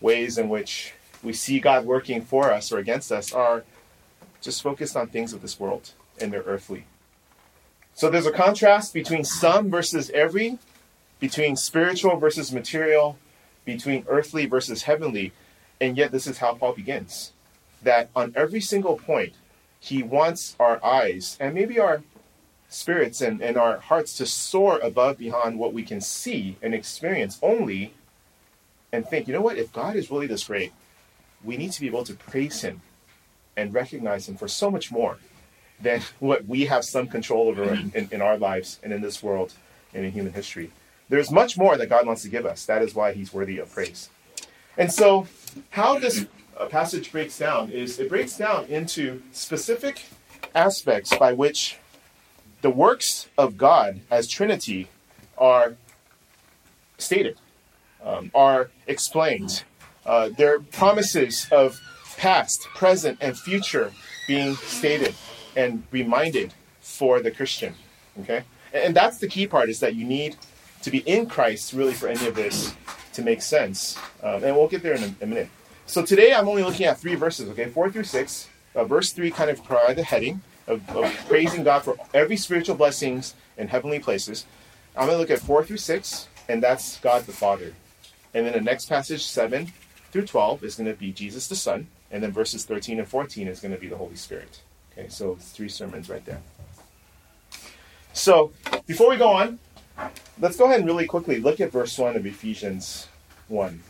ways 0.00 0.36
in 0.36 0.48
which 0.48 0.92
we 1.22 1.32
see 1.32 1.60
God 1.60 1.86
working 1.86 2.20
for 2.20 2.52
us 2.52 2.72
or 2.72 2.78
against 2.78 3.12
us 3.12 3.32
are 3.32 3.64
just 4.40 4.62
focused 4.62 4.96
on 4.96 5.06
things 5.06 5.32
of 5.32 5.40
this 5.40 5.58
world 5.58 5.92
and 6.20 6.32
they're 6.32 6.42
earthly. 6.42 6.84
So 7.94 8.10
there's 8.10 8.26
a 8.26 8.32
contrast 8.32 8.92
between 8.92 9.24
some 9.24 9.70
versus 9.70 10.10
every, 10.10 10.58
between 11.20 11.56
spiritual 11.56 12.16
versus 12.16 12.52
material, 12.52 13.18
between 13.64 14.04
earthly 14.08 14.46
versus 14.46 14.82
heavenly. 14.82 15.32
And 15.80 15.96
yet, 15.96 16.10
this 16.10 16.26
is 16.26 16.38
how 16.38 16.54
Paul 16.54 16.72
begins 16.72 17.32
that 17.82 18.08
on 18.14 18.32
every 18.36 18.60
single 18.60 18.96
point, 18.96 19.34
he 19.82 20.00
wants 20.00 20.54
our 20.60 20.82
eyes 20.84 21.36
and 21.40 21.54
maybe 21.54 21.80
our 21.80 22.04
spirits 22.68 23.20
and, 23.20 23.42
and 23.42 23.56
our 23.56 23.80
hearts 23.80 24.16
to 24.16 24.24
soar 24.24 24.78
above 24.78 25.18
beyond 25.18 25.58
what 25.58 25.72
we 25.72 25.82
can 25.82 26.00
see 26.00 26.56
and 26.62 26.72
experience 26.72 27.36
only 27.42 27.92
and 28.92 29.04
think, 29.08 29.26
you 29.26 29.34
know 29.34 29.40
what, 29.40 29.58
if 29.58 29.72
God 29.72 29.96
is 29.96 30.08
really 30.08 30.28
this 30.28 30.44
great, 30.44 30.72
we 31.42 31.56
need 31.56 31.72
to 31.72 31.80
be 31.80 31.88
able 31.88 32.04
to 32.04 32.14
praise 32.14 32.60
him 32.60 32.80
and 33.56 33.74
recognize 33.74 34.28
him 34.28 34.36
for 34.36 34.46
so 34.46 34.70
much 34.70 34.92
more 34.92 35.18
than 35.80 36.00
what 36.20 36.46
we 36.46 36.66
have 36.66 36.84
some 36.84 37.08
control 37.08 37.48
over 37.48 37.64
in, 37.64 37.90
in, 37.92 38.08
in, 38.12 38.22
our 38.22 38.38
lives 38.38 38.78
and 38.84 38.92
in 38.92 39.00
this 39.00 39.20
world 39.20 39.52
and 39.92 40.04
in 40.04 40.12
human 40.12 40.32
history. 40.32 40.70
There's 41.08 41.32
much 41.32 41.58
more 41.58 41.76
that 41.76 41.88
God 41.88 42.06
wants 42.06 42.22
to 42.22 42.28
give 42.28 42.46
us. 42.46 42.66
That 42.66 42.82
is 42.82 42.94
why 42.94 43.14
he's 43.14 43.34
worthy 43.34 43.58
of 43.58 43.72
praise. 43.72 44.10
And 44.78 44.92
so, 44.92 45.26
how 45.70 45.98
this 45.98 46.24
uh, 46.56 46.66
passage 46.66 47.12
breaks 47.12 47.38
down 47.38 47.70
is 47.70 47.98
it 47.98 48.08
breaks 48.08 48.36
down 48.36 48.66
into 48.66 49.22
specific 49.32 50.04
aspects 50.54 51.16
by 51.16 51.32
which 51.32 51.78
the 52.60 52.70
works 52.70 53.28
of 53.36 53.56
God 53.56 54.00
as 54.10 54.28
Trinity 54.28 54.88
are 55.36 55.76
stated, 56.98 57.36
um, 58.04 58.30
are 58.34 58.70
explained. 58.86 59.64
Uh, 60.06 60.30
their 60.30 60.60
promises 60.60 61.46
of 61.50 61.80
past, 62.16 62.66
present, 62.74 63.18
and 63.20 63.36
future 63.36 63.92
being 64.26 64.54
stated 64.54 65.14
and 65.56 65.82
reminded 65.90 66.54
for 66.80 67.20
the 67.20 67.30
Christian. 67.30 67.74
Okay? 68.20 68.44
And 68.72 68.94
that's 68.94 69.18
the 69.18 69.28
key 69.28 69.46
part 69.46 69.68
is 69.68 69.80
that 69.80 69.94
you 69.94 70.04
need 70.04 70.36
to 70.82 70.90
be 70.90 70.98
in 70.98 71.26
Christ 71.26 71.72
really 71.72 71.92
for 71.92 72.08
any 72.08 72.26
of 72.26 72.34
this 72.34 72.74
to 73.14 73.22
make 73.22 73.42
sense. 73.42 73.98
Um, 74.22 74.42
and 74.44 74.56
we'll 74.56 74.68
get 74.68 74.82
there 74.82 74.94
in 74.94 75.02
a, 75.02 75.14
a, 75.22 75.26
minute. 75.26 75.48
So 75.92 76.02
today 76.02 76.32
I'm 76.32 76.48
only 76.48 76.62
looking 76.62 76.86
at 76.86 76.98
three 76.98 77.16
verses, 77.16 77.50
okay? 77.50 77.66
Four 77.66 77.90
through 77.90 78.04
six. 78.04 78.48
Uh, 78.74 78.82
verse 78.82 79.12
three 79.12 79.30
kind 79.30 79.50
of 79.50 79.62
provide 79.62 79.96
the 79.96 80.02
heading 80.02 80.40
of, 80.66 80.88
of 80.96 81.14
praising 81.28 81.64
God 81.64 81.80
for 81.80 81.98
every 82.14 82.38
spiritual 82.38 82.76
blessings 82.76 83.34
in 83.58 83.68
heavenly 83.68 83.98
places. 83.98 84.46
I'm 84.96 85.04
going 85.04 85.16
to 85.16 85.20
look 85.20 85.30
at 85.30 85.40
four 85.40 85.62
through 85.62 85.76
six, 85.76 86.28
and 86.48 86.62
that's 86.62 86.98
God 87.00 87.24
the 87.24 87.32
Father. 87.32 87.74
And 88.32 88.46
then 88.46 88.54
the 88.54 88.60
next 88.62 88.86
passage, 88.86 89.26
seven 89.26 89.70
through 90.12 90.24
12, 90.28 90.64
is 90.64 90.76
going 90.76 90.90
to 90.90 90.98
be 90.98 91.12
Jesus 91.12 91.46
the 91.46 91.56
Son. 91.56 91.86
And 92.10 92.22
then 92.22 92.32
verses 92.32 92.64
13 92.64 92.98
and 92.98 93.06
14 93.06 93.46
is 93.46 93.60
going 93.60 93.74
to 93.74 93.78
be 93.78 93.88
the 93.88 93.98
Holy 93.98 94.16
Spirit. 94.16 94.62
Okay, 94.92 95.10
so 95.10 95.36
three 95.38 95.68
sermons 95.68 96.08
right 96.08 96.24
there. 96.24 96.40
So 98.14 98.52
before 98.86 99.10
we 99.10 99.18
go 99.18 99.28
on, 99.28 99.58
let's 100.40 100.56
go 100.56 100.64
ahead 100.64 100.78
and 100.78 100.86
really 100.86 101.04
quickly 101.04 101.38
look 101.38 101.60
at 101.60 101.70
verse 101.70 101.98
1 101.98 102.16
of 102.16 102.24
Ephesians 102.24 103.08
1. 103.48 103.82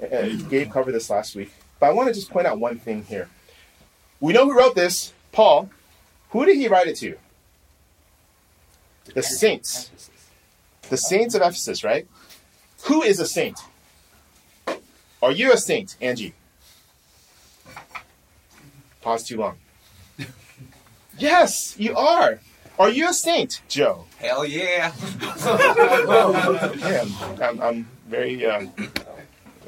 Uh, 0.00 0.28
Gabe 0.48 0.70
covered 0.70 0.92
this 0.92 1.10
last 1.10 1.34
week, 1.34 1.52
but 1.80 1.86
I 1.86 1.92
want 1.92 2.08
to 2.08 2.14
just 2.14 2.30
point 2.30 2.46
out 2.46 2.58
one 2.58 2.78
thing 2.78 3.04
here. 3.04 3.28
We 4.20 4.32
know 4.32 4.44
who 4.44 4.56
wrote 4.56 4.74
this, 4.74 5.12
Paul. 5.32 5.70
Who 6.30 6.44
did 6.44 6.56
he 6.56 6.68
write 6.68 6.86
it 6.86 6.96
to? 6.96 7.16
The 9.14 9.22
saints. 9.22 9.90
The 10.88 10.96
saints 10.96 11.34
of 11.34 11.42
Ephesus, 11.42 11.82
right? 11.82 12.06
Who 12.84 13.02
is 13.02 13.18
a 13.20 13.26
saint? 13.26 13.58
Are 15.20 15.32
you 15.32 15.52
a 15.52 15.56
saint, 15.56 15.96
Angie? 16.00 16.34
Pause 19.00 19.24
too 19.24 19.36
long. 19.38 19.56
yes, 21.18 21.74
you 21.78 21.96
are. 21.96 22.40
Are 22.78 22.88
you 22.88 23.08
a 23.08 23.12
saint, 23.12 23.60
Joe? 23.68 24.04
Hell 24.18 24.44
yeah. 24.44 24.92
yeah 25.44 27.04
I'm, 27.42 27.60
I'm 27.60 27.88
very 28.08 28.46
um, 28.46 28.72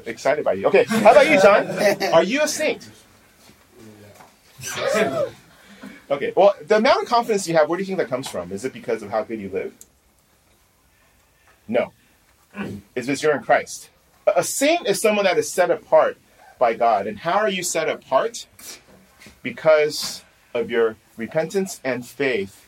excited 0.05 0.43
by 0.43 0.53
you. 0.53 0.67
Okay, 0.67 0.83
how 0.83 1.11
about 1.11 1.29
you, 1.29 1.41
John? 1.41 1.67
Are 2.13 2.23
you 2.23 2.41
a 2.41 2.47
saint? 2.47 2.89
okay, 6.11 6.33
well, 6.35 6.53
the 6.65 6.77
amount 6.77 7.03
of 7.03 7.09
confidence 7.09 7.47
you 7.47 7.55
have, 7.55 7.69
where 7.69 7.77
do 7.77 7.83
you 7.83 7.87
think 7.87 7.97
that 7.97 8.09
comes 8.09 8.27
from? 8.27 8.51
Is 8.51 8.65
it 8.65 8.73
because 8.73 9.01
of 9.01 9.09
how 9.09 9.23
good 9.23 9.39
you 9.39 9.49
live? 9.49 9.73
No. 11.67 11.93
It's 12.95 13.07
because 13.07 13.23
you're 13.23 13.35
in 13.35 13.43
Christ. 13.43 13.89
A 14.35 14.43
saint 14.43 14.87
is 14.87 15.01
someone 15.01 15.25
that 15.25 15.37
is 15.37 15.49
set 15.51 15.71
apart 15.71 16.17
by 16.59 16.73
God. 16.73 17.07
And 17.07 17.19
how 17.19 17.37
are 17.37 17.49
you 17.49 17.63
set 17.63 17.89
apart? 17.89 18.45
Because 19.41 20.23
of 20.53 20.69
your 20.69 20.97
repentance 21.17 21.79
and 21.83 22.05
faith 22.05 22.67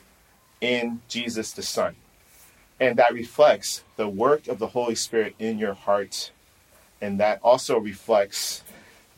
in 0.60 1.00
Jesus 1.08 1.52
the 1.52 1.62
Son. 1.62 1.96
And 2.80 2.96
that 2.96 3.12
reflects 3.12 3.84
the 3.96 4.08
work 4.08 4.48
of 4.48 4.58
the 4.58 4.68
Holy 4.68 4.94
Spirit 4.94 5.34
in 5.38 5.58
your 5.58 5.74
heart. 5.74 6.32
And 7.04 7.20
that 7.20 7.38
also 7.42 7.78
reflects 7.78 8.64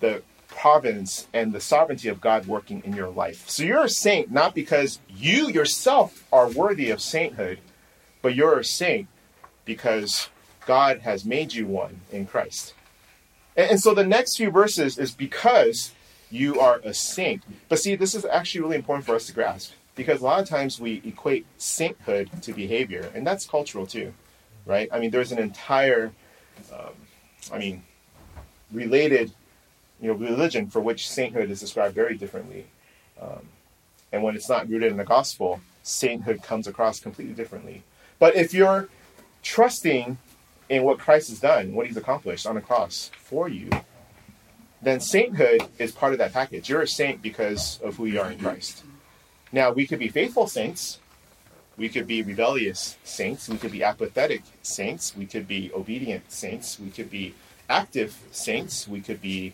the 0.00 0.22
providence 0.48 1.28
and 1.32 1.52
the 1.52 1.60
sovereignty 1.60 2.08
of 2.08 2.20
God 2.20 2.46
working 2.46 2.82
in 2.84 2.94
your 2.94 3.08
life. 3.08 3.48
So 3.48 3.62
you're 3.62 3.84
a 3.84 3.88
saint 3.88 4.30
not 4.30 4.54
because 4.54 4.98
you 5.08 5.48
yourself 5.48 6.26
are 6.32 6.48
worthy 6.48 6.90
of 6.90 7.00
sainthood, 7.00 7.60
but 8.22 8.34
you're 8.34 8.58
a 8.58 8.64
saint 8.64 9.06
because 9.64 10.30
God 10.66 11.00
has 11.00 11.24
made 11.24 11.54
you 11.54 11.66
one 11.66 12.00
in 12.10 12.26
Christ. 12.26 12.74
And, 13.56 13.70
and 13.72 13.80
so 13.80 13.94
the 13.94 14.04
next 14.04 14.36
few 14.36 14.50
verses 14.50 14.98
is 14.98 15.12
because 15.12 15.92
you 16.30 16.58
are 16.58 16.80
a 16.82 16.92
saint. 16.92 17.44
But 17.68 17.78
see, 17.78 17.94
this 17.94 18.14
is 18.14 18.24
actually 18.24 18.62
really 18.62 18.76
important 18.76 19.06
for 19.06 19.14
us 19.14 19.26
to 19.26 19.32
grasp 19.32 19.72
because 19.94 20.20
a 20.20 20.24
lot 20.24 20.40
of 20.40 20.48
times 20.48 20.80
we 20.80 21.02
equate 21.04 21.46
sainthood 21.56 22.30
to 22.42 22.52
behavior, 22.52 23.10
and 23.14 23.24
that's 23.26 23.46
cultural 23.46 23.86
too, 23.86 24.12
right? 24.64 24.88
I 24.92 24.98
mean, 24.98 25.10
there's 25.10 25.32
an 25.32 25.38
entire, 25.38 26.12
um, 26.72 26.94
I 27.52 27.58
mean, 27.58 27.82
related, 28.72 29.32
you 30.00 30.08
know, 30.08 30.14
religion 30.14 30.68
for 30.68 30.80
which 30.80 31.08
sainthood 31.08 31.50
is 31.50 31.60
described 31.60 31.94
very 31.94 32.16
differently. 32.16 32.66
Um, 33.20 33.48
and 34.12 34.22
when 34.22 34.36
it's 34.36 34.48
not 34.48 34.68
rooted 34.68 34.90
in 34.90 34.96
the 34.96 35.04
gospel, 35.04 35.60
sainthood 35.82 36.42
comes 36.42 36.66
across 36.66 37.00
completely 37.00 37.34
differently. 37.34 37.82
But 38.18 38.36
if 38.36 38.52
you're 38.54 38.88
trusting 39.42 40.18
in 40.68 40.82
what 40.82 40.98
Christ 40.98 41.28
has 41.28 41.40
done, 41.40 41.74
what 41.74 41.86
he's 41.86 41.96
accomplished 41.96 42.46
on 42.46 42.56
the 42.56 42.60
cross 42.60 43.10
for 43.16 43.48
you, 43.48 43.70
then 44.82 45.00
sainthood 45.00 45.62
is 45.78 45.92
part 45.92 46.12
of 46.12 46.18
that 46.18 46.32
package. 46.32 46.68
You're 46.68 46.82
a 46.82 46.88
saint 46.88 47.22
because 47.22 47.80
of 47.82 47.96
who 47.96 48.06
you 48.06 48.20
are 48.20 48.30
in 48.30 48.38
Christ. 48.38 48.84
Now, 49.52 49.72
we 49.72 49.86
could 49.86 49.98
be 49.98 50.08
faithful 50.08 50.46
saints, 50.46 50.98
we 51.76 51.88
could 51.88 52.06
be 52.06 52.22
rebellious 52.22 52.96
saints, 53.04 53.48
we 53.48 53.58
could 53.58 53.72
be 53.72 53.84
apathetic 53.84 54.42
saints, 54.62 55.14
we 55.16 55.26
could 55.26 55.46
be 55.46 55.70
obedient 55.74 56.32
saints, 56.32 56.80
we 56.80 56.90
could 56.90 57.10
be 57.10 57.34
active 57.68 58.18
saints, 58.30 58.88
we 58.88 59.00
could 59.00 59.20
be 59.20 59.52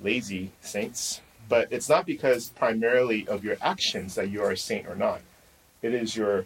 lazy 0.00 0.52
saints. 0.60 1.20
But 1.48 1.68
it's 1.70 1.88
not 1.88 2.06
because 2.06 2.48
primarily 2.50 3.26
of 3.28 3.44
your 3.44 3.56
actions 3.60 4.14
that 4.14 4.30
you 4.30 4.42
are 4.42 4.50
a 4.50 4.56
saint 4.56 4.86
or 4.86 4.96
not. 4.96 5.20
It 5.82 5.94
is 5.94 6.16
your 6.16 6.44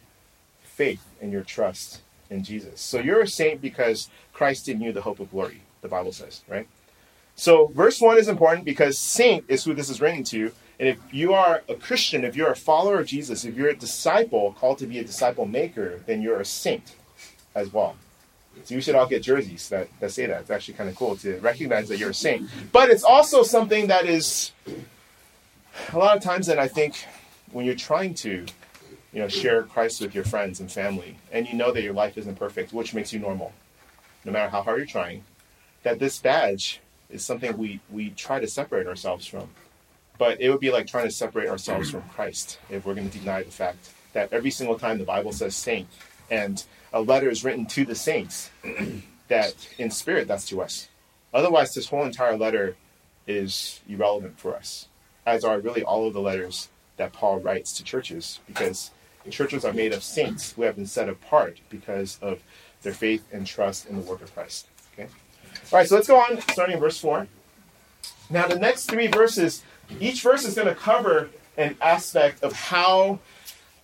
faith 0.62 1.04
and 1.20 1.33
your 1.33 1.42
trust 1.42 2.00
in 2.28 2.44
Jesus. 2.44 2.80
So 2.80 2.98
you're 2.98 3.22
a 3.22 3.26
saint 3.26 3.61
because 3.61 4.09
Christ 4.33 4.68
in 4.68 4.80
you 4.80 4.92
the 4.92 5.02
hope 5.02 5.20
of 5.20 5.30
glory, 5.30 5.62
the 5.80 5.88
Bible 5.88 6.12
says, 6.12 6.42
right? 6.48 6.68
So 7.35 7.68
verse 7.68 8.00
1 8.00 8.18
is 8.18 8.28
important 8.28 8.64
because 8.64 8.98
saint 8.98 9.44
is 9.48 9.64
who 9.64 9.74
this 9.74 9.90
is 9.90 10.00
written 10.00 10.24
to. 10.24 10.52
And 10.81 10.88
if 10.88 10.99
you 11.12 11.35
are 11.35 11.62
a 11.69 11.75
Christian, 11.75 12.25
if 12.25 12.35
you're 12.35 12.51
a 12.51 12.57
follower 12.57 12.99
of 12.99 13.07
Jesus, 13.07 13.45
if 13.45 13.55
you're 13.55 13.69
a 13.69 13.77
disciple 13.77 14.57
called 14.59 14.79
to 14.79 14.87
be 14.87 14.99
a 14.99 15.05
disciple 15.05 15.45
maker, 15.45 16.01
then 16.07 16.23
you're 16.23 16.40
a 16.40 16.45
saint 16.45 16.97
as 17.55 17.71
well. 17.71 17.97
So 18.64 18.75
you 18.75 18.81
should 18.81 18.95
all 18.95 19.07
get 19.07 19.23
jerseys 19.23 19.69
that, 19.69 19.88
that 20.01 20.11
say 20.11 20.25
that. 20.25 20.40
It's 20.40 20.51
actually 20.51 20.75
kind 20.75 20.88
of 20.88 20.97
cool 20.97 21.16
to 21.16 21.38
recognize 21.40 21.88
that 21.88 21.99
you're 21.99 22.11
a 22.11 22.14
saint. 22.14 22.49
But 22.73 22.88
it's 22.88 23.05
also 23.05 23.43
something 23.43 23.88
that 23.88 24.07
is 24.07 24.53
a 25.93 25.99
lot 25.99 26.16
of 26.16 26.23
times 26.23 26.47
that 26.47 26.59
I 26.59 26.66
think 26.66 27.05
when 27.53 27.66
you're 27.66 27.75
trying 27.75 28.14
to 28.14 28.47
you 29.12 29.21
know, 29.21 29.29
share 29.29 29.64
Christ 29.64 30.01
with 30.01 30.14
your 30.14 30.25
friends 30.25 30.61
and 30.61 30.73
family, 30.73 31.19
and 31.31 31.47
you 31.47 31.55
know 31.55 31.73
that 31.73 31.83
your 31.83 31.93
life 31.93 32.16
isn't 32.16 32.37
perfect, 32.37 32.73
which 32.73 32.95
makes 32.95 33.12
you 33.12 33.19
normal, 33.19 33.53
no 34.25 34.33
matter 34.33 34.49
how 34.49 34.62
hard 34.62 34.79
you're 34.79 34.87
trying, 34.87 35.25
that 35.83 35.99
this 35.99 36.19
badge 36.19 36.81
is 37.11 37.23
something 37.23 37.59
we, 37.59 37.81
we 37.90 38.11
try 38.11 38.40
to 38.40 38.47
separate 38.47 38.87
ourselves 38.87 39.27
from. 39.27 39.51
But 40.20 40.38
it 40.38 40.50
would 40.50 40.61
be 40.61 40.70
like 40.70 40.87
trying 40.87 41.06
to 41.06 41.11
separate 41.11 41.48
ourselves 41.48 41.90
from 41.90 42.02
Christ 42.11 42.59
if 42.68 42.85
we're 42.85 42.94
going 42.94 43.09
to 43.09 43.18
deny 43.18 43.42
the 43.42 43.50
fact 43.50 43.88
that 44.12 44.30
every 44.35 44.50
single 44.50 44.78
time 44.78 44.98
the 44.98 45.04
Bible 45.04 45.33
says 45.33 45.56
saint, 45.56 45.88
and 46.30 46.62
a 46.92 47.00
letter 47.00 47.30
is 47.30 47.42
written 47.42 47.64
to 47.64 47.87
the 47.87 47.94
saints, 47.94 48.50
that 49.28 49.54
in 49.78 49.90
spirit 49.90 50.28
that's 50.28 50.44
to 50.48 50.61
us. 50.61 50.88
Otherwise, 51.33 51.72
this 51.72 51.88
whole 51.88 52.04
entire 52.04 52.37
letter 52.37 52.76
is 53.26 53.80
irrelevant 53.88 54.38
for 54.38 54.54
us, 54.54 54.88
as 55.24 55.42
are 55.42 55.59
really 55.59 55.83
all 55.83 56.06
of 56.06 56.12
the 56.12 56.20
letters 56.20 56.68
that 56.98 57.14
Paul 57.14 57.40
writes 57.40 57.72
to 57.78 57.83
churches, 57.83 58.40
because 58.46 58.90
churches 59.30 59.64
are 59.64 59.72
made 59.72 59.94
of 59.94 60.02
saints 60.02 60.52
who 60.52 60.62
have 60.64 60.76
been 60.76 60.85
set 60.85 61.09
apart 61.09 61.61
because 61.70 62.18
of 62.20 62.42
their 62.83 62.92
faith 62.92 63.24
and 63.33 63.46
trust 63.46 63.87
in 63.87 63.96
the 63.96 64.02
work 64.02 64.20
of 64.20 64.35
Christ. 64.35 64.66
Okay? 64.92 65.09
All 65.72 65.78
right, 65.78 65.88
so 65.88 65.94
let's 65.94 66.09
go 66.09 66.18
on, 66.18 66.42
starting 66.42 66.74
in 66.74 66.80
verse 66.80 66.98
4. 67.00 67.26
Now, 68.28 68.46
the 68.46 68.59
next 68.59 68.85
three 68.85 69.09
verses, 69.09 69.64
each 69.98 70.22
verse 70.22 70.44
is 70.44 70.55
going 70.55 70.68
to 70.68 70.74
cover 70.74 71.31
an 71.57 71.76
aspect 71.81 72.42
of 72.42 72.53
how 72.53 73.18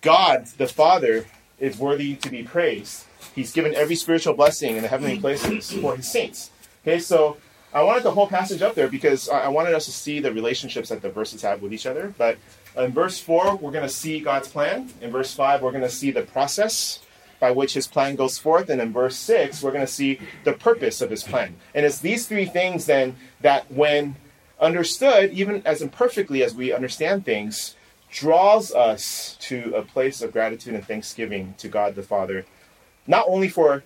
God, 0.01 0.47
the 0.59 0.67
Father, 0.67 1.27
is 1.59 1.79
worthy 1.79 2.15
to 2.17 2.31
be 2.31 2.43
praised. 2.43 3.05
He's 3.35 3.53
given 3.53 3.75
every 3.75 3.97
spiritual 3.97 4.35
blessing 4.35 4.77
in 4.77 4.83
the 4.83 4.89
heavenly 4.89 5.19
places 5.19 5.73
for 5.73 5.97
his 5.97 6.11
saints. 6.11 6.51
Okay, 6.83 6.99
so 6.99 7.37
I 7.73 7.83
wanted 7.83 8.05
the 8.05 8.11
whole 8.11 8.27
passage 8.27 8.63
up 8.63 8.75
there 8.75 8.89
because 8.89 9.29
I 9.29 9.49
wanted 9.49 9.75
us 9.75 9.85
to 9.87 9.93
see 9.93 10.21
the 10.21 10.33
relationships 10.33 10.89
that 10.89 11.03
the 11.03 11.11
verses 11.11 11.43
have 11.43 11.61
with 11.61 11.73
each 11.73 11.87
other. 11.87 12.15
But 12.17 12.39
in 12.77 12.93
verse 12.93 13.19
4, 13.19 13.57
we're 13.57 13.73
going 13.73 13.83
to 13.83 13.89
see 13.89 14.21
God's 14.21 14.49
plan. 14.49 14.91
In 15.01 15.11
verse 15.11 15.35
5, 15.35 15.63
we're 15.63 15.73
going 15.73 15.83
to 15.83 15.91
see 15.91 16.11
the 16.11 16.23
process 16.23 17.01
by 17.41 17.51
which 17.51 17.75
his 17.75 17.87
plan 17.87 18.17
goes 18.17 18.39
forth. 18.39 18.71
And 18.71 18.81
in 18.81 18.93
verse 18.93 19.17
6, 19.17 19.63
we're 19.63 19.73
going 19.73 19.87
to 19.87 19.93
see 19.93 20.21
the 20.45 20.53
purpose 20.53 21.01
of 21.01 21.11
his 21.11 21.23
plan. 21.23 21.57
And 21.75 21.85
it's 21.85 21.99
these 21.99 22.27
three 22.27 22.47
things 22.47 22.87
then 22.87 23.17
that, 23.41 23.71
when 23.71 24.17
understood, 24.61 25.33
even 25.33 25.63
as 25.65 25.83
imperfectly 25.83 26.43
as 26.43 26.55
we 26.55 26.73
understand 26.73 27.25
things, 27.25 27.75
draws 28.11 28.73
us 28.73 29.37
to 29.41 29.75
a 29.75 29.83
place 29.83 30.23
of 30.23 30.33
gratitude 30.33 30.75
and 30.75 30.87
thanksgiving 30.87 31.55
to 31.59 31.69
God 31.69 31.95
the 31.95 32.03
Father, 32.03 32.47
not 33.07 33.27
only 33.29 33.49
for 33.49 33.83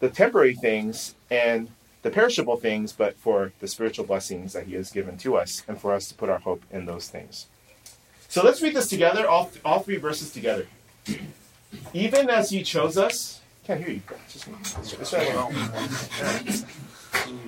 the 0.00 0.08
temporary 0.08 0.54
things 0.54 1.14
and 1.30 1.68
the 2.02 2.10
perishable 2.10 2.56
things, 2.56 2.92
but 2.92 3.16
for 3.16 3.52
the 3.60 3.68
spiritual 3.68 4.04
blessings 4.04 4.52
that 4.52 4.66
He 4.66 4.74
has 4.74 4.90
given 4.90 5.16
to 5.18 5.36
us, 5.36 5.62
and 5.68 5.80
for 5.80 5.92
us 5.92 6.08
to 6.08 6.14
put 6.14 6.28
our 6.28 6.40
hope 6.40 6.62
in 6.70 6.86
those 6.86 7.08
things. 7.08 7.46
So 8.28 8.42
let's 8.42 8.60
read 8.60 8.74
this 8.74 8.88
together, 8.88 9.28
all, 9.28 9.52
all 9.64 9.80
three 9.80 9.98
verses 9.98 10.32
together. 10.32 10.66
Even 11.92 12.28
as 12.28 12.50
He 12.50 12.64
chose 12.64 12.98
us, 12.98 13.40
can't 13.64 13.80
hear 13.80 13.90
you. 13.90 14.02
Just, 14.28 14.48
just 14.98 15.14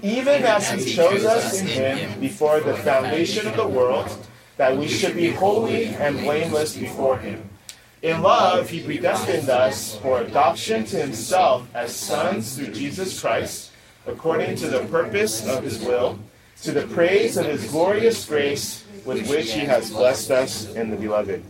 Even 0.02 0.42
as 0.44 0.70
He 0.70 0.94
chose 0.94 1.24
us 1.24 1.60
in 1.60 1.66
Him 1.66 2.20
before 2.20 2.60
the 2.60 2.76
foundation 2.76 3.46
of 3.46 3.56
the 3.56 3.66
world, 3.66 4.08
that 4.56 4.76
we 4.76 4.88
should 4.88 5.16
be 5.16 5.30
holy 5.30 5.86
and 5.86 6.18
blameless 6.18 6.76
before 6.76 7.18
Him. 7.18 7.48
In 8.02 8.22
love, 8.22 8.70
He 8.70 8.82
predestined 8.82 9.48
us 9.48 9.96
for 9.96 10.20
adoption 10.20 10.84
to 10.86 10.96
Himself 10.96 11.66
as 11.74 11.94
sons 11.94 12.56
through 12.56 12.72
Jesus 12.72 13.20
Christ 13.20 13.70
according 14.06 14.56
to 14.56 14.68
the 14.68 14.80
purpose 14.86 15.46
of 15.46 15.64
his 15.64 15.80
will, 15.80 16.18
to 16.62 16.72
the 16.72 16.86
praise 16.88 17.36
of 17.36 17.46
his 17.46 17.70
glorious 17.70 18.26
grace 18.26 18.84
with 19.04 19.28
which 19.28 19.52
he 19.52 19.60
has 19.60 19.90
blessed 19.90 20.30
us 20.30 20.72
in 20.74 20.90
the 20.90 20.96
beloved. 20.96 21.42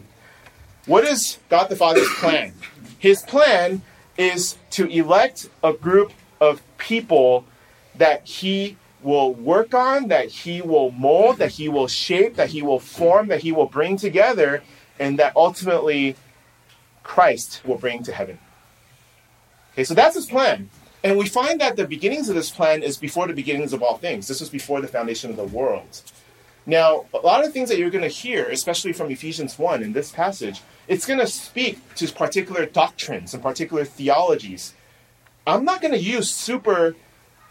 What 0.87 1.05
is 1.05 1.39
God 1.49 1.69
the 1.69 1.77
Father's 1.77 2.09
plan? 2.15 2.53
His 2.99 3.23
plan 3.23 3.83
is 4.17 4.57
to 4.71 4.87
elect 4.89 5.49
a 5.63 5.73
group 5.73 6.13
of 6.41 6.63
people 6.79 7.45
that 7.97 8.27
he 8.27 8.77
will 9.03 9.35
work 9.35 9.75
on, 9.75 10.09
that 10.09 10.29
he 10.29 10.63
will 10.63 10.91
mold, 10.91 11.39
that 11.39 11.53
he 11.53 11.69
will 11.69 11.87
shape, 11.87 12.37
that 12.37 12.51
he 12.51 12.63
will 12.63 12.81
form, 12.81 13.29
that 13.29 13.43
he 13.43 13.53
will 13.53 13.67
bring 13.67 13.97
together, 13.97 14.63
and 14.99 15.19
that 15.19 15.37
ultimately 15.37 16.17
Christ 17.03 17.61
will 17.65 17.77
bring 17.77 18.03
to 18.05 18.13
heaven. 18.13 18.39
Okay, 19.73 19.85
so 19.85 19.95
that's 19.95 20.15
his 20.15 20.27
plan. 20.27 20.71
And 21.03 21.19
we 21.19 21.27
find 21.27 21.61
that 21.61 21.77
the 21.77 21.87
beginnings 21.87 22.31
of 22.31 22.35
this 22.35 22.51
plan 22.51 22.83
is 22.83 22.97
before 22.97 23.27
the 23.27 23.35
beginnings 23.35 23.75
of 23.75 23.83
all 23.83 23.99
things. 23.99 24.27
This 24.27 24.41
was 24.41 24.49
before 24.49 24.81
the 24.81 24.89
foundation 24.89 25.31
of 25.31 25.37
the 25.37 25.45
world. 25.45 26.01
Now, 26.65 27.05
a 27.13 27.19
lot 27.19 27.45
of 27.45 27.53
things 27.53 27.69
that 27.69 27.79
you're 27.79 27.91
going 27.91 28.03
to 28.03 28.09
hear, 28.09 28.49
especially 28.49 28.95
from 28.95 29.11
Ephesians 29.11 29.59
1 29.59 29.83
in 29.83 29.93
this 29.93 30.11
passage, 30.11 30.63
it's 30.89 31.05
going 31.05 31.19
to 31.19 31.27
speak 31.27 31.95
to 31.97 32.11
particular 32.11 32.65
doctrines 32.65 33.35
and 33.35 33.43
particular 33.43 33.85
theologies. 33.85 34.73
I'm 35.47 35.67
not 35.67 35.83
going 35.83 35.93
to 35.93 36.01
use 36.01 36.31
super 36.31 36.97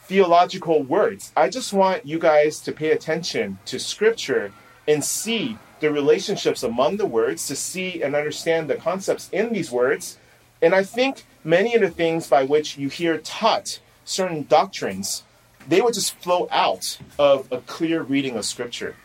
theological 0.06 0.84
words. 0.84 1.32
I 1.36 1.50
just 1.50 1.74
want 1.74 2.06
you 2.06 2.20
guys 2.20 2.60
to 2.62 2.72
pay 2.72 2.92
attention 2.92 3.60
to 3.66 3.80
Scripture 3.80 4.52
and 4.88 5.04
see 5.04 5.58
the 5.80 5.92
relationships 5.92 6.64
among 6.64 6.98
the 6.98 7.06
words, 7.06 7.48
to 7.48 7.56
see 7.56 8.02
and 8.02 8.16
understand 8.16 8.70
the 8.70 8.76
concepts 8.76 9.30
in 9.32 9.52
these 9.52 9.72
words. 9.72 10.18
And 10.62 10.74
I 10.74 10.84
think 10.84 11.26
many 11.44 11.76
of 11.76 11.82
the 11.82 11.90
things 11.90 12.28
by 12.28 12.44
which 12.44 12.78
you 12.78 12.90
hear 12.90 13.18
taught 13.18 13.80
certain 14.06 14.44
doctrines, 14.44 15.24
they 15.68 15.82
would 15.82 15.94
just 15.94 16.16
flow 16.20 16.48
out 16.52 16.98
of 17.20 17.52
a 17.52 17.60
clear 17.60 18.02
reading 18.02 18.38
of 18.38 18.46
Scripture. 18.46 18.96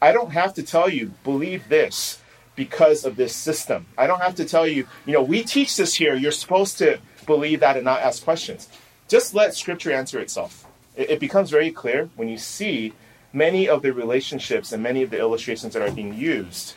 I 0.00 0.12
don't 0.12 0.32
have 0.32 0.54
to 0.54 0.62
tell 0.62 0.88
you, 0.88 1.12
believe 1.24 1.68
this 1.68 2.20
because 2.54 3.04
of 3.04 3.16
this 3.16 3.34
system. 3.34 3.86
I 3.96 4.06
don't 4.06 4.22
have 4.22 4.34
to 4.36 4.44
tell 4.44 4.66
you, 4.66 4.86
you 5.04 5.12
know, 5.12 5.22
we 5.22 5.42
teach 5.42 5.76
this 5.76 5.94
here, 5.94 6.14
you're 6.14 6.32
supposed 6.32 6.78
to 6.78 6.98
believe 7.26 7.60
that 7.60 7.76
and 7.76 7.84
not 7.84 8.00
ask 8.00 8.24
questions. 8.24 8.68
Just 9.08 9.34
let 9.34 9.54
Scripture 9.54 9.92
answer 9.92 10.18
itself. 10.18 10.66
It, 10.96 11.10
it 11.10 11.20
becomes 11.20 11.50
very 11.50 11.70
clear 11.70 12.10
when 12.16 12.28
you 12.28 12.38
see 12.38 12.92
many 13.32 13.68
of 13.68 13.82
the 13.82 13.92
relationships 13.92 14.72
and 14.72 14.82
many 14.82 15.02
of 15.02 15.10
the 15.10 15.18
illustrations 15.18 15.74
that 15.74 15.82
are 15.82 15.90
being 15.92 16.14
used 16.14 16.74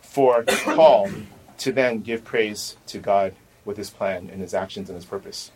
for 0.00 0.42
Paul 0.46 1.10
to 1.58 1.72
then 1.72 2.00
give 2.00 2.24
praise 2.24 2.76
to 2.88 2.98
God 2.98 3.34
with 3.64 3.76
his 3.76 3.90
plan 3.90 4.28
and 4.30 4.40
his 4.40 4.52
actions 4.52 4.88
and 4.88 4.96
his 4.96 5.04
purpose. 5.04 5.52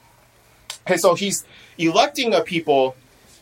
Okay, 0.87 0.97
so 0.97 1.15
he's 1.15 1.45
electing 1.79 2.33
a 2.33 2.43
people 2.43 2.95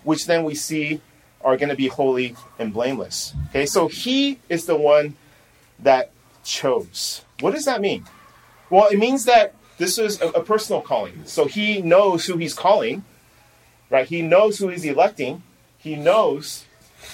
which 0.02 0.26
then 0.26 0.44
we 0.44 0.54
see 0.54 1.00
are 1.42 1.56
going 1.58 1.68
to 1.68 1.76
be 1.76 1.88
holy 1.88 2.34
and 2.58 2.72
blameless. 2.72 3.34
Okay, 3.50 3.66
so 3.66 3.87
he 3.87 4.38
is 4.48 4.64
the 4.64 4.76
one 4.76 5.14
that 5.78 6.10
chose. 6.42 7.22
What 7.40 7.52
does 7.52 7.66
that 7.66 7.82
mean? 7.82 8.06
Well, 8.70 8.88
it 8.90 8.98
means 8.98 9.26
that 9.26 9.54
this 9.78 9.98
is 9.98 10.20
a, 10.20 10.28
a 10.28 10.42
personal 10.42 10.80
calling. 10.80 11.22
So 11.24 11.46
he 11.46 11.82
knows 11.82 12.26
who 12.26 12.37
he's 12.37 12.54
calling, 12.54 13.04
right? 13.90 14.06
He 14.06 14.22
knows 14.22 14.58
who 14.58 14.68
he's 14.68 14.84
electing. 14.84 15.42
He 15.78 15.96
knows 15.96 16.64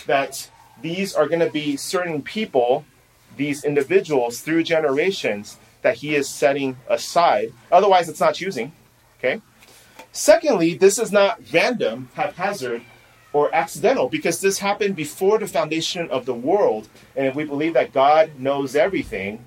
that 0.06 0.50
these 0.82 1.14
are 1.14 1.26
going 1.26 1.40
to 1.40 1.50
be 1.50 1.76
certain 1.76 2.22
people, 2.22 2.84
these 3.36 3.64
individuals 3.64 4.40
through 4.40 4.62
generations 4.64 5.58
that 5.82 5.96
he 5.96 6.14
is 6.14 6.28
setting 6.28 6.76
aside. 6.88 7.52
Otherwise, 7.72 8.08
it's 8.08 8.20
not 8.20 8.34
choosing. 8.34 8.72
Okay? 9.18 9.40
Secondly, 10.12 10.74
this 10.74 10.98
is 10.98 11.12
not 11.12 11.40
random, 11.52 12.08
haphazard, 12.14 12.82
or 13.32 13.54
accidental 13.54 14.08
because 14.08 14.40
this 14.40 14.58
happened 14.58 14.96
before 14.96 15.38
the 15.38 15.46
foundation 15.46 16.10
of 16.10 16.26
the 16.26 16.34
world. 16.34 16.88
And 17.14 17.26
if 17.26 17.34
we 17.34 17.44
believe 17.44 17.74
that 17.74 17.92
God 17.92 18.38
knows 18.38 18.74
everything, 18.74 19.44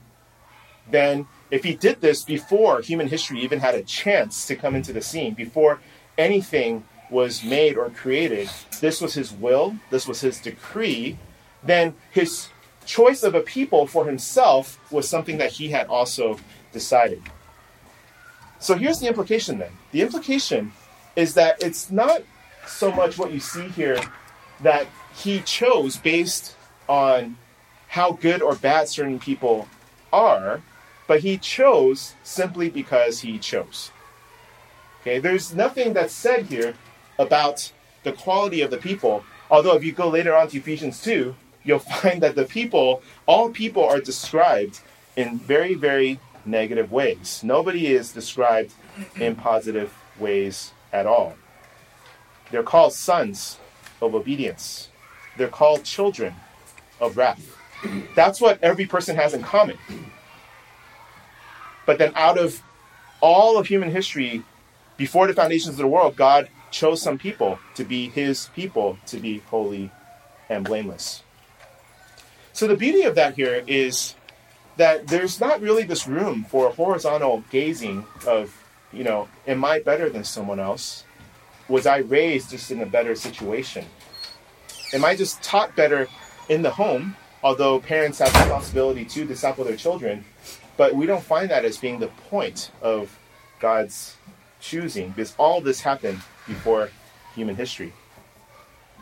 then 0.90 1.28
if 1.54 1.64
he 1.64 1.76
did 1.76 2.02
this 2.02 2.24
before 2.24 2.82
human 2.82 3.08
history 3.08 3.40
even 3.40 3.60
had 3.60 3.76
a 3.76 3.84
chance 3.84 4.48
to 4.48 4.56
come 4.56 4.74
into 4.74 4.92
the 4.92 5.04
scene, 5.04 5.36
before 5.36 5.80
anything 6.18 6.84
was 7.12 7.44
made 7.44 7.78
or 7.78 7.92
created, 7.92 8.50
this 8.82 9.00
was 9.00 9.14
his 9.14 9.32
will, 9.32 9.76
this 9.92 10.08
was 10.08 10.22
his 10.22 10.40
decree, 10.40 11.16
then 11.62 11.94
his 12.10 12.48
choice 12.86 13.22
of 13.22 13.36
a 13.36 13.40
people 13.40 13.86
for 13.86 14.08
himself 14.08 14.80
was 14.92 15.08
something 15.08 15.38
that 15.38 15.52
he 15.52 15.70
had 15.70 15.86
also 15.86 16.40
decided. 16.72 17.22
So 18.58 18.74
here's 18.74 19.00
the 19.00 19.08
implication 19.08 19.60
then. 19.60 19.74
The 19.92 20.02
implication 20.02 20.72
is 21.16 21.36
that 21.36 21.62
it's 21.62 21.92
not 21.92 22.24
so 22.66 22.92
much 22.92 23.20
what 23.20 23.32
you 23.32 23.40
see 23.40 23.68
here 23.68 24.00
that 24.62 24.88
he 25.14 25.42
chose 25.42 25.98
based 25.98 26.56
on 26.90 27.38
how 27.90 28.14
good 28.14 28.42
or 28.42 28.56
bad 28.56 28.88
certain 28.88 29.20
people 29.20 29.68
are, 30.12 30.64
but 31.08 31.22
he 31.22 31.38
chose 31.38 32.14
simply 32.24 32.70
because 32.70 33.22
he 33.22 33.38
chose. 33.38 33.92
Okay, 35.02 35.20
there's 35.20 35.54
nothing 35.54 35.94
that's 35.94 36.14
said 36.14 36.46
here 36.46 36.76
about 37.20 37.72
the 38.04 38.14
quality 38.14 38.62
of 38.62 38.72
the 38.72 38.78
people. 38.78 39.24
Although, 39.52 39.76
if 39.76 39.84
you 39.84 39.92
go 39.92 40.10
later 40.10 40.36
on 40.36 40.48
to 40.50 40.58
Ephesians 40.58 41.02
2, 41.02 41.36
you'll 41.64 41.80
find 41.80 42.22
that 42.24 42.36
the 42.36 42.46
people, 42.46 43.02
all 43.26 43.50
people 43.50 43.84
are 43.84 44.00
described 44.00 44.80
in 45.16 45.38
very, 45.40 45.74
very 45.74 46.20
negative 46.46 46.92
ways. 46.92 47.42
Nobody 47.44 47.88
is 47.88 48.12
described 48.12 48.74
in 49.20 49.36
positive 49.36 49.94
ways 50.20 50.72
at 50.92 51.06
all. 51.06 51.36
They're 52.52 52.64
called 52.64 52.94
sons 52.94 53.58
of 54.02 54.16
obedience, 54.16 54.90
they're 55.38 55.48
called 55.48 55.84
children 55.84 56.36
of 57.00 57.18
wrath. 57.18 57.58
That's 58.16 58.40
what 58.40 58.64
every 58.64 58.86
person 58.86 59.16
has 59.16 59.34
in 59.34 59.44
common. 59.44 59.78
But 61.86 61.98
then, 61.98 62.12
out 62.16 62.38
of 62.38 62.62
all 63.22 63.58
of 63.58 63.68
human 63.68 63.92
history, 63.92 64.44
before 64.98 65.28
the 65.28 65.34
foundations 65.34 65.76
of 65.76 65.78
the 65.78 65.88
world, 65.88 66.16
God 66.16 66.50
chose 66.72 67.02
some 67.02 67.18
people 67.18 67.60
to 67.76 67.84
be 67.84 68.10
his 68.10 68.50
people, 68.56 68.98
to 69.08 69.18
be 69.18 69.40
holy 69.40 69.92
and 70.50 70.66
blameless. 70.66 71.24
So 72.52 72.68
the 72.68 72.78
beauty 72.78 73.04
of 73.04 73.16
that 73.16 73.36
here 73.36 73.64
is 73.68 74.16
that 74.78 75.08
there's 75.08 75.40
not 75.40 75.62
really 75.62 75.84
this 75.84 76.08
room 76.08 76.46
for 76.46 76.70
horizontal 76.72 77.44
gazing 77.50 78.06
of 78.28 78.56
you 78.94 79.04
know, 79.04 79.28
am 79.48 79.66
I 79.66 79.80
better 79.80 80.10
than 80.10 80.24
someone 80.24 80.60
else? 80.60 81.04
Was 81.68 81.88
I 81.88 81.98
raised 81.98 82.52
just 82.52 82.72
in 82.72 82.82
a 82.82 82.86
better 82.86 83.16
situation? 83.16 83.86
Am 84.94 85.04
I 85.04 85.16
just 85.16 85.42
taught 85.42 85.76
better 85.76 86.08
in 86.48 86.62
the 86.62 86.70
home? 86.70 87.16
Although 87.44 87.80
parents 87.80 88.20
have 88.20 88.34
responsibility 88.36 89.04
to 89.06 89.26
disciple 89.26 89.66
their 89.66 89.76
children, 89.76 90.24
but 90.84 90.96
we 90.96 91.06
don't 91.06 91.24
find 91.24 91.50
that 91.50 91.64
as 91.64 91.78
being 91.78 91.98
the 91.98 92.10
point 92.30 92.70
of 92.82 93.18
God's 93.62 94.18
choosing, 94.60 95.12
because 95.12 95.34
all 95.38 95.62
this 95.62 95.80
happened 95.80 96.20
before 96.46 96.90
human 97.34 97.56
history. 97.56 97.94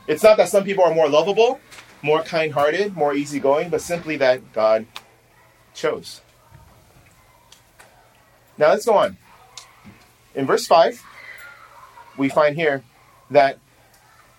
It's 0.06 0.22
not 0.22 0.38
that 0.38 0.50
some 0.50 0.63
people 0.63 0.84
are 0.84 0.94
more 0.94 1.10
lovable, 1.10 1.60
more 2.04 2.22
kind 2.22 2.54
hearted, 2.54 2.96
more 2.96 3.15
easygoing, 3.15 3.70
but 3.70 3.82
simply 3.82 4.15
that 4.17 4.54
God 4.54 4.86
chose. 5.74 6.22
Now 8.60 8.70
let's 8.70 8.86
go 8.86 8.94
on. 8.94 9.17
In 10.36 10.46
verse 10.46 10.67
5, 10.67 11.02
we 12.15 12.30
find 12.30 12.56
here 12.56 12.84
that 13.32 13.58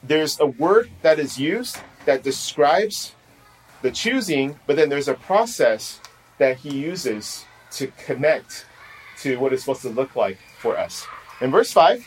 there's 0.01 0.39
a 0.39 0.47
word 0.47 0.91
that 1.03 1.19
is 1.19 1.41
used 1.41 1.79
that 2.05 2.23
describes 2.23 3.17
the 3.83 3.91
choosing, 3.91 4.61
but 4.69 4.77
then 4.77 4.89
there's 4.89 5.09
a 5.09 5.15
process 5.15 5.99
that 6.39 6.57
he 6.59 6.75
uses 6.75 7.45
to 7.73 7.89
connect 8.05 8.67
to 9.21 9.37
what 9.39 9.53
it's 9.53 9.63
supposed 9.63 9.83
to 9.83 9.89
look 9.89 10.17
like 10.17 10.39
for 10.59 10.77
us. 10.77 11.07
In 11.41 11.51
verse 11.51 11.73
5, 11.73 12.07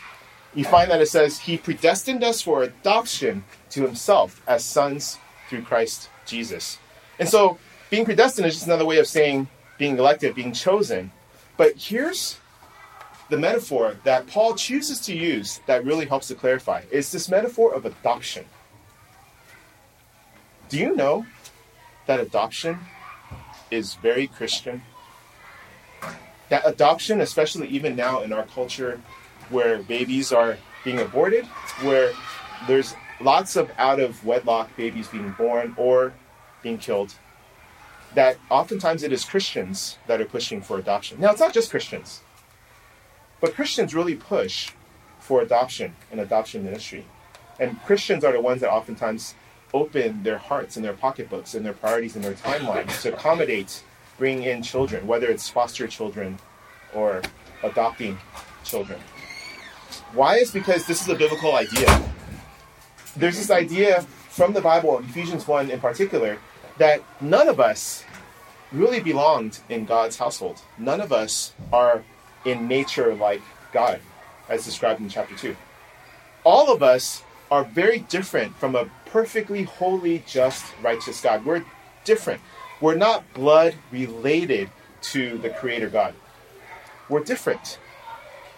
you 0.54 0.64
find 0.64 0.90
that 0.90 1.02
it 1.02 1.08
says, 1.08 1.40
He 1.40 1.58
predestined 1.58 2.24
us 2.24 2.42
for 2.42 2.64
adoption 2.64 3.44
to 3.72 3.82
Himself 3.84 4.42
as 4.48 4.64
sons 4.64 5.18
through 5.50 5.64
Christ 5.64 6.10
Jesus. 6.26 6.78
And 7.20 7.28
so, 7.28 7.58
being 7.90 8.06
predestined 8.06 8.48
is 8.48 8.56
just 8.56 8.66
another 8.66 8.86
way 8.86 8.98
of 8.98 9.08
saying 9.08 9.48
being 9.78 9.98
elected, 9.98 10.36
being 10.36 10.54
chosen. 10.54 11.12
But 11.58 11.76
here's 11.76 12.38
the 13.30 13.38
metaphor 13.38 13.98
that 14.04 14.28
Paul 14.28 14.56
chooses 14.56 15.00
to 15.02 15.16
use 15.16 15.60
that 15.68 15.84
really 15.84 16.06
helps 16.06 16.28
to 16.30 16.36
clarify. 16.36 16.84
It's 16.92 17.12
this 17.12 17.30
metaphor 17.30 17.74
of 17.74 17.86
adoption. 17.86 18.46
Do 20.70 20.80
you 20.80 20.96
know 20.96 21.26
that 22.08 22.20
adoption 22.20 22.80
is 23.72 23.96
very 23.96 24.28
Christian? 24.28 24.84
That 26.50 26.64
adoption, 26.66 27.22
especially 27.22 27.68
even 27.70 27.96
now 27.96 28.22
in 28.22 28.32
our 28.32 28.46
culture 28.46 29.02
where 29.50 29.80
babies 29.80 30.32
are 30.32 30.58
being 30.84 31.00
aborted, 31.00 31.46
where 31.82 32.14
there's 32.68 32.94
lots 33.20 33.56
of 33.56 33.72
out 33.78 34.00
of 34.00 34.24
wedlock 34.26 34.76
babies 34.76 35.08
being 35.08 35.32
born 35.38 35.74
or 35.78 36.14
being 36.62 36.78
killed, 36.78 37.16
that 38.14 38.38
oftentimes 38.50 39.04
it 39.04 39.12
is 39.12 39.26
Christians 39.26 39.98
that 40.08 40.22
are 40.22 40.26
pushing 40.26 40.62
for 40.62 40.78
adoption. 40.80 41.20
Now, 41.20 41.32
it's 41.32 41.42
not 41.42 41.54
just 41.54 41.70
Christians, 41.70 42.22
but 43.42 43.54
Christians 43.54 43.94
really 43.94 44.16
push 44.16 44.72
for 45.20 45.42
adoption 45.42 45.96
and 46.12 46.20
adoption 46.20 46.64
ministry. 46.64 47.06
And 47.60 47.82
Christians 47.84 48.24
are 48.24 48.32
the 48.32 48.42
ones 48.42 48.62
that 48.62 48.70
oftentimes 48.72 49.36
open 49.76 50.24
their 50.24 50.38
hearts 50.38 50.78
and 50.78 50.86
their 50.86 50.94
pocketbooks 50.94 51.54
and 51.54 51.66
their 51.66 51.74
priorities 51.74 52.16
and 52.16 52.24
their 52.24 52.34
timelines 52.34 53.02
to 53.02 53.14
accommodate 53.14 53.84
bringing 54.18 54.44
in 54.44 54.64
children, 54.64 55.06
whether 55.06 55.28
it's 55.28 55.50
foster 55.50 55.86
children 55.86 56.40
or 56.94 57.22
adopting 57.62 58.18
children. 58.64 58.98
Why 60.14 60.38
is 60.38 60.50
because 60.50 60.88
this 60.88 61.02
is 61.02 61.10
a 61.10 61.16
biblical 61.16 61.56
idea. 61.56 62.02
There's 63.18 63.38
this 63.38 63.52
idea 63.52 64.02
from 64.30 64.54
the 64.54 64.62
Bible, 64.62 65.00
Ephesians 65.00 65.46
1 65.46 65.70
in 65.70 65.80
particular, 65.82 66.38
that 66.78 67.04
none 67.20 67.50
of 67.50 67.60
us 67.60 68.06
really 68.72 69.02
belonged 69.02 69.60
in 69.68 69.86
God's 69.86 70.18
household. 70.18 70.62
None 70.78 71.02
of 71.02 71.12
us 71.12 71.54
are 71.74 72.04
in 72.46 72.68
nature 72.68 73.14
like 73.14 73.42
God, 73.74 74.00
as 74.48 74.64
described 74.64 75.02
in 75.02 75.10
chapter 75.10 75.36
2. 75.36 75.56
All 76.46 76.72
of 76.74 76.82
us 76.82 77.24
are 77.52 77.64
very 77.64 78.00
different 78.00 78.56
from 78.56 78.76
a 78.76 78.90
perfectly 79.16 79.64
holy, 79.64 80.22
just, 80.28 80.66
righteous 80.82 81.22
God. 81.22 81.46
We're 81.46 81.64
different. 82.04 82.42
We're 82.82 82.98
not 82.98 83.24
blood 83.34 83.74
related 83.90 84.70
to 85.14 85.38
the 85.38 85.52
Creator 85.52 85.88
God. 85.88 86.14
We're 87.08 87.24
different. 87.24 87.80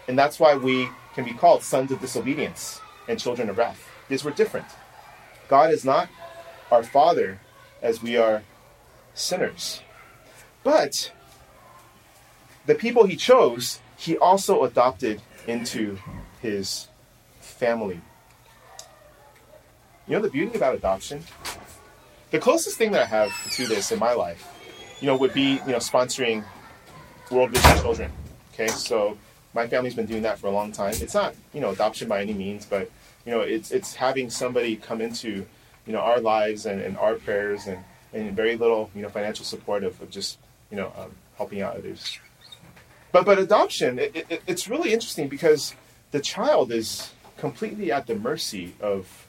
And 0.07 0.17
that's 0.17 0.39
why 0.39 0.55
we 0.55 0.89
can 1.13 1.25
be 1.25 1.33
called 1.33 1.61
sons 1.61 1.91
of 1.91 2.01
disobedience 2.01 2.81
and 3.07 3.19
children 3.19 3.51
of 3.51 3.59
wrath, 3.59 3.87
because 4.07 4.25
we're 4.25 4.31
different. 4.31 4.65
God 5.47 5.69
is 5.71 5.85
not 5.85 6.09
our 6.71 6.81
Father 6.81 7.39
as 7.83 8.01
we 8.01 8.17
are 8.17 8.41
sinners. 9.13 9.83
But 10.63 11.13
the 12.65 12.73
people 12.73 13.05
he 13.05 13.15
chose, 13.15 13.79
he 13.95 14.17
also 14.17 14.63
adopted 14.63 15.21
into 15.45 15.99
his 16.41 16.87
family. 17.41 18.01
You 20.07 20.15
know 20.15 20.21
the 20.21 20.29
beauty 20.29 20.55
about 20.55 20.73
adoption? 20.73 21.21
The 22.31 22.39
closest 22.39 22.77
thing 22.77 22.91
that 22.93 23.01
I 23.01 23.05
have 23.05 23.31
to 23.51 23.67
this 23.67 23.91
in 23.91 23.99
my 23.99 24.13
life, 24.13 24.47
you 25.01 25.07
know, 25.07 25.17
would 25.17 25.33
be, 25.33 25.59
you 25.65 25.71
know, 25.73 25.77
sponsoring 25.77 26.45
World 27.29 27.51
Vision 27.51 27.77
Children. 27.81 28.11
Okay, 28.53 28.67
so 28.67 29.17
my 29.53 29.67
family's 29.67 29.95
been 29.95 30.05
doing 30.05 30.21
that 30.21 30.39
for 30.39 30.47
a 30.47 30.51
long 30.51 30.71
time. 30.71 30.93
It's 30.97 31.13
not, 31.13 31.35
you 31.53 31.59
know, 31.59 31.71
adoption 31.71 32.07
by 32.07 32.21
any 32.21 32.33
means, 32.33 32.65
but 32.65 32.89
you 33.25 33.33
know, 33.33 33.41
it's 33.41 33.71
it's 33.71 33.95
having 33.95 34.29
somebody 34.29 34.77
come 34.77 35.01
into, 35.01 35.45
you 35.85 35.93
know, 35.93 35.99
our 35.99 36.21
lives 36.21 36.65
and, 36.65 36.81
and 36.81 36.97
our 36.97 37.15
prayers 37.15 37.67
and, 37.67 37.83
and 38.13 38.33
very 38.33 38.55
little, 38.55 38.89
you 38.95 39.01
know, 39.01 39.09
financial 39.09 39.43
support 39.43 39.83
of, 39.83 40.01
of 40.01 40.09
just, 40.09 40.37
you 40.71 40.77
know, 40.77 40.93
um, 40.97 41.11
helping 41.35 41.61
out 41.61 41.75
others. 41.75 42.17
But 43.11 43.25
but 43.25 43.39
adoption, 43.39 43.99
it, 43.99 44.25
it, 44.29 44.41
it's 44.47 44.69
really 44.69 44.93
interesting 44.93 45.27
because 45.27 45.75
the 46.11 46.21
child 46.21 46.71
is 46.71 47.11
completely 47.37 47.91
at 47.91 48.07
the 48.07 48.15
mercy 48.15 48.73
of 48.79 49.27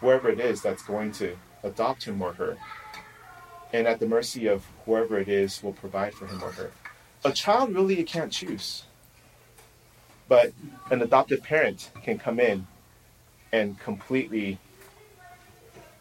whoever 0.00 0.28
it 0.28 0.40
is 0.40 0.62
that's 0.62 0.82
going 0.82 1.12
to 1.12 1.36
adopt 1.62 2.04
him 2.04 2.22
or 2.22 2.32
her, 2.34 2.56
and 3.72 3.86
at 3.86 4.00
the 4.00 4.06
mercy 4.06 4.46
of 4.46 4.64
whoever 4.84 5.18
it 5.18 5.28
is 5.28 5.62
will 5.62 5.72
provide 5.72 6.14
for 6.14 6.26
him 6.26 6.42
or 6.42 6.52
her. 6.52 6.70
A 7.24 7.32
child 7.32 7.74
really 7.74 8.02
can't 8.04 8.30
choose, 8.32 8.84
but 10.28 10.52
an 10.90 11.02
adoptive 11.02 11.42
parent 11.42 11.90
can 12.02 12.18
come 12.18 12.38
in 12.38 12.66
and 13.52 13.78
completely 13.80 14.58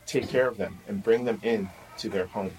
take 0.05 0.29
care 0.29 0.47
of 0.47 0.57
them 0.57 0.79
and 0.87 1.03
bring 1.03 1.25
them 1.25 1.39
in 1.43 1.69
to 1.97 2.09
their 2.09 2.25
home. 2.25 2.51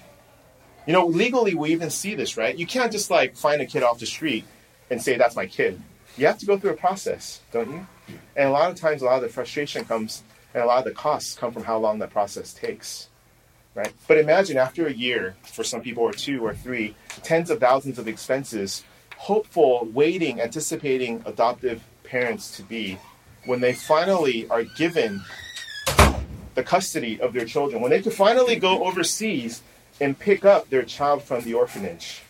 You 0.87 0.93
know, 0.93 1.07
legally 1.07 1.55
we 1.55 1.73
even 1.73 1.91
see 1.91 2.15
this, 2.15 2.37
right? 2.37 2.57
You 2.57 2.67
can't 2.67 2.93
just 2.93 3.11
like 3.11 3.37
find 3.37 3.61
a 3.61 3.67
kid 3.67 3.83
off 3.83 3.99
the 3.99 4.07
street 4.07 4.45
and 4.91 5.03
say 5.03 5.17
that's 5.17 5.37
my 5.37 5.47
kid. 5.47 5.81
You 6.17 6.27
have 6.27 6.39
to 6.39 6.47
go 6.47 6.59
through 6.59 6.71
a 6.71 6.77
process, 6.77 7.41
don't 7.53 7.71
you? 7.71 7.87
And 8.37 8.49
a 8.49 8.53
lot 8.53 8.71
of 8.71 8.77
times 8.77 9.03
a 9.03 9.05
lot 9.05 9.17
of 9.17 9.23
the 9.23 9.29
frustration 9.29 9.85
comes 9.85 10.23
and 10.57 10.65
a 10.65 10.67
lot 10.67 10.79
of 10.79 10.85
the 10.85 10.93
costs 10.93 11.35
come 11.35 11.53
from 11.53 11.65
how 11.65 11.77
long 11.77 11.99
that 11.99 12.09
process 12.09 12.55
takes. 12.55 13.11
Right? 13.75 13.93
But 14.09 14.17
imagine 14.17 14.57
after 14.57 14.87
a 14.87 14.93
year, 14.93 15.37
for 15.43 15.63
some 15.63 15.83
people, 15.83 16.03
or 16.03 16.13
two 16.13 16.43
or 16.43 16.55
three, 16.55 16.97
tens 17.23 17.51
of 17.51 17.61
thousands 17.61 17.99
of 17.99 18.09
expenses, 18.09 18.83
hopeful, 19.19 19.87
waiting, 19.93 20.41
anticipating 20.41 21.23
adoptive 21.27 21.85
parents 22.05 22.57
to 22.57 22.63
be, 22.63 22.99
when 23.45 23.61
they 23.61 23.75
finally 23.75 24.49
are 24.49 24.63
given 24.63 25.21
the 26.55 26.63
custody 26.63 27.21
of 27.21 27.35
their 27.35 27.45
children, 27.45 27.83
when 27.83 27.91
they 27.91 28.01
can 28.01 28.13
finally 28.13 28.57
go 28.57 28.87
overseas 28.87 29.61
and 30.01 30.19
pick 30.19 30.47
up 30.47 30.71
their 30.71 30.85
child 30.85 31.23
from 31.23 31.45
the 31.45 31.53
orphanage. 31.53 32.23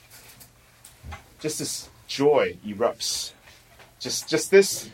Just 1.38 1.60
this 1.60 1.88
joy 2.08 2.56
erupts. 2.66 3.34
Just, 4.00 4.28
just 4.28 4.50
this 4.50 4.90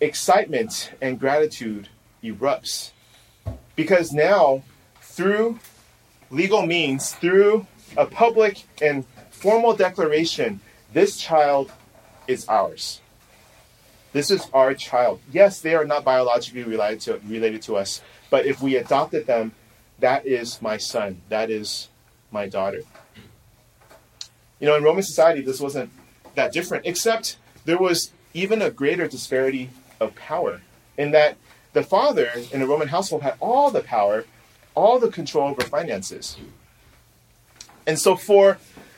excitement 0.00 0.90
and 1.00 1.20
gratitude 1.20 1.88
erupts. 2.32 2.90
Because 3.74 4.12
now, 4.12 4.62
through 5.00 5.58
legal 6.30 6.66
means, 6.66 7.12
through 7.12 7.66
a 7.96 8.06
public 8.06 8.64
and 8.80 9.04
formal 9.30 9.74
declaration, 9.74 10.60
this 10.92 11.16
child 11.16 11.70
is 12.26 12.48
ours. 12.48 13.00
This 14.12 14.30
is 14.30 14.48
our 14.54 14.72
child. 14.74 15.20
Yes, 15.30 15.60
they 15.60 15.74
are 15.74 15.84
not 15.84 16.04
biologically 16.04 16.64
related 16.64 17.00
to, 17.02 17.20
related 17.26 17.62
to 17.62 17.76
us, 17.76 18.00
but 18.30 18.46
if 18.46 18.62
we 18.62 18.76
adopted 18.76 19.26
them, 19.26 19.52
that 19.98 20.26
is 20.26 20.60
my 20.62 20.76
son. 20.76 21.20
That 21.28 21.50
is 21.50 21.88
my 22.30 22.48
daughter. 22.48 22.82
You 24.58 24.66
know, 24.66 24.74
in 24.74 24.82
Roman 24.82 25.02
society, 25.02 25.42
this 25.42 25.60
wasn't 25.60 25.90
that 26.34 26.52
different, 26.52 26.86
except 26.86 27.36
there 27.66 27.78
was 27.78 28.12
even 28.32 28.62
a 28.62 28.70
greater 28.70 29.06
disparity 29.06 29.70
of 30.00 30.14
power 30.14 30.60
in 30.96 31.10
that 31.10 31.36
the 31.76 31.82
father 31.82 32.30
in 32.52 32.62
a 32.62 32.66
Roman 32.66 32.88
household 32.88 33.20
had 33.20 33.34
all 33.38 33.70
the 33.70 33.82
power, 33.82 34.24
all 34.74 34.98
the 34.98 35.10
control 35.10 35.50
over 35.50 35.60
finances. 35.60 36.38
And 37.86 37.98
so, 37.98 38.16
for 38.16 38.56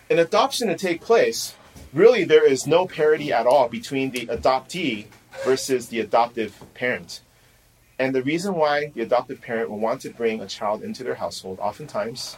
an 0.08 0.20
adoption 0.20 0.68
to 0.68 0.76
take 0.76 1.00
place, 1.00 1.56
really 1.92 2.22
there 2.22 2.46
is 2.46 2.68
no 2.68 2.86
parity 2.86 3.32
at 3.32 3.48
all 3.48 3.68
between 3.68 4.12
the 4.12 4.26
adoptee 4.26 5.06
versus 5.44 5.88
the 5.88 5.98
adoptive 5.98 6.62
parent. 6.74 7.20
And 7.98 8.14
the 8.14 8.22
reason 8.22 8.54
why 8.54 8.92
the 8.94 9.02
adoptive 9.02 9.40
parent 9.40 9.70
will 9.70 9.80
want 9.80 10.00
to 10.02 10.10
bring 10.10 10.40
a 10.40 10.46
child 10.46 10.84
into 10.84 11.02
their 11.02 11.16
household, 11.16 11.58
oftentimes, 11.58 12.36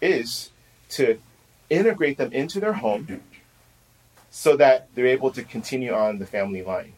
is 0.00 0.50
to 0.96 1.20
integrate 1.68 2.16
them 2.16 2.32
into 2.32 2.58
their 2.58 2.72
home 2.72 3.20
so 4.30 4.56
that 4.56 4.88
they're 4.94 5.08
able 5.18 5.30
to 5.32 5.42
continue 5.42 5.92
on 5.92 6.20
the 6.20 6.26
family 6.26 6.62
line. 6.62 6.94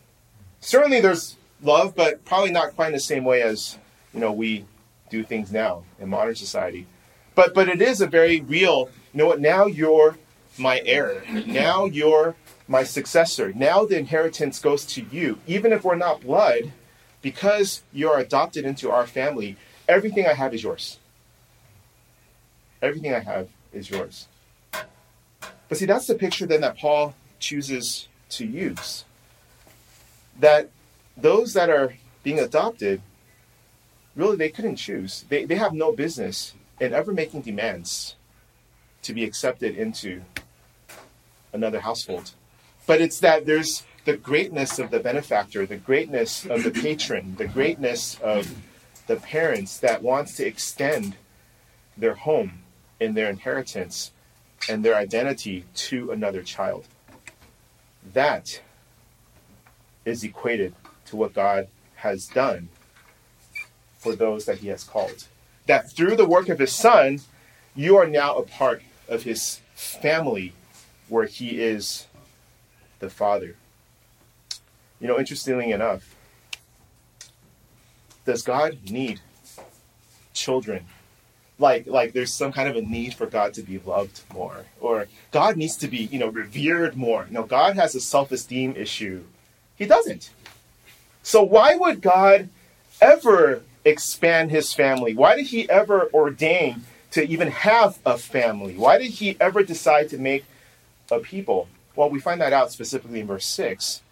Certainly 0.60 1.00
there's 1.00 1.36
love, 1.62 1.94
but 1.94 2.24
probably 2.24 2.50
not 2.50 2.74
quite 2.74 2.88
in 2.88 2.92
the 2.92 3.00
same 3.00 3.24
way 3.24 3.42
as, 3.42 3.78
you 4.12 4.20
know, 4.20 4.32
we 4.32 4.64
do 5.10 5.22
things 5.22 5.52
now 5.52 5.84
in 5.98 6.08
modern 6.08 6.34
society. 6.34 6.86
But 7.34 7.54
but 7.54 7.68
it 7.68 7.80
is 7.80 8.00
a 8.00 8.06
very 8.06 8.40
real, 8.40 8.90
you 9.12 9.18
know 9.18 9.26
what, 9.26 9.40
now 9.40 9.66
you're 9.66 10.18
my 10.58 10.82
heir. 10.84 11.22
Now 11.46 11.86
you're 11.86 12.36
my 12.68 12.84
successor. 12.84 13.52
Now 13.52 13.84
the 13.84 13.98
inheritance 13.98 14.58
goes 14.58 14.84
to 14.86 15.02
you. 15.02 15.38
Even 15.46 15.72
if 15.72 15.84
we're 15.84 15.96
not 15.96 16.20
blood, 16.20 16.72
because 17.22 17.82
you're 17.92 18.18
adopted 18.18 18.64
into 18.64 18.90
our 18.90 19.06
family, 19.06 19.56
everything 19.88 20.26
I 20.26 20.34
have 20.34 20.54
is 20.54 20.62
yours. 20.62 20.98
Everything 22.82 23.14
I 23.14 23.20
have 23.20 23.48
is 23.72 23.90
yours. 23.90 24.28
But 25.68 25.78
see, 25.78 25.86
that's 25.86 26.06
the 26.06 26.14
picture 26.14 26.46
then 26.46 26.62
that 26.62 26.78
Paul 26.78 27.14
chooses 27.38 28.08
to 28.30 28.46
use. 28.46 29.04
That 30.38 30.70
those 31.22 31.54
that 31.54 31.70
are 31.70 31.94
being 32.22 32.38
adopted, 32.38 33.02
really, 34.16 34.36
they 34.36 34.50
couldn't 34.50 34.76
choose. 34.76 35.24
They, 35.28 35.44
they 35.44 35.56
have 35.56 35.72
no 35.72 35.92
business 35.92 36.54
in 36.80 36.92
ever 36.92 37.12
making 37.12 37.42
demands 37.42 38.16
to 39.02 39.14
be 39.14 39.24
accepted 39.24 39.76
into 39.76 40.22
another 41.52 41.80
household. 41.80 42.32
But 42.86 43.00
it's 43.00 43.20
that 43.20 43.46
there's 43.46 43.84
the 44.04 44.16
greatness 44.16 44.78
of 44.78 44.90
the 44.90 45.00
benefactor, 45.00 45.66
the 45.66 45.76
greatness 45.76 46.46
of 46.46 46.64
the 46.64 46.70
patron, 46.70 47.36
the 47.36 47.46
greatness 47.46 48.18
of 48.20 48.54
the 49.06 49.16
parents 49.16 49.78
that 49.78 50.02
wants 50.02 50.36
to 50.36 50.46
extend 50.46 51.16
their 51.96 52.14
home 52.14 52.62
and 53.00 53.16
their 53.16 53.28
inheritance 53.28 54.12
and 54.68 54.84
their 54.84 54.94
identity 54.94 55.64
to 55.74 56.10
another 56.10 56.42
child. 56.42 56.86
That 58.12 58.60
is 60.04 60.24
equated 60.24 60.74
to 61.10 61.16
what 61.16 61.34
God 61.34 61.68
has 61.96 62.26
done 62.26 62.68
for 63.98 64.16
those 64.16 64.46
that 64.46 64.58
He 64.58 64.68
has 64.68 64.82
called. 64.82 65.26
That 65.66 65.92
through 65.92 66.16
the 66.16 66.26
work 66.26 66.48
of 66.48 66.58
His 66.58 66.72
Son, 66.72 67.20
you 67.74 67.96
are 67.96 68.06
now 68.06 68.36
a 68.36 68.42
part 68.42 68.82
of 69.08 69.24
His 69.24 69.60
family 69.74 70.54
where 71.08 71.26
He 71.26 71.60
is 71.60 72.06
the 73.00 73.10
Father. 73.10 73.56
You 75.00 75.08
know, 75.08 75.18
interestingly 75.18 75.72
enough, 75.72 76.14
does 78.24 78.42
God 78.42 78.78
need 78.90 79.20
children? 80.32 80.86
Like, 81.58 81.86
like 81.86 82.12
there's 82.12 82.32
some 82.32 82.52
kind 82.52 82.68
of 82.68 82.76
a 82.76 82.82
need 82.82 83.14
for 83.14 83.26
God 83.26 83.52
to 83.54 83.62
be 83.62 83.78
loved 83.78 84.22
more, 84.32 84.64
or 84.80 85.08
God 85.30 85.56
needs 85.56 85.76
to 85.76 85.88
be, 85.88 85.98
you 85.98 86.18
know, 86.18 86.28
revered 86.28 86.96
more. 86.96 87.26
No, 87.30 87.42
God 87.42 87.76
has 87.76 87.94
a 87.94 88.00
self-esteem 88.00 88.76
issue. 88.76 89.24
He 89.76 89.84
doesn't. 89.86 90.30
So 91.30 91.44
why 91.44 91.76
would 91.76 92.00
God 92.00 92.48
ever 93.00 93.62
expand 93.84 94.50
his 94.50 94.74
family? 94.74 95.14
Why 95.14 95.36
did 95.36 95.46
he 95.46 95.70
ever 95.70 96.10
ordain 96.12 96.82
to 97.12 97.24
even 97.24 97.52
have 97.52 98.00
a 98.04 98.18
family? 98.18 98.74
Why 98.74 98.98
did 98.98 99.12
he 99.12 99.36
ever 99.38 99.62
decide 99.62 100.08
to 100.08 100.18
make 100.18 100.44
a 101.08 101.20
people? 101.20 101.68
Well, 101.94 102.10
we 102.10 102.18
find 102.18 102.40
that 102.40 102.52
out 102.52 102.72
specifically 102.72 103.20
in 103.20 103.28
verse 103.28 103.46
6. 103.46 104.02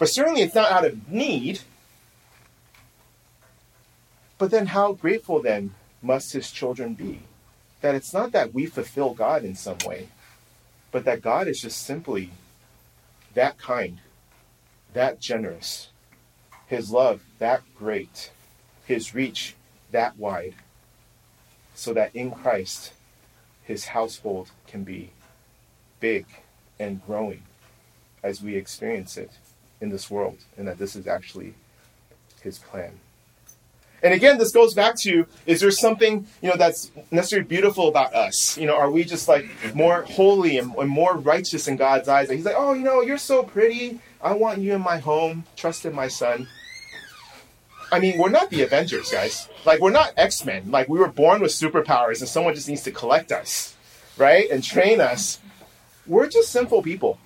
But 0.00 0.08
certainly 0.08 0.42
it's 0.42 0.56
not 0.56 0.72
out 0.72 0.84
of 0.84 1.08
need. 1.08 1.60
But 4.36 4.50
then 4.50 4.66
how 4.66 4.94
grateful 4.94 5.40
then 5.40 5.74
must 6.02 6.32
his 6.32 6.50
children 6.50 6.94
be? 6.94 7.20
That 7.82 7.94
it's 7.94 8.12
not 8.12 8.32
that 8.32 8.52
we 8.52 8.66
fulfill 8.66 9.14
God 9.14 9.44
in 9.44 9.54
some 9.54 9.78
way, 9.86 10.08
but 10.90 11.04
that 11.04 11.22
God 11.22 11.46
is 11.46 11.60
just 11.60 11.86
simply 11.86 12.32
that 13.34 13.58
kind, 13.58 14.00
that 14.92 15.20
generous, 15.20 15.90
his 16.66 16.90
love 16.90 17.22
that 17.38 17.62
great, 17.76 18.30
his 18.86 19.14
reach 19.14 19.54
that 19.90 20.18
wide, 20.18 20.54
so 21.74 21.92
that 21.92 22.14
in 22.14 22.30
Christ 22.30 22.92
his 23.64 23.86
household 23.86 24.50
can 24.66 24.84
be 24.84 25.10
big 26.00 26.26
and 26.78 27.04
growing 27.06 27.42
as 28.22 28.42
we 28.42 28.56
experience 28.56 29.16
it 29.16 29.30
in 29.80 29.90
this 29.90 30.10
world, 30.10 30.38
and 30.56 30.66
that 30.66 30.78
this 30.78 30.96
is 30.96 31.06
actually 31.06 31.54
his 32.42 32.58
plan. 32.58 33.00
And 34.02 34.12
again, 34.12 34.36
this 34.36 34.52
goes 34.52 34.74
back 34.74 34.96
to 34.96 35.26
is 35.46 35.60
there 35.60 35.70
something 35.70 36.26
you 36.42 36.50
know 36.50 36.56
that's 36.56 36.90
necessarily 37.10 37.48
beautiful 37.48 37.88
about 37.88 38.14
us? 38.14 38.58
You 38.58 38.66
know, 38.66 38.76
are 38.76 38.90
we 38.90 39.02
just 39.02 39.28
like 39.28 39.46
more 39.74 40.02
holy 40.02 40.58
and, 40.58 40.74
and 40.76 40.90
more 40.90 41.16
righteous 41.16 41.68
in 41.68 41.76
God's 41.76 42.06
eyes? 42.06 42.28
And 42.28 42.36
He's 42.36 42.44
like, 42.44 42.54
oh, 42.56 42.74
you 42.74 42.82
know, 42.82 43.00
you're 43.00 43.16
so 43.16 43.42
pretty. 43.42 43.98
I 44.22 44.34
want 44.34 44.58
you 44.58 44.74
in 44.74 44.82
my 44.82 44.98
home. 44.98 45.44
Trust 45.56 45.86
in 45.86 45.94
my 45.94 46.08
son. 46.08 46.48
I 47.94 48.00
mean, 48.00 48.18
we're 48.18 48.28
not 48.28 48.50
the 48.50 48.62
Avengers, 48.62 49.12
guys. 49.12 49.48
Like, 49.64 49.78
we're 49.78 49.92
not 49.92 50.14
X 50.16 50.44
Men. 50.44 50.72
Like, 50.72 50.88
we 50.88 50.98
were 50.98 51.08
born 51.08 51.40
with 51.40 51.52
superpowers, 51.52 52.18
and 52.18 52.28
someone 52.28 52.52
just 52.52 52.68
needs 52.68 52.82
to 52.82 52.90
collect 52.90 53.30
us, 53.30 53.76
right, 54.16 54.50
and 54.50 54.64
train 54.64 55.00
us. 55.00 55.38
We're 56.04 56.28
just 56.28 56.50
sinful 56.50 56.82
people. 56.82 57.20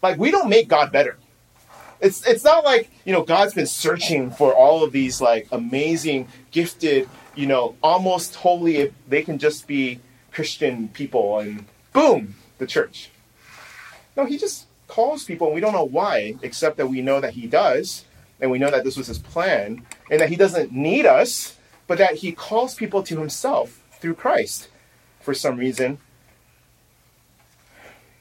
Like, 0.00 0.18
we 0.18 0.30
don't 0.30 0.48
make 0.48 0.68
God 0.68 0.90
better. 0.90 1.18
It's 2.00 2.26
it's 2.26 2.42
not 2.42 2.64
like 2.64 2.90
you 3.04 3.12
know 3.12 3.22
God's 3.22 3.52
been 3.52 3.66
searching 3.66 4.30
for 4.30 4.54
all 4.54 4.82
of 4.82 4.90
these 4.90 5.20
like 5.20 5.48
amazing, 5.52 6.28
gifted, 6.50 7.08
you 7.34 7.46
know, 7.46 7.76
almost 7.82 8.36
holy. 8.36 8.92
They 9.06 9.22
can 9.22 9.38
just 9.38 9.66
be 9.66 10.00
Christian 10.32 10.88
people, 10.88 11.38
and 11.38 11.66
boom, 11.92 12.36
the 12.56 12.66
church. 12.66 13.10
No, 14.16 14.24
He 14.24 14.38
just 14.38 14.66
calls 14.88 15.24
people, 15.24 15.48
and 15.48 15.54
we 15.54 15.60
don't 15.60 15.74
know 15.74 15.84
why, 15.84 16.36
except 16.40 16.78
that 16.78 16.86
we 16.86 17.02
know 17.02 17.20
that 17.20 17.34
He 17.34 17.46
does, 17.46 18.06
and 18.42 18.50
we 18.50 18.58
know 18.58 18.70
that 18.70 18.84
this 18.84 18.98
was 18.98 19.06
His 19.06 19.18
plan, 19.18 19.86
and 20.10 20.20
that 20.20 20.28
He 20.28 20.36
doesn't 20.36 20.72
need 20.72 21.06
us, 21.06 21.56
but 21.86 21.96
that 21.96 22.16
He 22.16 22.32
calls 22.32 22.74
people 22.74 23.02
to 23.04 23.18
Himself 23.18 23.80
through 24.00 24.16
Christ 24.16 24.68
for 25.20 25.32
some 25.32 25.56
reason. 25.56 25.98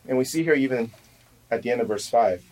And 0.08 0.18
we 0.18 0.24
see 0.24 0.44
here 0.44 0.54
even 0.54 0.92
at 1.50 1.64
the 1.64 1.72
end 1.72 1.82
of 1.82 1.88
verse 1.88 2.08
5 2.08 2.44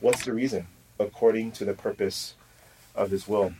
What's 0.00 0.24
the 0.24 0.34
reason? 0.34 0.66
According 0.98 1.52
to 1.52 1.64
the 1.64 1.72
purpose 1.72 2.34
of 2.94 3.10
his 3.10 3.26
will. 3.26 3.54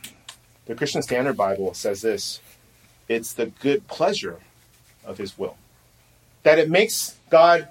The 0.65 0.75
Christian 0.75 1.01
Standard 1.01 1.35
Bible 1.35 1.73
says 1.73 2.01
this 2.01 2.41
it's 3.07 3.33
the 3.33 3.47
good 3.47 3.87
pleasure 3.87 4.39
of 5.05 5.17
his 5.17 5.37
will. 5.37 5.57
That 6.43 6.59
it 6.59 6.69
makes 6.69 7.17
God 7.29 7.69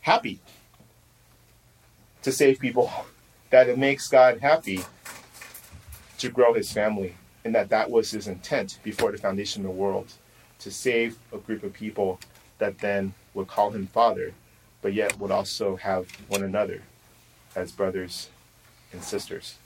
happy 0.00 0.40
to 2.22 2.32
save 2.32 2.58
people, 2.58 2.90
that 3.50 3.68
it 3.68 3.78
makes 3.78 4.08
God 4.08 4.40
happy 4.40 4.80
to 6.18 6.28
grow 6.28 6.54
his 6.54 6.72
family, 6.72 7.14
and 7.44 7.54
that 7.54 7.68
that 7.70 7.90
was 7.90 8.10
his 8.10 8.28
intent 8.28 8.78
before 8.82 9.12
the 9.12 9.18
foundation 9.18 9.64
of 9.64 9.70
the 9.70 9.76
world 9.76 10.12
to 10.60 10.70
save 10.70 11.18
a 11.32 11.38
group 11.38 11.62
of 11.62 11.72
people 11.72 12.20
that 12.58 12.78
then 12.78 13.14
would 13.34 13.48
call 13.48 13.70
him 13.70 13.86
Father, 13.86 14.32
but 14.82 14.92
yet 14.92 15.18
would 15.18 15.30
also 15.30 15.76
have 15.76 16.06
one 16.28 16.42
another 16.42 16.82
as 17.56 17.72
brothers 17.72 18.28
and 18.92 19.02
sisters. 19.02 19.56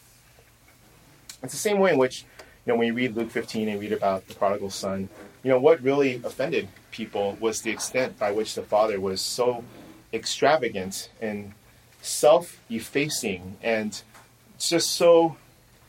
It's 1.42 1.52
the 1.52 1.58
same 1.58 1.78
way 1.78 1.92
in 1.92 1.98
which, 1.98 2.24
you 2.64 2.72
know, 2.72 2.78
when 2.78 2.86
you 2.86 2.94
read 2.94 3.16
Luke 3.16 3.30
15 3.30 3.68
and 3.68 3.80
read 3.80 3.92
about 3.92 4.26
the 4.28 4.34
prodigal 4.34 4.70
son, 4.70 5.08
you 5.42 5.50
know, 5.50 5.58
what 5.58 5.82
really 5.82 6.22
offended 6.24 6.68
people 6.90 7.36
was 7.40 7.60
the 7.60 7.70
extent 7.70 8.18
by 8.18 8.30
which 8.30 8.54
the 8.54 8.62
father 8.62 8.98
was 9.00 9.20
so 9.20 9.62
extravagant 10.12 11.10
and 11.20 11.52
self 12.04 12.60
effacing 12.70 13.56
and 13.62 14.02
just 14.58 14.92
so 14.92 15.36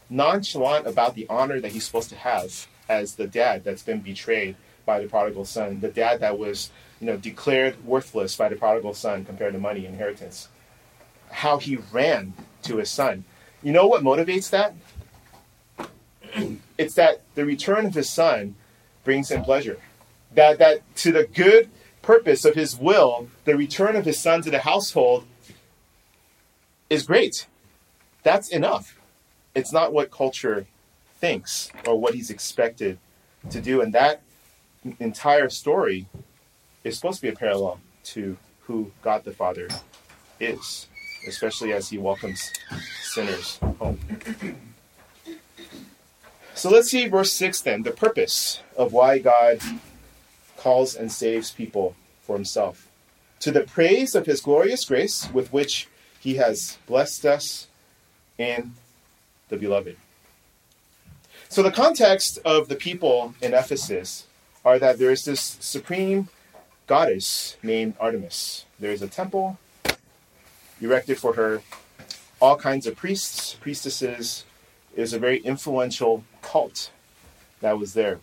nonchalant 0.09 0.87
about 0.87 1.15
the 1.15 1.25
honor 1.29 1.59
that 1.59 1.71
he's 1.71 1.85
supposed 1.85 2.09
to 2.09 2.15
have 2.15 2.67
as 2.87 3.15
the 3.15 3.27
dad 3.27 3.63
that's 3.63 3.83
been 3.83 3.99
betrayed 3.99 4.55
by 4.85 4.99
the 4.99 5.07
prodigal 5.07 5.45
son, 5.45 5.79
the 5.79 5.89
dad 5.89 6.19
that 6.19 6.37
was, 6.37 6.69
you 6.99 7.07
know, 7.07 7.17
declared 7.17 7.83
worthless 7.83 8.35
by 8.35 8.47
the 8.47 8.55
prodigal 8.55 8.93
son 8.93 9.25
compared 9.25 9.53
to 9.53 9.59
money 9.59 9.85
inheritance 9.85 10.47
how 11.31 11.57
he 11.57 11.77
ran 11.91 12.33
to 12.63 12.77
his 12.77 12.89
son. 12.89 13.25
You 13.61 13.71
know 13.71 13.87
what 13.87 14.03
motivates 14.03 14.49
that? 14.51 14.73
It's 16.77 16.95
that 16.95 17.21
the 17.35 17.45
return 17.45 17.85
of 17.85 17.93
his 17.93 18.09
son 18.09 18.55
brings 19.03 19.31
him 19.31 19.43
pleasure. 19.43 19.79
That 20.33 20.59
that 20.59 20.95
to 20.97 21.11
the 21.11 21.25
good 21.25 21.69
purpose 22.01 22.45
of 22.45 22.55
his 22.55 22.77
will, 22.77 23.29
the 23.45 23.55
return 23.55 23.95
of 23.95 24.05
his 24.05 24.19
son 24.19 24.41
to 24.43 24.51
the 24.51 24.59
household 24.59 25.25
is 26.89 27.03
great. 27.03 27.47
That's 28.23 28.49
enough. 28.49 28.99
It's 29.53 29.71
not 29.71 29.93
what 29.93 30.11
culture 30.11 30.67
thinks 31.17 31.71
or 31.87 31.99
what 31.99 32.13
he's 32.13 32.29
expected 32.29 32.97
to 33.49 33.61
do. 33.61 33.81
And 33.81 33.93
that 33.93 34.21
entire 34.99 35.49
story 35.49 36.07
is 36.83 36.95
supposed 36.95 37.17
to 37.17 37.21
be 37.23 37.29
a 37.29 37.35
parallel 37.35 37.79
to 38.05 38.37
who 38.61 38.91
God 39.01 39.23
the 39.23 39.31
Father 39.31 39.69
is 40.39 40.87
especially 41.27 41.73
as 41.73 41.89
he 41.89 41.97
welcomes 41.97 42.51
sinners 43.01 43.57
home. 43.79 43.99
So 46.53 46.69
let's 46.69 46.89
see 46.89 47.07
verse 47.07 47.33
6 47.33 47.61
then, 47.61 47.83
the 47.83 47.91
purpose 47.91 48.61
of 48.77 48.93
why 48.93 49.19
God 49.19 49.59
calls 50.57 50.95
and 50.95 51.11
saves 51.11 51.51
people 51.51 51.95
for 52.21 52.35
himself. 52.35 52.87
to 53.39 53.51
the 53.51 53.61
praise 53.61 54.15
of 54.15 54.25
his 54.25 54.41
glorious 54.41 54.85
grace 54.85 55.29
with 55.31 55.53
which 55.53 55.87
he 56.25 56.37
has 56.37 56.79
blessed 56.87 57.23
us 57.23 57.67
in 58.39 58.73
the 59.49 59.57
beloved. 59.57 59.95
So, 61.49 61.61
the 61.61 61.69
context 61.69 62.39
of 62.43 62.67
the 62.67 62.75
people 62.75 63.35
in 63.43 63.53
Ephesus 63.53 64.25
are 64.65 64.79
that 64.79 64.97
there 64.97 65.11
is 65.11 65.23
this 65.23 65.55
supreme 65.59 66.29
goddess 66.87 67.57
named 67.61 67.93
Artemis. 67.99 68.65
There 68.79 68.91
is 68.91 69.03
a 69.03 69.07
temple 69.07 69.59
erected 70.81 71.19
for 71.19 71.33
her, 71.33 71.61
all 72.41 72.57
kinds 72.57 72.87
of 72.87 72.95
priests, 72.95 73.53
priestesses. 73.61 74.45
It 74.95 75.01
was 75.01 75.13
a 75.13 75.19
very 75.19 75.37
influential 75.37 76.23
cult 76.41 76.89
that 77.61 77.77
was 77.77 77.93
there. 77.93 78.19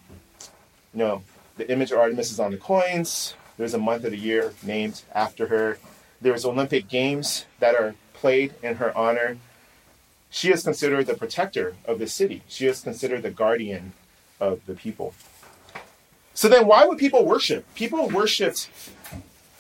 You 0.93 0.99
know, 0.99 1.23
the 1.57 1.71
image 1.71 1.93
of 1.93 1.99
Artemis 1.99 2.33
is 2.33 2.41
on 2.41 2.51
the 2.51 2.57
coins. 2.57 3.35
There's 3.59 3.75
a 3.75 3.79
month 3.79 4.03
of 4.03 4.11
the 4.11 4.19
year 4.19 4.55
named 4.65 5.03
after 5.15 5.47
her. 5.47 5.79
There's 6.23 6.45
Olympic 6.45 6.89
Games 6.89 7.47
that 7.59 7.75
are 7.75 7.97
played 8.15 8.55
in 8.63 8.77
her 8.77 8.97
honor. 8.97 9.39
She 10.31 10.53
is 10.53 10.63
considered 10.63 11.07
the 11.07 11.15
protector 11.15 11.75
of 11.85 11.99
the 11.99 12.07
city. 12.07 12.43
She 12.47 12.67
is 12.67 12.81
considered 12.81 13.23
the 13.23 13.31
guardian 13.31 13.93
of 14.39 14.65
the 14.67 14.75
people. 14.75 15.15
So 16.33 16.49
then, 16.49 16.67
why 16.67 16.87
would 16.87 16.99
people 16.99 17.25
worship? 17.25 17.67
People 17.75 18.09
worshipped 18.09 18.71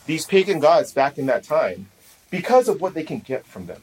these 0.07 0.25
pagan 0.25 0.61
gods 0.61 0.93
back 0.93 1.19
in 1.19 1.27
that 1.27 1.43
time 1.43 1.89
because 2.31 2.69
of 2.69 2.81
what 2.81 2.95
they 2.95 3.03
can 3.03 3.19
get 3.19 3.45
from 3.45 3.67
them. 3.67 3.83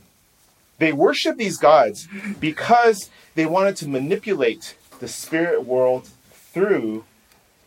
They 0.77 0.93
worship 0.93 1.36
these 1.36 1.57
gods 1.57 2.07
because 2.39 3.09
they 3.36 3.45
wanted 3.45 3.75
to 3.77 3.89
manipulate 3.89 4.77
the 4.99 5.09
spirit 5.09 5.65
world 5.65 6.09
through 6.32 7.03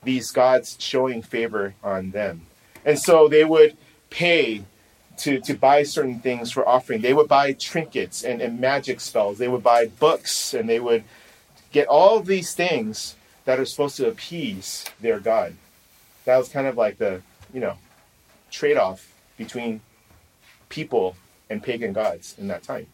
these 0.02 0.30
gods 0.30 0.76
showing 0.80 1.20
favor 1.20 1.74
on 1.84 2.10
them. 2.12 2.46
And 2.84 2.98
so 2.98 3.28
they 3.28 3.44
would 3.44 3.76
pay 4.10 4.64
to, 5.18 5.40
to 5.40 5.54
buy 5.54 5.82
certain 5.82 6.20
things 6.20 6.50
for 6.50 6.66
offering. 6.66 7.00
They 7.00 7.14
would 7.14 7.28
buy 7.28 7.52
trinkets 7.52 8.24
and, 8.24 8.40
and 8.40 8.60
magic 8.60 9.00
spells. 9.00 9.38
They 9.38 9.48
would 9.48 9.62
buy 9.62 9.86
books 9.86 10.54
and 10.54 10.68
they 10.68 10.80
would 10.80 11.04
get 11.72 11.86
all 11.88 12.20
these 12.20 12.54
things 12.54 13.16
that 13.44 13.58
are 13.58 13.64
supposed 13.64 13.96
to 13.96 14.08
appease 14.08 14.84
their 15.00 15.20
God. 15.20 15.54
That 16.24 16.36
was 16.36 16.48
kind 16.48 16.66
of 16.66 16.76
like 16.76 16.98
the, 16.98 17.22
you 17.52 17.60
know, 17.60 17.76
trade 18.50 18.76
off 18.76 19.12
between 19.36 19.80
people 20.68 21.16
and 21.50 21.62
pagan 21.62 21.92
gods 21.92 22.34
in 22.38 22.48
that 22.48 22.62
time. 22.62 22.86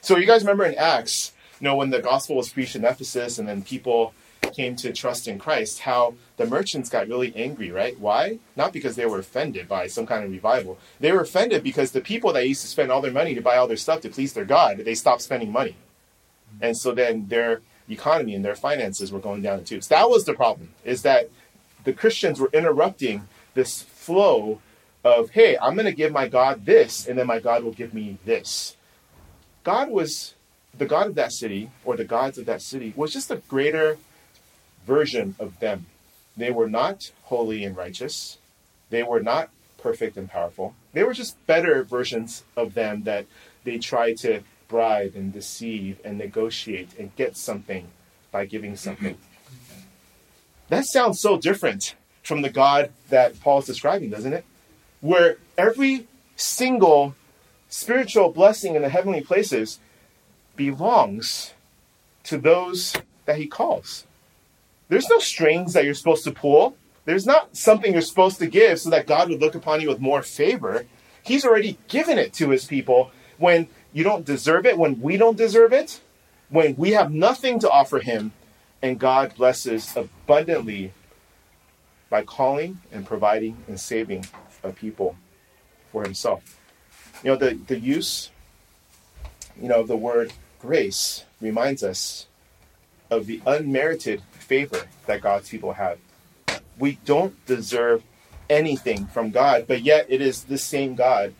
So 0.00 0.16
you 0.16 0.26
guys 0.26 0.42
remember 0.42 0.64
in 0.64 0.74
Acts, 0.76 1.32
you 1.60 1.64
know, 1.64 1.76
when 1.76 1.90
the 1.90 2.00
gospel 2.00 2.36
was 2.36 2.50
preached 2.50 2.76
in 2.76 2.84
Ephesus 2.84 3.38
and 3.38 3.48
then 3.48 3.62
people 3.62 4.14
came 4.54 4.76
to 4.76 4.92
trust 4.92 5.28
in 5.28 5.38
Christ, 5.38 5.80
how 5.80 6.14
the 6.36 6.46
merchants 6.46 6.88
got 6.88 7.08
really 7.08 7.32
angry, 7.34 7.70
right? 7.70 7.98
Why? 7.98 8.38
Not 8.56 8.72
because 8.72 8.96
they 8.96 9.06
were 9.06 9.18
offended 9.18 9.68
by 9.68 9.86
some 9.86 10.06
kind 10.06 10.24
of 10.24 10.30
revival. 10.30 10.78
They 10.98 11.12
were 11.12 11.22
offended 11.22 11.62
because 11.62 11.92
the 11.92 12.00
people 12.00 12.32
that 12.32 12.46
used 12.46 12.62
to 12.62 12.68
spend 12.68 12.90
all 12.90 13.00
their 13.00 13.12
money 13.12 13.34
to 13.34 13.40
buy 13.40 13.56
all 13.56 13.68
their 13.68 13.76
stuff 13.76 14.00
to 14.02 14.10
please 14.10 14.32
their 14.32 14.44
God, 14.44 14.78
they 14.78 14.94
stopped 14.94 15.22
spending 15.22 15.52
money. 15.52 15.76
And 16.60 16.76
so 16.76 16.92
then 16.92 17.28
their 17.28 17.62
economy 17.88 18.34
and 18.34 18.44
their 18.44 18.54
finances 18.54 19.10
were 19.10 19.18
going 19.18 19.42
down 19.42 19.58
the 19.58 19.64
tubes. 19.64 19.88
That 19.88 20.08
was 20.08 20.24
the 20.24 20.34
problem, 20.34 20.70
is 20.84 21.02
that 21.02 21.28
the 21.84 21.92
Christians 21.92 22.38
were 22.38 22.50
interrupting 22.52 23.26
this 23.54 23.82
flow 23.82 24.60
of, 25.02 25.30
hey, 25.30 25.56
I'm 25.58 25.74
going 25.74 25.86
to 25.86 25.92
give 25.92 26.12
my 26.12 26.28
God 26.28 26.66
this, 26.66 27.06
and 27.06 27.18
then 27.18 27.26
my 27.26 27.40
God 27.40 27.64
will 27.64 27.72
give 27.72 27.94
me 27.94 28.18
this. 28.24 28.76
God 29.64 29.90
was, 29.90 30.34
the 30.76 30.86
God 30.86 31.06
of 31.06 31.14
that 31.14 31.32
city, 31.32 31.70
or 31.84 31.96
the 31.96 32.04
gods 32.04 32.38
of 32.38 32.46
that 32.46 32.62
city, 32.62 32.92
was 32.96 33.12
just 33.12 33.30
a 33.30 33.36
greater 33.48 33.98
version 34.90 35.36
of 35.38 35.60
them. 35.60 35.86
They 36.36 36.50
were 36.50 36.68
not 36.68 37.12
holy 37.22 37.64
and 37.64 37.76
righteous. 37.76 38.38
They 38.90 39.04
were 39.04 39.20
not 39.20 39.50
perfect 39.78 40.16
and 40.16 40.28
powerful. 40.28 40.74
They 40.92 41.04
were 41.04 41.14
just 41.14 41.46
better 41.46 41.84
versions 41.84 42.42
of 42.56 42.74
them 42.74 43.04
that 43.04 43.26
they 43.62 43.78
tried 43.78 44.16
to 44.18 44.42
bribe 44.66 45.12
and 45.14 45.32
deceive 45.32 46.00
and 46.04 46.18
negotiate 46.18 46.90
and 46.98 47.14
get 47.14 47.36
something 47.36 47.86
by 48.32 48.46
giving 48.46 48.74
something. 48.74 49.16
That 50.68 50.86
sounds 50.86 51.20
so 51.20 51.38
different 51.38 51.94
from 52.22 52.42
the 52.42 52.50
God 52.50 52.90
that 53.10 53.40
Paul's 53.40 53.66
describing, 53.66 54.10
doesn't 54.10 54.32
it? 54.32 54.44
Where 55.00 55.38
every 55.56 56.08
single 56.34 57.14
spiritual 57.68 58.30
blessing 58.30 58.74
in 58.74 58.82
the 58.82 58.88
heavenly 58.88 59.20
places 59.20 59.78
belongs 60.56 61.54
to 62.24 62.38
those 62.38 62.94
that 63.26 63.36
he 63.36 63.46
calls. 63.46 64.04
There's 64.90 65.08
no 65.08 65.20
strings 65.20 65.72
that 65.72 65.84
you're 65.84 65.94
supposed 65.94 66.24
to 66.24 66.32
pull. 66.32 66.76
There's 67.06 67.24
not 67.24 67.56
something 67.56 67.92
you're 67.92 68.02
supposed 68.02 68.38
to 68.40 68.46
give 68.46 68.80
so 68.80 68.90
that 68.90 69.06
God 69.06 69.30
would 69.30 69.40
look 69.40 69.54
upon 69.54 69.80
you 69.80 69.88
with 69.88 70.00
more 70.00 70.20
favor. 70.20 70.84
He's 71.22 71.46
already 71.46 71.78
given 71.88 72.18
it 72.18 72.34
to 72.34 72.50
his 72.50 72.66
people 72.66 73.12
when 73.38 73.68
you 73.92 74.04
don't 74.04 74.24
deserve 74.24 74.66
it, 74.66 74.76
when 74.76 75.00
we 75.00 75.16
don't 75.16 75.36
deserve 75.36 75.72
it, 75.72 76.00
when 76.48 76.74
we 76.76 76.90
have 76.90 77.12
nothing 77.12 77.60
to 77.60 77.70
offer 77.70 78.00
Him, 78.00 78.32
and 78.82 78.98
God 78.98 79.34
blesses 79.36 79.96
abundantly 79.96 80.92
by 82.08 82.22
calling 82.22 82.80
and 82.92 83.06
providing 83.06 83.56
and 83.68 83.78
saving 83.78 84.26
a 84.62 84.70
people 84.70 85.16
for 85.92 86.02
Himself. 86.02 86.58
You 87.22 87.30
know, 87.30 87.36
the, 87.36 87.54
the 87.54 87.78
use, 87.78 88.30
you 89.60 89.68
know, 89.68 89.84
the 89.84 89.96
word 89.96 90.32
grace 90.58 91.24
reminds 91.40 91.82
us 91.82 92.26
of 93.10 93.26
the 93.26 93.40
unmerited 93.46 94.22
favor 94.50 94.82
that 95.06 95.20
God's 95.20 95.48
people 95.48 95.74
have. 95.74 95.96
We 96.76 96.98
don't 97.04 97.36
deserve 97.46 98.02
anything 98.48 99.06
from 99.06 99.30
God, 99.30 99.66
but 99.68 99.82
yet 99.82 100.06
it 100.08 100.20
is 100.20 100.42
the 100.42 100.58
same 100.58 100.96
God 100.96 101.34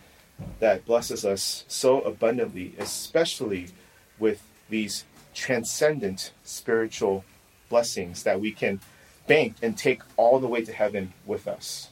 that 0.60 0.86
blesses 0.86 1.24
us 1.24 1.64
so 1.66 2.02
abundantly, 2.02 2.72
especially 2.78 3.66
with 4.20 4.44
these 4.68 5.04
transcendent 5.34 6.30
spiritual 6.44 7.24
blessings 7.68 8.22
that 8.22 8.40
we 8.40 8.52
can 8.52 8.80
bank 9.26 9.56
and 9.60 9.76
take 9.76 10.02
all 10.16 10.38
the 10.38 10.46
way 10.46 10.64
to 10.64 10.72
heaven 10.72 11.12
with 11.26 11.48
us. 11.48 11.88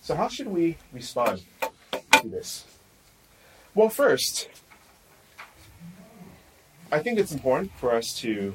So, 0.00 0.14
how 0.16 0.28
should 0.28 0.48
we 0.48 0.78
respond 0.90 1.42
to 2.12 2.28
this? 2.28 2.64
Well, 3.74 3.90
first, 3.90 4.48
I 6.92 6.98
think 6.98 7.18
it's 7.18 7.32
important 7.32 7.72
for 7.78 7.94
us 7.94 8.14
to 8.20 8.54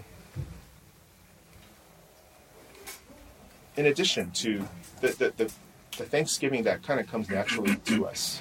in 3.75 3.88
addition 3.88 4.29
to 4.31 4.67
the, 5.01 5.07
the, 5.07 5.33
the, 5.38 5.51
the 5.97 6.05
thanksgiving 6.05 6.63
that 6.63 6.83
kind 6.83 6.99
of 6.99 7.07
comes 7.07 7.29
naturally 7.29 7.75
to 7.85 8.05
us. 8.05 8.39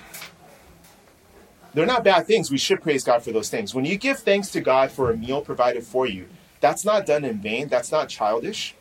They're 1.73 1.87
not 1.87 2.05
bad 2.05 2.27
things. 2.27 2.51
We 2.51 2.59
should 2.59 2.83
praise 2.83 3.05
God 3.05 3.23
for 3.23 3.33
those 3.33 3.49
things. 3.49 3.75
When 3.75 3.87
you 3.87 3.97
give 3.97 4.19
thanks 4.19 4.49
to 4.51 4.61
God 4.61 4.91
for 4.91 5.11
a 5.11 5.17
meal 5.17 5.41
provided 5.41 5.85
for 5.85 6.07
you, 6.07 6.27
that's 6.61 6.85
not 6.85 7.07
done 7.07 7.25
in 7.25 7.39
vain. 7.39 7.69
That's 7.69 7.91
not 7.91 8.09
childish. 8.09 8.75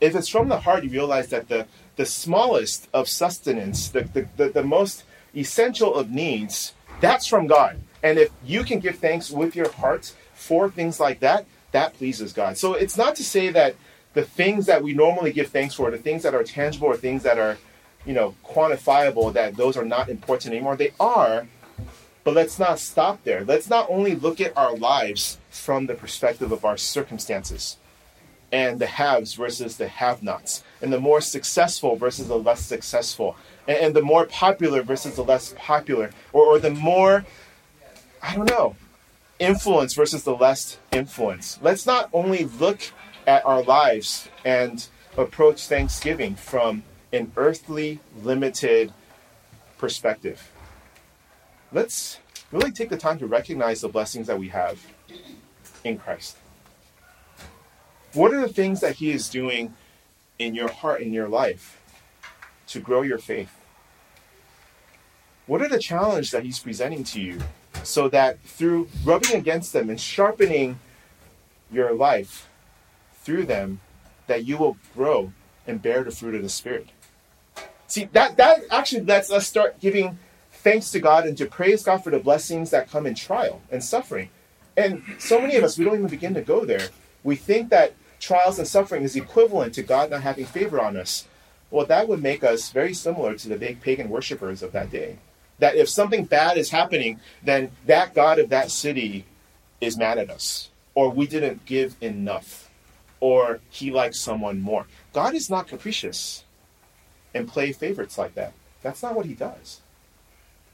If 0.00 0.14
it's 0.14 0.28
from 0.28 0.48
the 0.48 0.60
heart, 0.60 0.84
you 0.84 0.90
realize 0.90 1.28
that 1.28 1.48
the, 1.48 1.66
the 1.96 2.06
smallest 2.06 2.88
of 2.92 3.08
sustenance, 3.08 3.88
the, 3.88 4.02
the, 4.02 4.28
the, 4.36 4.48
the 4.50 4.64
most 4.64 5.04
essential 5.34 5.94
of 5.94 6.10
needs, 6.10 6.74
that's 7.00 7.26
from 7.26 7.46
God. 7.46 7.80
And 8.02 8.18
if 8.18 8.30
you 8.44 8.64
can 8.64 8.80
give 8.80 8.98
thanks 8.98 9.30
with 9.30 9.54
your 9.54 9.70
heart 9.70 10.14
for 10.34 10.70
things 10.70 10.98
like 10.98 11.20
that, 11.20 11.46
that 11.72 11.94
pleases 11.94 12.32
God. 12.32 12.56
So 12.56 12.74
it's 12.74 12.96
not 12.96 13.14
to 13.16 13.24
say 13.24 13.50
that 13.50 13.76
the 14.14 14.22
things 14.22 14.66
that 14.66 14.82
we 14.82 14.92
normally 14.92 15.32
give 15.32 15.48
thanks 15.48 15.74
for, 15.74 15.90
the 15.90 15.98
things 15.98 16.22
that 16.22 16.34
are 16.34 16.42
tangible 16.42 16.88
or 16.88 16.96
things 16.96 17.22
that 17.22 17.38
are, 17.38 17.58
you 18.04 18.12
know, 18.12 18.34
quantifiable, 18.44 19.32
that 19.34 19.56
those 19.56 19.76
are 19.76 19.84
not 19.84 20.08
important 20.08 20.52
anymore. 20.52 20.76
They 20.76 20.92
are, 20.98 21.46
but 22.24 22.34
let's 22.34 22.58
not 22.58 22.78
stop 22.78 23.22
there. 23.24 23.44
Let's 23.44 23.70
not 23.70 23.86
only 23.88 24.14
look 24.14 24.40
at 24.40 24.56
our 24.56 24.74
lives 24.74 25.38
from 25.50 25.86
the 25.86 25.94
perspective 25.94 26.50
of 26.50 26.64
our 26.64 26.76
circumstances 26.76 27.76
and 28.52 28.80
the 28.80 28.86
haves 28.86 29.34
versus 29.34 29.76
the 29.76 29.86
have 29.86 30.24
nots, 30.24 30.64
and 30.82 30.92
the 30.92 30.98
more 30.98 31.20
successful 31.20 31.94
versus 31.94 32.26
the 32.26 32.36
less 32.36 32.60
successful, 32.60 33.36
and, 33.68 33.78
and 33.78 33.94
the 33.94 34.02
more 34.02 34.26
popular 34.26 34.82
versus 34.82 35.14
the 35.14 35.22
less 35.22 35.54
popular, 35.56 36.10
or, 36.32 36.44
or 36.46 36.58
the 36.58 36.70
more, 36.70 37.24
I 38.22 38.36
don't 38.36 38.48
know, 38.48 38.76
influence 39.38 39.94
versus 39.94 40.22
the 40.24 40.34
less 40.34 40.78
influence. 40.92 41.58
Let's 41.62 41.86
not 41.86 42.10
only 42.12 42.44
look 42.44 42.80
at 43.26 43.44
our 43.46 43.62
lives 43.62 44.28
and 44.44 44.86
approach 45.16 45.66
Thanksgiving 45.66 46.34
from 46.34 46.82
an 47.12 47.32
earthly, 47.36 48.00
limited 48.22 48.92
perspective. 49.78 50.50
Let's 51.72 52.18
really 52.52 52.70
take 52.70 52.90
the 52.90 52.96
time 52.96 53.18
to 53.18 53.26
recognize 53.26 53.80
the 53.80 53.88
blessings 53.88 54.26
that 54.26 54.38
we 54.38 54.48
have 54.48 54.84
in 55.84 55.98
Christ. 55.98 56.36
What 58.12 58.34
are 58.34 58.40
the 58.40 58.52
things 58.52 58.80
that 58.80 58.96
He 58.96 59.12
is 59.12 59.28
doing 59.28 59.74
in 60.38 60.54
your 60.54 60.70
heart, 60.70 61.00
in 61.00 61.12
your 61.12 61.28
life, 61.28 61.80
to 62.68 62.80
grow 62.80 63.02
your 63.02 63.18
faith? 63.18 63.56
What 65.46 65.62
are 65.62 65.68
the 65.68 65.78
challenges 65.78 66.32
that 66.32 66.44
He's 66.44 66.58
presenting 66.58 67.04
to 67.04 67.20
you 67.20 67.40
so 67.82 68.08
that 68.08 68.40
through 68.40 68.88
rubbing 69.04 69.36
against 69.36 69.72
them 69.72 69.90
and 69.90 70.00
sharpening 70.00 70.78
your 71.70 71.92
life, 71.92 72.48
through 73.14 73.44
them 73.44 73.80
that 74.26 74.44
you 74.44 74.56
will 74.56 74.76
grow 74.94 75.32
and 75.66 75.82
bear 75.82 76.04
the 76.04 76.10
fruit 76.10 76.34
of 76.34 76.42
the 76.42 76.48
Spirit. 76.48 76.88
See, 77.86 78.08
that, 78.12 78.36
that 78.36 78.62
actually 78.70 79.02
lets 79.02 79.32
us 79.32 79.46
start 79.46 79.80
giving 79.80 80.18
thanks 80.52 80.90
to 80.92 81.00
God 81.00 81.26
and 81.26 81.36
to 81.38 81.46
praise 81.46 81.82
God 81.82 82.04
for 82.04 82.10
the 82.10 82.18
blessings 82.18 82.70
that 82.70 82.90
come 82.90 83.06
in 83.06 83.14
trial 83.14 83.62
and 83.70 83.82
suffering. 83.82 84.30
And 84.76 85.02
so 85.18 85.40
many 85.40 85.56
of 85.56 85.64
us, 85.64 85.76
we 85.76 85.84
don't 85.84 85.94
even 85.94 86.06
begin 86.06 86.34
to 86.34 86.42
go 86.42 86.64
there. 86.64 86.88
We 87.24 87.36
think 87.36 87.70
that 87.70 87.94
trials 88.20 88.58
and 88.58 88.68
suffering 88.68 89.02
is 89.02 89.16
equivalent 89.16 89.74
to 89.74 89.82
God 89.82 90.10
not 90.10 90.22
having 90.22 90.44
favor 90.44 90.80
on 90.80 90.96
us. 90.96 91.26
Well, 91.70 91.86
that 91.86 92.08
would 92.08 92.22
make 92.22 92.44
us 92.44 92.70
very 92.70 92.94
similar 92.94 93.34
to 93.34 93.48
the 93.48 93.56
big 93.56 93.80
pagan 93.80 94.08
worshippers 94.08 94.62
of 94.62 94.72
that 94.72 94.90
day. 94.90 95.18
That 95.60 95.76
if 95.76 95.88
something 95.88 96.24
bad 96.24 96.56
is 96.56 96.70
happening, 96.70 97.20
then 97.42 97.70
that 97.86 98.14
God 98.14 98.38
of 98.38 98.48
that 98.50 98.70
city 98.70 99.24
is 99.80 99.96
mad 99.96 100.18
at 100.18 100.30
us, 100.30 100.70
or 100.94 101.10
we 101.10 101.26
didn't 101.26 101.64
give 101.64 101.96
enough, 102.00 102.70
or 103.20 103.60
he 103.70 103.90
likes 103.90 104.20
someone 104.20 104.60
more. 104.60 104.86
God 105.12 105.34
is 105.34 105.48
not 105.48 105.68
capricious 105.68 106.44
and 107.34 107.48
play 107.48 107.72
favorites 107.72 108.18
like 108.18 108.34
that. 108.34 108.52
That's 108.82 109.02
not 109.02 109.14
what 109.14 109.26
he 109.26 109.34
does. 109.34 109.80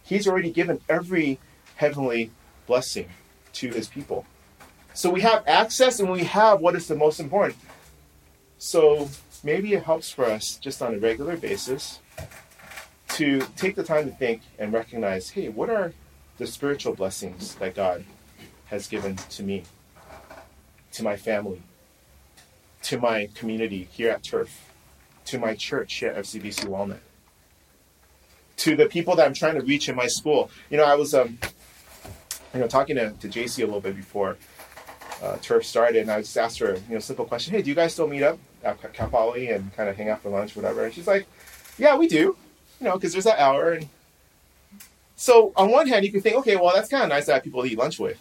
He's 0.02 0.26
already 0.26 0.50
given 0.50 0.80
every 0.88 1.38
heavenly 1.76 2.30
blessing 2.66 3.08
to 3.54 3.68
his 3.70 3.88
people. 3.88 4.24
So 4.94 5.10
we 5.10 5.20
have 5.22 5.44
access 5.46 6.00
and 6.00 6.10
we 6.10 6.24
have 6.24 6.60
what 6.60 6.74
is 6.74 6.88
the 6.88 6.96
most 6.96 7.20
important. 7.20 7.58
So 8.58 9.10
maybe 9.44 9.74
it 9.74 9.82
helps 9.82 10.10
for 10.10 10.24
us 10.24 10.56
just 10.56 10.80
on 10.80 10.94
a 10.94 10.98
regular 10.98 11.36
basis 11.36 12.00
to 13.16 13.40
take 13.56 13.74
the 13.74 13.82
time 13.82 14.04
to 14.04 14.14
think 14.14 14.42
and 14.58 14.74
recognize 14.74 15.30
hey, 15.30 15.48
what 15.48 15.70
are 15.70 15.94
the 16.36 16.46
spiritual 16.46 16.94
blessings 16.94 17.54
that 17.54 17.74
God 17.74 18.04
has 18.66 18.88
given 18.88 19.16
to 19.16 19.42
me, 19.42 19.62
to 20.92 21.02
my 21.02 21.16
family, 21.16 21.62
to 22.82 23.00
my 23.00 23.30
community 23.34 23.88
here 23.90 24.10
at 24.10 24.22
Turf, 24.22 24.70
to 25.24 25.38
my 25.38 25.54
church 25.54 25.94
here 25.94 26.10
at 26.10 26.24
FCBC 26.24 26.66
Walnut, 26.66 27.00
to 28.58 28.76
the 28.76 28.84
people 28.84 29.16
that 29.16 29.26
I'm 29.26 29.32
trying 29.32 29.54
to 29.54 29.62
reach 29.62 29.88
in 29.88 29.96
my 29.96 30.08
school. 30.08 30.50
You 30.68 30.76
know, 30.76 30.84
I 30.84 30.94
was 30.94 31.14
um, 31.14 31.38
you 32.52 32.60
know 32.60 32.68
talking 32.68 32.96
to, 32.96 33.12
to 33.12 33.28
JC 33.28 33.62
a 33.62 33.64
little 33.64 33.80
bit 33.80 33.96
before 33.96 34.36
uh, 35.22 35.38
Turf 35.38 35.64
started, 35.64 36.02
and 36.02 36.10
I 36.10 36.20
just 36.20 36.36
asked 36.36 36.58
her, 36.58 36.74
you 36.86 36.94
know, 36.94 36.98
simple 36.98 37.24
question: 37.24 37.54
Hey, 37.54 37.62
do 37.62 37.70
you 37.70 37.74
guys 37.74 37.94
still 37.94 38.08
meet 38.08 38.22
up 38.22 38.38
at 38.62 38.92
Cal 38.92 39.08
Poly 39.08 39.48
and 39.48 39.74
kind 39.74 39.88
of 39.88 39.96
hang 39.96 40.10
out 40.10 40.20
for 40.20 40.28
lunch, 40.28 40.54
whatever? 40.54 40.84
And 40.84 40.92
she's 40.92 41.06
like, 41.06 41.26
Yeah, 41.78 41.96
we 41.96 42.08
do. 42.08 42.36
You 42.80 42.86
know, 42.86 42.94
because 42.94 43.12
there's 43.12 43.24
that 43.24 43.38
hour. 43.38 43.72
And 43.72 43.88
so 45.16 45.52
on 45.56 45.70
one 45.70 45.88
hand, 45.88 46.04
you 46.04 46.12
can 46.12 46.20
think, 46.20 46.36
okay, 46.36 46.56
well, 46.56 46.72
that's 46.74 46.88
kind 46.88 47.02
of 47.02 47.08
nice 47.08 47.26
to 47.26 47.34
have 47.34 47.42
people 47.42 47.62
to 47.62 47.68
eat 47.68 47.78
lunch 47.78 47.98
with. 47.98 48.18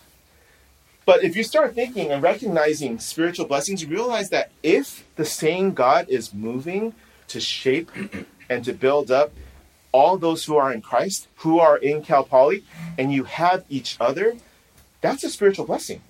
But 1.06 1.24
if 1.24 1.36
you 1.36 1.44
start 1.44 1.76
thinking 1.76 2.12
and 2.12 2.24
recognizing 2.24 2.98
spiritual 3.00 3.46
blessings, 3.46 3.82
you 3.82 3.88
realize 3.88 4.30
that 4.30 4.52
if 4.64 5.06
the 5.16 5.26
same 5.26 5.74
God 5.74 6.10
is 6.10 6.34
moving 6.34 6.94
to 7.28 7.40
shape 7.40 7.92
and 8.50 8.64
to 8.66 8.74
build 8.74 9.12
up 9.12 9.32
all 9.92 10.18
those 10.18 10.46
who 10.46 10.58
are 10.58 10.74
in 10.74 10.82
Christ, 10.82 11.28
who 11.38 11.60
are 11.60 11.78
in 11.78 12.02
Cal 12.02 12.24
Poly, 12.24 12.64
and 12.98 13.14
you 13.14 13.24
have 13.26 13.64
each 13.70 13.98
other, 14.00 14.36
that's 15.02 15.24
a 15.24 15.30
spiritual 15.30 15.66
blessing 15.66 16.02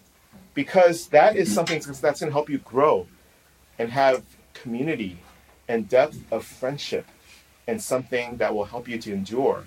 because 0.53 1.07
that 1.07 1.35
is 1.35 1.53
something 1.53 1.79
that's 1.79 1.99
going 1.99 2.13
to 2.13 2.31
help 2.31 2.49
you 2.49 2.59
grow 2.59 3.07
and 3.77 3.91
have 3.91 4.23
community 4.53 5.19
and 5.67 5.89
depth 5.89 6.23
of 6.31 6.45
friendship 6.45 7.05
and 7.67 7.81
something 7.81 8.37
that 8.37 8.53
will 8.53 8.65
help 8.65 8.87
you 8.87 8.97
to 8.99 9.13
endure 9.13 9.65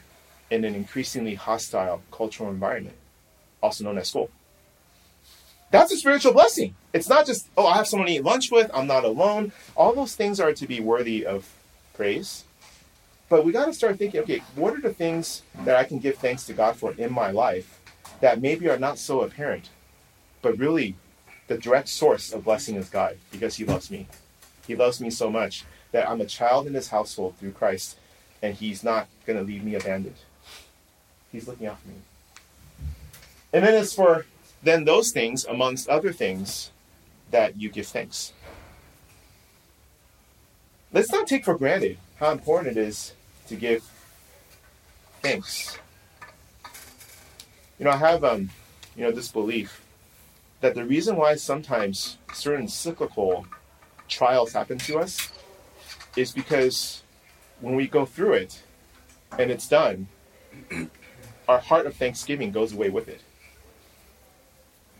in 0.51 0.64
an 0.64 0.74
increasingly 0.74 1.34
hostile 1.34 2.03
cultural 2.11 2.51
environment, 2.51 2.96
also 3.62 3.84
known 3.84 3.99
as 3.99 4.09
school. 4.09 4.30
That's 5.70 5.92
a 5.92 5.96
spiritual 5.96 6.32
blessing. 6.32 6.74
It's 6.94 7.09
not 7.09 7.26
just, 7.26 7.49
oh, 7.57 7.66
I 7.66 7.76
have 7.76 7.86
someone 7.86 8.09
to 8.09 8.14
eat 8.14 8.24
lunch 8.24 8.51
with, 8.51 8.70
I'm 8.72 8.86
not 8.86 9.05
alone. 9.05 9.53
All 9.76 9.92
those 9.92 10.14
things 10.14 10.40
are 10.40 10.53
to 10.55 10.66
be 10.66 10.80
worthy 10.80 11.26
of 11.26 11.53
praise. 11.92 12.44
But 13.28 13.44
we 13.44 13.53
got 13.53 13.66
to 13.66 13.74
start 13.74 13.99
thinking, 13.99 14.20
okay, 14.22 14.42
what 14.55 14.74
are 14.74 14.80
the 14.80 14.94
things 14.94 15.42
that 15.64 15.76
I 15.76 15.84
can 15.84 15.99
give 15.99 16.16
thanks 16.16 16.46
to 16.46 16.55
God 16.55 16.76
for 16.76 16.94
in 16.94 17.12
my 17.12 17.30
life 17.30 17.78
that 18.20 18.40
maybe 18.40 18.70
are 18.70 18.78
not 18.78 18.99
so 18.99 19.20
apparent, 19.20 19.68
but 20.40 20.57
really 20.57 20.94
the 21.49 21.59
direct 21.59 21.88
source 21.88 22.32
of 22.32 22.44
blessing 22.44 22.76
is 22.76 22.88
God 22.88 23.18
because 23.30 23.57
He 23.57 23.66
loves 23.66 23.90
me. 23.90 24.07
He 24.66 24.74
loves 24.74 25.01
me 25.01 25.11
so 25.11 25.30
much 25.30 25.64
that 25.93 26.09
I'm 26.09 26.20
a 26.20 26.26
child 26.26 26.66
in 26.66 26.74
His 26.74 26.89
household 26.89 27.36
through 27.36 27.53
Christ, 27.53 27.99
and 28.43 28.55
He's 28.55 28.84
not 28.84 29.09
going 29.26 29.39
to 29.39 29.45
leave 29.45 29.64
me 29.64 29.74
abandoned. 29.74 30.16
He's 31.32 31.47
looking 31.47 31.66
out 31.66 31.80
for 31.80 31.89
me. 31.89 31.95
And 33.53 33.64
then 33.64 33.74
it's 33.74 33.95
for 33.95 34.26
then 34.62 34.84
those 34.84 35.12
things, 35.12 35.45
amongst 35.45 35.89
other 35.89 36.12
things, 36.12 36.70
that 37.30 37.57
you 37.57 37.68
give 37.68 37.86
thanks. 37.86 38.32
Let's 40.93 41.12
not 41.12 41.26
take 41.26 41.45
for 41.45 41.57
granted 41.57 41.99
how 42.18 42.30
important 42.30 42.76
it 42.76 42.80
is 42.80 43.12
to 43.49 43.57
give 43.57 43.84
thanks. 45.22 45.78
You 47.78 47.84
know, 47.84 47.91
I 47.91 47.97
have 47.97 48.24
um, 48.24 48.51
you 48.97 49.05
know, 49.05 49.12
this 49.12 49.30
belief 49.30 49.84
that 50.61 50.74
the 50.74 50.84
reason 50.84 51.16
why 51.16 51.36
sometimes 51.36 52.18
certain 52.32 52.66
cyclical 52.66 53.47
trials 54.09 54.53
happen 54.53 54.78
to 54.78 54.99
us 54.99 55.30
is 56.17 56.33
because 56.33 57.03
when 57.61 57.75
we 57.75 57.87
go 57.87 58.05
through 58.05 58.35
it 58.35 58.63
and 59.39 59.51
it's 59.51 59.69
done, 59.69 60.09
our 61.49 61.59
heart 61.59 61.87
of 61.87 61.97
thanksgiving 61.97 62.51
goes 62.51 62.73
away 62.73 62.91
with 62.91 63.09
it. 63.09 63.23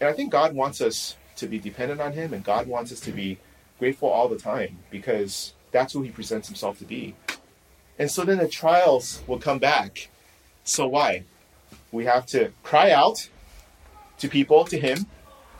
And 0.01 0.09
I 0.09 0.13
think 0.13 0.31
God 0.31 0.55
wants 0.55 0.81
us 0.81 1.17
to 1.37 1.47
be 1.47 1.59
dependent 1.59 2.01
on 2.01 2.13
Him, 2.13 2.33
and 2.33 2.45
God 2.45 2.67
wants 2.67 2.93
us 2.93 3.01
to 3.01 3.13
be 3.13 3.39
grateful 3.79 4.09
all 4.09 4.29
the 4.29 4.39
time 4.39 4.79
because 4.91 5.53
that's 5.71 5.93
who 5.93 6.03
He 6.03 6.11
presents 6.11 6.49
Himself 6.49 6.79
to 6.79 6.85
be. 6.85 7.15
And 7.99 8.11
so 8.11 8.25
then 8.25 8.39
the 8.39 8.49
trials 8.49 9.23
will 9.27 9.39
come 9.39 9.59
back. 9.59 10.09
So 10.65 10.87
why? 10.87 11.25
We 11.91 12.05
have 12.05 12.27
to 12.27 12.53
cry 12.63 12.91
out 12.91 13.29
to 14.19 14.29
people, 14.29 14.65
to 14.67 14.79
Him, 14.79 15.07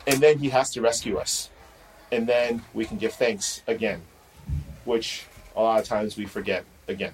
and 0.07 0.19
then 0.19 0.39
He 0.39 0.49
has 0.49 0.69
to 0.71 0.81
rescue 0.81 1.17
us. 1.17 1.49
And 2.11 2.27
then 2.27 2.63
we 2.73 2.85
can 2.85 2.97
give 2.97 3.13
thanks 3.13 3.61
again, 3.67 4.01
which 4.85 5.25
a 5.59 5.61
lot 5.61 5.79
of 5.81 5.85
times 5.85 6.15
we 6.15 6.25
forget 6.25 6.63
again. 6.87 7.13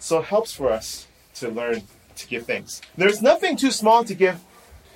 So 0.00 0.18
it 0.18 0.24
helps 0.24 0.52
for 0.52 0.70
us 0.72 1.06
to 1.34 1.48
learn 1.48 1.82
to 2.16 2.26
give 2.26 2.44
thanks. 2.44 2.80
There's 2.96 3.22
nothing 3.22 3.56
too 3.56 3.70
small 3.70 4.02
to 4.04 4.14
give 4.14 4.40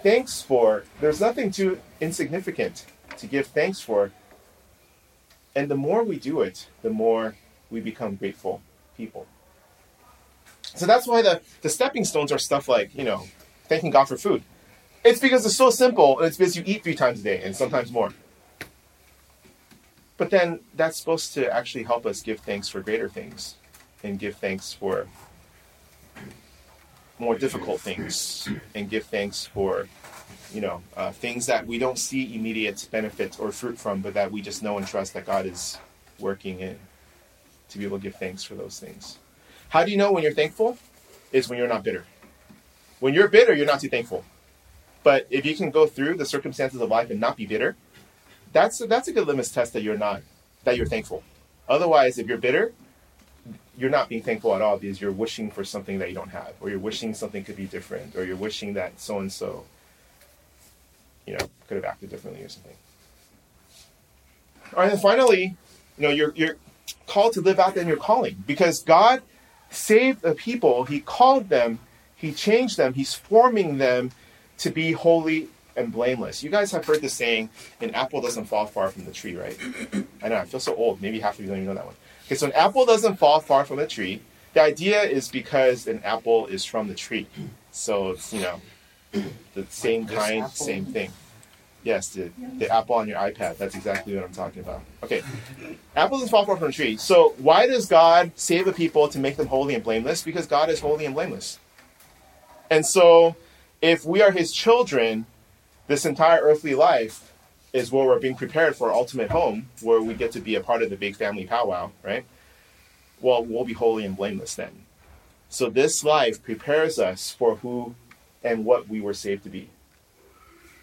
thanks 0.03 0.43
for. 0.43 0.85
There's 1.01 1.21
nothing 1.21 1.53
too 1.53 1.81
insignificant 2.01 2.87
to 3.19 3.27
give 3.29 3.47
thanks 3.47 3.81
for. 3.81 4.11
And 5.55 5.71
the 5.71 5.77
more 5.77 6.03
we 6.03 6.19
do 6.19 6.41
it, 6.41 6.69
the 6.83 6.91
more 6.91 7.37
we 7.71 7.81
become 7.81 8.17
grateful 8.17 8.61
people. 8.97 9.27
So 10.75 10.87
that's 10.87 11.07
why 11.07 11.23
the, 11.23 11.41
the 11.63 11.69
stepping 11.69 12.05
stones 12.05 12.33
are 12.33 12.39
stuff 12.39 12.67
like, 12.67 12.93
you 12.97 13.05
know, 13.05 13.29
thanking 13.69 13.91
God 13.91 14.07
for 14.07 14.17
food. 14.17 14.43
It's 15.05 15.21
because 15.21 15.47
it's 15.47 15.55
so 15.55 15.71
simple, 15.71 16.19
and 16.19 16.27
it's 16.27 16.37
because 16.37 16.57
you 16.57 16.65
eat 16.67 16.83
three 16.83 16.97
times 16.97 17.21
a 17.21 17.23
day, 17.23 17.43
and 17.45 17.55
sometimes 17.55 17.93
more. 17.93 18.13
But 20.17 20.31
then 20.31 20.61
that's 20.75 20.99
supposed 20.99 21.35
to 21.35 21.53
actually 21.53 21.85
help 21.85 22.07
us 22.07 22.23
give 22.23 22.41
thanks 22.41 22.69
for 22.69 22.81
greater 22.81 23.09
things 23.09 23.57
and 24.03 24.19
give 24.19 24.37
thanks 24.37 24.73
for 24.73 25.09
more 27.19 27.37
difficult 27.37 27.81
things 27.81 28.49
and 28.75 28.91
give 28.91 29.05
thanks 29.05 29.47
for 29.47 29.89
you 30.53 30.61
know 30.61 30.83
uh, 30.97 31.11
things 31.11 31.47
that 31.47 31.67
we 31.67 31.79
don't 31.79 31.99
see 31.99 32.35
immediate 32.35 32.89
benefits 32.91 33.39
or 33.39 33.51
fruit 33.53 33.79
from 33.79 34.01
but 34.01 34.15
that 34.15 34.31
we 34.31 34.43
just 34.43 34.63
know 34.63 34.77
and 34.79 34.87
trust 34.87 35.15
that 35.15 35.25
god 35.25 35.47
is 35.47 35.79
working 36.19 36.61
in 36.61 36.77
to 37.69 37.79
be 37.79 37.85
able 37.85 37.99
to 37.99 38.03
give 38.03 38.15
thanks 38.17 38.45
for 38.45 38.55
those 38.55 38.79
things. 38.79 39.19
How 39.69 39.85
do 39.85 39.91
you 39.91 39.97
know 39.97 40.13
when 40.13 40.23
you're 40.23 40.33
thankful? 40.33 40.79
Is 41.33 41.49
when 41.49 41.59
you're 41.59 41.69
not 41.69 41.83
bitter. 41.83 42.05
When 43.01 43.15
you're 43.15 43.29
bitter 43.29 43.55
you're 43.55 43.67
not 43.67 43.81
too 43.81 43.89
thankful. 43.89 44.25
But 45.03 45.27
if 45.29 45.45
you 45.45 45.55
can 45.55 45.71
go 45.71 45.87
through 45.87 46.15
the 46.15 46.25
circumstances 46.25 46.81
of 46.81 46.89
life 46.89 47.11
and 47.11 47.21
not 47.21 47.37
be 47.37 47.47
bitter 47.47 47.77
that's 48.55 48.79
that's 48.87 49.09
a 49.09 49.13
good 49.13 49.27
litmus 49.27 49.53
test 49.53 49.75
that 49.75 49.83
you're 49.83 49.99
not 49.99 50.23
that 50.65 50.79
you're 50.79 50.87
thankful 50.87 51.23
otherwise 51.69 52.17
if 52.19 52.27
you're 52.27 52.39
bitter 52.39 52.73
you're 53.77 53.91
not 53.91 54.09
being 54.09 54.23
thankful 54.23 54.55
at 54.55 54.63
all 54.63 54.79
because 54.79 55.01
you're 55.01 55.13
wishing 55.13 55.51
for 55.51 55.65
something 55.65 55.99
that 55.99 56.09
you 56.09 56.15
don't 56.15 56.31
have, 56.31 56.55
or 56.61 56.71
you're 56.71 56.79
wishing 56.79 57.15
something 57.15 57.45
could 57.45 57.57
be 57.57 57.67
different, 57.67 58.15
or 58.17 58.25
you're 58.25 58.37
wishing 58.37 58.75
that 58.75 59.01
so 59.01 59.19
and 59.19 59.33
so, 59.33 59.65
you 61.27 61.33
know, 61.35 61.47
could 61.67 61.77
have 61.77 61.85
acted 61.85 62.11
differently 62.11 62.43
or 62.43 62.49
something. 62.49 62.77
All 64.75 64.83
right, 64.83 64.93
and 64.93 65.01
finally, 65.01 65.57
you 65.99 66.03
know, 66.03 66.11
you're 66.11 66.33
you're 66.37 66.57
called 67.07 67.33
to 67.35 67.41
live 67.41 67.59
out 67.59 67.77
in 67.77 67.89
your 67.89 67.97
calling 67.97 68.43
because 68.47 68.83
God 68.83 69.23
saved 69.71 70.23
the 70.23 70.35
people. 70.35 70.85
He 70.85 71.01
called 71.01 71.49
them. 71.49 71.81
He 72.15 72.33
changed 72.33 72.77
them. 72.77 72.95
He's 72.95 73.15
forming 73.15 73.79
them 73.79 74.13
to 74.59 74.71
be 74.71 74.93
holy 74.93 75.49
and 75.77 75.93
blameless. 75.93 76.43
You 76.43 76.51
guys 76.51 76.71
have 76.73 76.85
heard 76.85 77.01
the 77.01 77.09
saying, 77.09 77.51
"An 77.81 77.95
apple 77.95 78.21
doesn't 78.21 78.47
fall 78.47 78.67
far 78.67 78.91
from 78.91 79.05
the 79.05 79.13
tree," 79.13 79.37
right? 79.37 79.59
I 80.23 80.29
know 80.29 80.37
I 80.37 80.45
feel 80.45 80.61
so 80.61 80.75
old. 80.75 81.03
Maybe 81.03 81.21
half 81.21 81.39
of 81.39 81.41
you 81.41 81.47
don't 81.49 81.57
even 81.57 81.69
know 81.69 81.75
that 81.75 81.87
one. 81.87 81.97
Okay, 82.27 82.37
so 82.37 82.47
an 82.47 82.53
apple 82.53 82.87
doesn't 82.87 83.17
fall 83.17 83.41
far 83.41 83.65
from 83.65 83.77
the 83.77 83.87
tree. 83.87 84.23
The 84.55 84.63
idea 84.63 85.03
is 85.03 85.29
because 85.29 85.87
an 85.87 86.01
apple 86.05 86.47
is 86.47 86.65
from 86.65 86.89
the 86.89 86.95
tree. 86.95 87.27
So 87.73 88.13
it's, 88.13 88.33
you 88.33 88.41
know, 88.41 88.61
the 89.55 89.67
same 89.69 90.07
kind, 90.07 90.49
same 90.49 90.87
thing. 90.87 91.11
Yes, 91.83 92.09
the, 92.11 92.31
the 92.59 92.71
apple 92.71 92.95
on 92.95 93.09
your 93.09 93.19
iPad. 93.19 93.59
That's 93.59 93.75
exactly 93.75 94.15
what 94.15 94.25
I'm 94.25 94.33
talking 94.33 94.63
about. 94.63 94.81
Okay. 95.03 95.23
Apples 95.95 96.23
doesn't 96.23 96.31
fall 96.31 96.47
far 96.47 96.57
from 96.57 96.69
a 96.69 96.73
tree. 96.73 96.97
So 96.97 97.35
why 97.37 97.67
does 97.67 97.87
God 97.87 98.33
save 98.37 98.67
a 98.67 98.73
people 98.73 99.09
to 99.09 99.19
make 99.19 99.37
them 99.37 99.49
holy 99.49 99.75
and 99.75 99.85
blameless? 99.85 100.23
Because 100.23 100.47
God 100.47 100.71
is 100.71 100.81
holy 100.81 101.05
and 101.05 101.15
blameless. 101.15 101.59
And 102.71 102.87
so 102.87 103.37
if 103.83 104.07
we 104.07 104.23
are 104.23 104.31
his 104.31 104.51
children, 104.51 105.27
this 105.87 106.07
entire 106.07 106.41
earthly 106.41 106.75
life 106.75 107.33
is 107.73 107.91
where 107.91 108.07
we're 108.07 108.21
being 108.21 108.37
prepared 108.37 108.77
for 108.77 108.89
our 108.89 108.95
ultimate 108.95 109.31
home, 109.31 109.69
where 109.83 110.01
we 110.01 110.15
get 110.15 110.33
to 110.33 110.41
be 110.41 110.55
a 110.55 110.61
part 110.61 110.83
of 110.83 110.91
the 110.91 110.97
big 110.97 111.17
family 111.17 111.45
powwow, 111.45 111.91
right? 112.03 112.25
Well, 113.21 113.45
we'll 113.45 113.65
be 113.65 113.73
holy 113.73 114.05
and 114.05 114.17
blameless 114.17 114.55
then. 114.55 114.87
So 115.49 115.71
this 115.71 116.05
life 116.05 116.43
prepares 116.43 116.99
us 116.99 117.31
for 117.31 117.57
who 117.57 117.95
and 118.43 118.65
what 118.65 118.89
we 118.89 119.01
were 119.01 119.15
saved 119.15 119.45
to 119.45 119.51
be. 119.51 119.71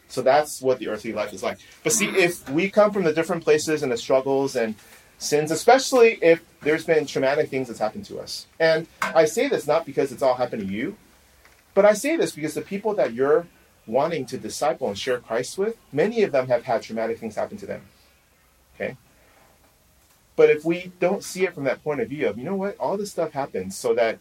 So 0.08 0.22
that's 0.22 0.62
what 0.62 0.80
the 0.80 0.90
earthly 0.90 1.14
life 1.14 1.34
is 1.34 1.42
like. 1.42 1.60
But 1.84 1.94
see, 1.94 2.08
if 2.08 2.48
we 2.50 2.70
come 2.70 2.92
from 2.92 3.04
the 3.04 3.14
different 3.14 3.44
places 3.44 3.84
and 3.84 3.92
the 3.92 3.98
struggles 3.98 4.58
and 4.58 4.76
sins, 5.18 5.52
especially 5.52 6.20
if 6.22 6.44
there's 6.62 6.84
been 6.84 7.06
traumatic 7.06 7.50
things 7.50 7.68
that's 7.68 7.80
happened 7.80 8.06
to 8.06 8.20
us. 8.20 8.48
And 8.60 8.88
I 9.02 9.26
say 9.26 9.48
this 9.48 9.68
not 9.68 9.86
because 9.86 10.12
it's 10.12 10.22
all 10.22 10.36
happened 10.36 10.68
to 10.68 10.74
you, 10.74 10.98
but 11.74 11.86
I 11.86 11.94
say 11.94 12.18
this 12.18 12.34
because 12.34 12.54
the 12.54 12.62
people 12.62 12.94
that 12.96 13.14
you're 13.14 13.46
wanting 13.88 14.26
to 14.28 14.38
disciple 14.38 14.88
and 14.88 14.98
share 14.98 15.20
Christ 15.20 15.58
with, 15.58 15.78
many 15.92 16.24
of 16.24 16.32
them 16.32 16.48
have 16.48 16.64
had 16.64 16.82
traumatic 16.82 17.20
things 17.20 17.36
happen 17.36 17.58
to 17.58 17.66
them. 17.66 17.82
Okay? 18.76 18.98
But 20.36 20.50
if 20.50 20.64
we 20.64 20.92
don't 21.00 21.24
see 21.24 21.46
it 21.46 21.54
from 21.54 21.66
that 21.66 21.84
point 21.84 22.02
of 22.02 22.10
view 22.10 22.28
of, 22.28 22.38
you 22.38 22.44
know 22.44 22.56
what, 22.56 22.78
all 22.78 22.98
this 22.98 23.12
stuff 23.12 23.32
happens 23.32 23.78
so 23.78 23.94
that 23.96 24.20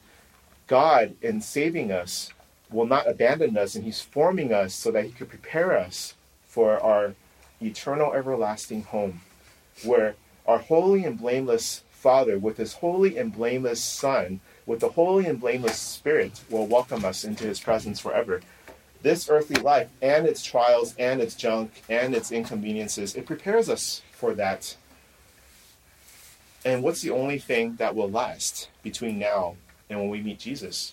God, 0.66 1.14
in 1.22 1.40
saving 1.40 1.90
us, 1.92 2.30
will 2.70 2.86
not 2.86 3.08
abandon 3.08 3.56
us 3.56 3.74
and 3.74 3.84
He's 3.84 4.00
forming 4.00 4.52
us 4.52 4.74
so 4.74 4.90
that 4.90 5.04
He 5.04 5.12
could 5.12 5.28
prepare 5.28 5.76
us 5.76 6.14
for 6.46 6.80
our 6.80 7.14
eternal, 7.60 8.12
everlasting 8.12 8.82
home, 8.84 9.20
where 9.84 10.14
our 10.46 10.58
holy 10.58 11.04
and 11.04 11.18
blameless 11.18 11.82
Father, 11.90 12.38
with 12.38 12.56
His 12.56 12.74
holy 12.74 13.18
and 13.18 13.32
blameless 13.32 13.82
Son, 13.82 14.40
with 14.66 14.80
the 14.80 14.90
holy 14.90 15.26
and 15.26 15.40
blameless 15.40 15.78
Spirit, 15.78 16.40
will 16.48 16.66
welcome 16.66 17.04
us 17.04 17.24
into 17.24 17.44
His 17.44 17.60
presence 17.60 18.00
forever. 18.00 18.40
This 19.02 19.30
earthly 19.30 19.60
life 19.62 19.88
and 20.02 20.26
its 20.26 20.44
trials 20.44 20.94
and 20.98 21.20
its 21.20 21.34
junk 21.34 21.82
and 21.88 22.14
its 22.14 22.30
inconveniences, 22.30 23.14
it 23.14 23.26
prepares 23.26 23.68
us 23.68 24.02
for 24.12 24.34
that. 24.34 24.76
And 26.64 26.82
what's 26.82 27.00
the 27.00 27.10
only 27.10 27.38
thing 27.38 27.76
that 27.76 27.94
will 27.94 28.10
last 28.10 28.68
between 28.82 29.18
now 29.18 29.56
and 29.88 29.98
when 29.98 30.10
we 30.10 30.20
meet 30.20 30.38
Jesus? 30.38 30.92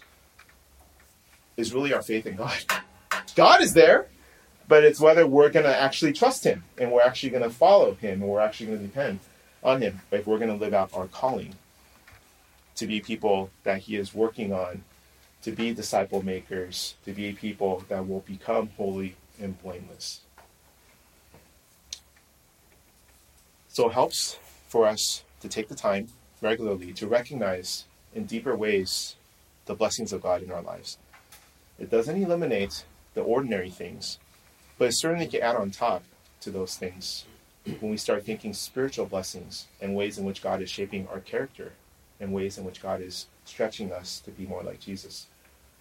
is 1.57 1.73
really 1.73 1.93
our 1.93 2.03
faith 2.03 2.25
in 2.25 2.35
God. 2.35 2.55
God 3.35 3.61
is 3.61 3.73
there, 3.73 4.07
but 4.67 4.83
it's 4.83 4.99
whether 4.99 5.27
we're 5.27 5.49
going 5.49 5.65
to 5.65 5.75
actually 5.75 6.13
trust 6.13 6.43
Him 6.43 6.63
and 6.77 6.91
we're 6.91 7.01
actually 7.01 7.31
going 7.31 7.43
to 7.43 7.49
follow 7.49 7.95
Him 7.95 8.21
and 8.21 8.29
we're 8.29 8.39
actually 8.39 8.67
going 8.67 8.79
to 8.79 8.85
depend 8.85 9.19
on 9.63 9.81
Him 9.81 9.99
if 10.11 10.25
we're 10.27 10.37
going 10.37 10.55
to 10.55 10.63
live 10.63 10.73
out 10.73 10.91
our 10.93 11.07
calling 11.07 11.55
to 12.75 12.87
be 12.87 13.01
people 13.01 13.49
that 13.63 13.79
He 13.79 13.95
is 13.95 14.13
working 14.13 14.53
on, 14.53 14.83
to 15.43 15.51
be 15.51 15.73
disciple 15.73 16.23
makers, 16.23 16.95
to 17.05 17.13
be 17.13 17.31
people 17.33 17.83
that 17.89 18.07
will 18.07 18.21
become 18.21 18.69
holy 18.77 19.15
and 19.41 19.61
blameless. 19.61 20.21
So 23.69 23.89
it 23.89 23.93
helps 23.93 24.39
for 24.67 24.87
us 24.87 25.23
to 25.41 25.47
take 25.47 25.67
the 25.67 25.75
time 25.75 26.07
regularly 26.41 26.93
to 26.93 27.07
recognize 27.07 27.85
in 28.13 28.25
deeper 28.25 28.55
ways 28.55 29.15
the 29.65 29.75
blessings 29.75 30.11
of 30.11 30.21
God 30.21 30.41
in 30.41 30.51
our 30.51 30.61
lives. 30.61 30.97
It 31.79 31.91
doesn't 31.91 32.21
eliminate 32.21 32.85
the 33.13 33.21
ordinary 33.21 33.69
things, 33.69 34.17
but 34.77 34.89
it 34.89 34.93
certainly 34.93 35.27
can 35.27 35.41
add 35.41 35.55
on 35.55 35.71
top 35.71 36.03
to 36.41 36.49
those 36.49 36.75
things 36.75 37.25
when 37.79 37.91
we 37.91 37.97
start 37.97 38.25
thinking 38.25 38.53
spiritual 38.53 39.05
blessings 39.05 39.67
and 39.81 39.95
ways 39.95 40.17
in 40.17 40.25
which 40.25 40.41
God 40.41 40.61
is 40.61 40.71
shaping 40.71 41.07
our 41.07 41.19
character 41.19 41.73
and 42.19 42.33
ways 42.33 42.57
in 42.57 42.65
which 42.65 42.81
God 42.81 43.01
is 43.01 43.27
stretching 43.45 43.91
us 43.91 44.19
to 44.21 44.31
be 44.31 44.45
more 44.45 44.63
like 44.63 44.79
Jesus. 44.79 45.27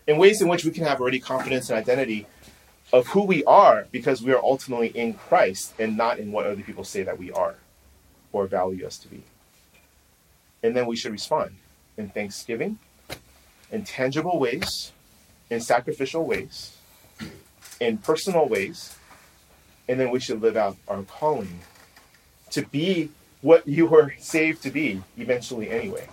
In 0.06 0.18
ways 0.18 0.40
in 0.40 0.48
which 0.48 0.64
we 0.64 0.70
can 0.70 0.84
have 0.84 1.00
already 1.00 1.18
confidence 1.18 1.68
and 1.68 1.78
identity 1.78 2.26
of 2.92 3.08
who 3.08 3.24
we 3.24 3.42
are 3.44 3.86
because 3.90 4.22
we 4.22 4.32
are 4.32 4.42
ultimately 4.42 4.88
in 4.88 5.14
Christ 5.14 5.74
and 5.78 5.96
not 5.96 6.18
in 6.18 6.30
what 6.30 6.46
other 6.46 6.62
people 6.62 6.84
say 6.84 7.02
that 7.02 7.18
we 7.18 7.32
are 7.32 7.56
or 8.32 8.46
value 8.46 8.86
us 8.86 8.98
to 8.98 9.08
be. 9.08 9.24
And 10.62 10.76
then 10.76 10.86
we 10.86 10.96
should 10.96 11.12
respond 11.12 11.56
in 11.96 12.10
thanksgiving, 12.10 12.78
in 13.72 13.84
tangible 13.84 14.38
ways, 14.38 14.92
in 15.50 15.60
sacrificial 15.60 16.24
ways, 16.24 16.76
in 17.80 17.98
personal 17.98 18.48
ways, 18.48 18.96
and 19.88 19.98
then 19.98 20.10
we 20.10 20.20
should 20.20 20.40
live 20.40 20.56
out 20.56 20.76
our 20.88 21.02
calling 21.02 21.60
to 22.50 22.62
be 22.62 23.10
what 23.40 23.66
you 23.66 23.86
were 23.86 24.14
saved 24.18 24.62
to 24.62 24.70
be 24.70 25.02
eventually 25.16 25.70
anyway 25.70 26.08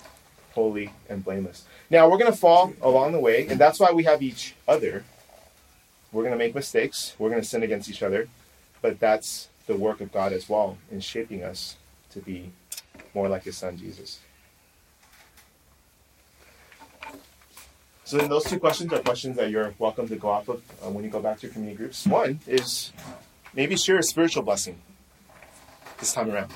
holy 0.54 0.92
and 1.10 1.24
blameless. 1.24 1.66
Now, 1.90 2.10
we're 2.10 2.18
going 2.18 2.32
to 2.32 2.38
fall 2.38 2.74
along 2.82 3.12
the 3.12 3.20
way, 3.20 3.48
and 3.48 3.60
that's 3.60 3.80
why 3.80 3.92
we 3.92 4.04
have 4.04 4.22
each 4.22 4.56
other. 4.68 5.04
We're 6.12 6.24
going 6.24 6.34
to 6.34 6.38
make 6.38 6.54
mistakes, 6.56 7.16
we're 7.18 7.30
going 7.30 7.42
to 7.42 7.48
sin 7.48 7.64
against 7.64 7.90
each 7.90 8.04
other, 8.04 8.30
but 8.82 9.00
that's 9.00 9.50
the 9.66 9.76
work 9.76 10.00
of 10.02 10.12
God 10.12 10.32
as 10.32 10.48
well 10.48 10.78
in 10.92 11.00
shaping 11.00 11.44
us 11.44 11.78
to 12.12 12.20
be 12.20 12.52
more 13.14 13.28
like 13.28 13.44
His 13.44 13.58
Son, 13.58 13.78
Jesus. 13.78 14.20
So 18.06 18.18
then 18.18 18.30
those 18.30 18.44
two 18.44 18.60
questions 18.60 18.94
are 18.94 19.00
questions 19.00 19.38
that 19.38 19.50
you're 19.50 19.74
welcome 19.80 20.08
to 20.08 20.16
go 20.16 20.30
off 20.30 20.48
of 20.50 20.62
uh, 20.86 20.90
when 20.90 21.04
you 21.04 21.10
go 21.10 21.20
back 21.20 21.40
to 21.40 21.48
your 21.48 21.54
community 21.54 21.78
groups. 21.78 22.06
One 22.06 22.40
is 22.46 22.92
maybe 23.56 23.76
share 23.76 23.98
a 23.98 24.04
spiritual 24.04 24.44
blessing 24.44 24.78
this 26.00 26.14
time 26.14 26.30
around, 26.30 26.52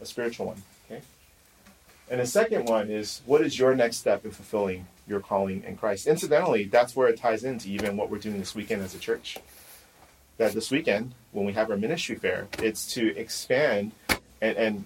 a 0.00 0.06
spiritual 0.06 0.46
one. 0.46 0.62
And 2.08 2.20
the 2.20 2.26
second 2.26 2.66
one 2.66 2.88
is 2.88 3.20
what 3.26 3.40
is 3.40 3.58
your 3.58 3.74
next 3.74 3.96
step 3.96 4.24
in 4.24 4.30
fulfilling 4.30 4.86
your 5.08 5.20
calling 5.20 5.64
in 5.64 5.76
Christ? 5.76 6.06
Incidentally, 6.06 6.64
that's 6.64 6.94
where 6.94 7.08
it 7.08 7.18
ties 7.18 7.42
into 7.42 7.68
even 7.68 7.96
what 7.96 8.10
we're 8.10 8.18
doing 8.18 8.38
this 8.38 8.54
weekend 8.54 8.82
as 8.82 8.94
a 8.94 8.98
church. 8.98 9.38
That 10.38 10.52
this 10.52 10.70
weekend, 10.70 11.14
when 11.32 11.46
we 11.46 11.52
have 11.54 11.70
our 11.70 11.76
ministry 11.76 12.14
fair, 12.14 12.46
it's 12.58 12.86
to 12.94 13.16
expand 13.16 13.92
and, 14.40 14.56
and 14.56 14.84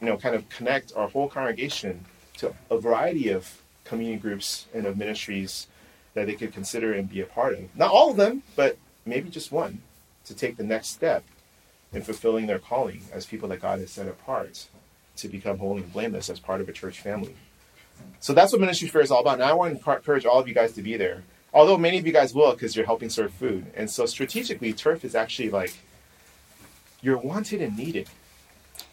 you 0.00 0.08
know 0.08 0.16
kind 0.16 0.34
of 0.34 0.48
connect 0.48 0.92
our 0.94 1.08
whole 1.08 1.28
congregation 1.28 2.04
to 2.38 2.54
a 2.70 2.78
variety 2.78 3.28
of 3.30 3.62
community 3.84 4.20
groups 4.20 4.66
and 4.74 4.86
of 4.86 4.98
ministries 4.98 5.68
that 6.14 6.26
they 6.26 6.34
could 6.34 6.52
consider 6.52 6.92
and 6.92 7.08
be 7.08 7.20
a 7.20 7.26
part 7.26 7.54
of. 7.54 7.76
Not 7.76 7.90
all 7.90 8.10
of 8.10 8.16
them, 8.16 8.42
but 8.56 8.76
maybe 9.06 9.30
just 9.30 9.52
one 9.52 9.80
to 10.26 10.34
take 10.34 10.56
the 10.56 10.64
next 10.64 10.88
step 10.88 11.24
in 11.92 12.02
fulfilling 12.02 12.46
their 12.46 12.58
calling 12.58 13.02
as 13.12 13.24
people 13.24 13.48
that 13.48 13.62
God 13.62 13.78
has 13.78 13.92
set 13.92 14.08
apart 14.08 14.68
to 15.18 15.28
become 15.28 15.58
holy 15.58 15.82
and 15.82 15.92
blameless 15.92 16.30
as 16.30 16.40
part 16.40 16.60
of 16.60 16.68
a 16.68 16.72
church 16.72 17.00
family. 17.00 17.36
So 18.20 18.32
that's 18.32 18.52
what 18.52 18.60
Ministry 18.60 18.88
Fair 18.88 19.02
is 19.02 19.10
all 19.10 19.20
about. 19.20 19.34
And 19.34 19.42
I 19.42 19.52
want 19.52 19.78
to 19.78 19.90
encourage 19.90 20.26
all 20.26 20.38
of 20.38 20.48
you 20.48 20.54
guys 20.54 20.72
to 20.72 20.82
be 20.82 20.96
there. 20.96 21.22
Although 21.52 21.78
many 21.78 21.98
of 21.98 22.06
you 22.06 22.12
guys 22.12 22.34
will 22.34 22.52
because 22.52 22.76
you're 22.76 22.86
helping 22.86 23.10
serve 23.10 23.32
food. 23.32 23.66
And 23.74 23.90
so 23.90 24.06
strategically, 24.06 24.72
turf 24.72 25.04
is 25.04 25.14
actually 25.14 25.50
like 25.50 25.78
you're 27.00 27.18
wanted 27.18 27.62
and 27.62 27.76
needed 27.76 28.08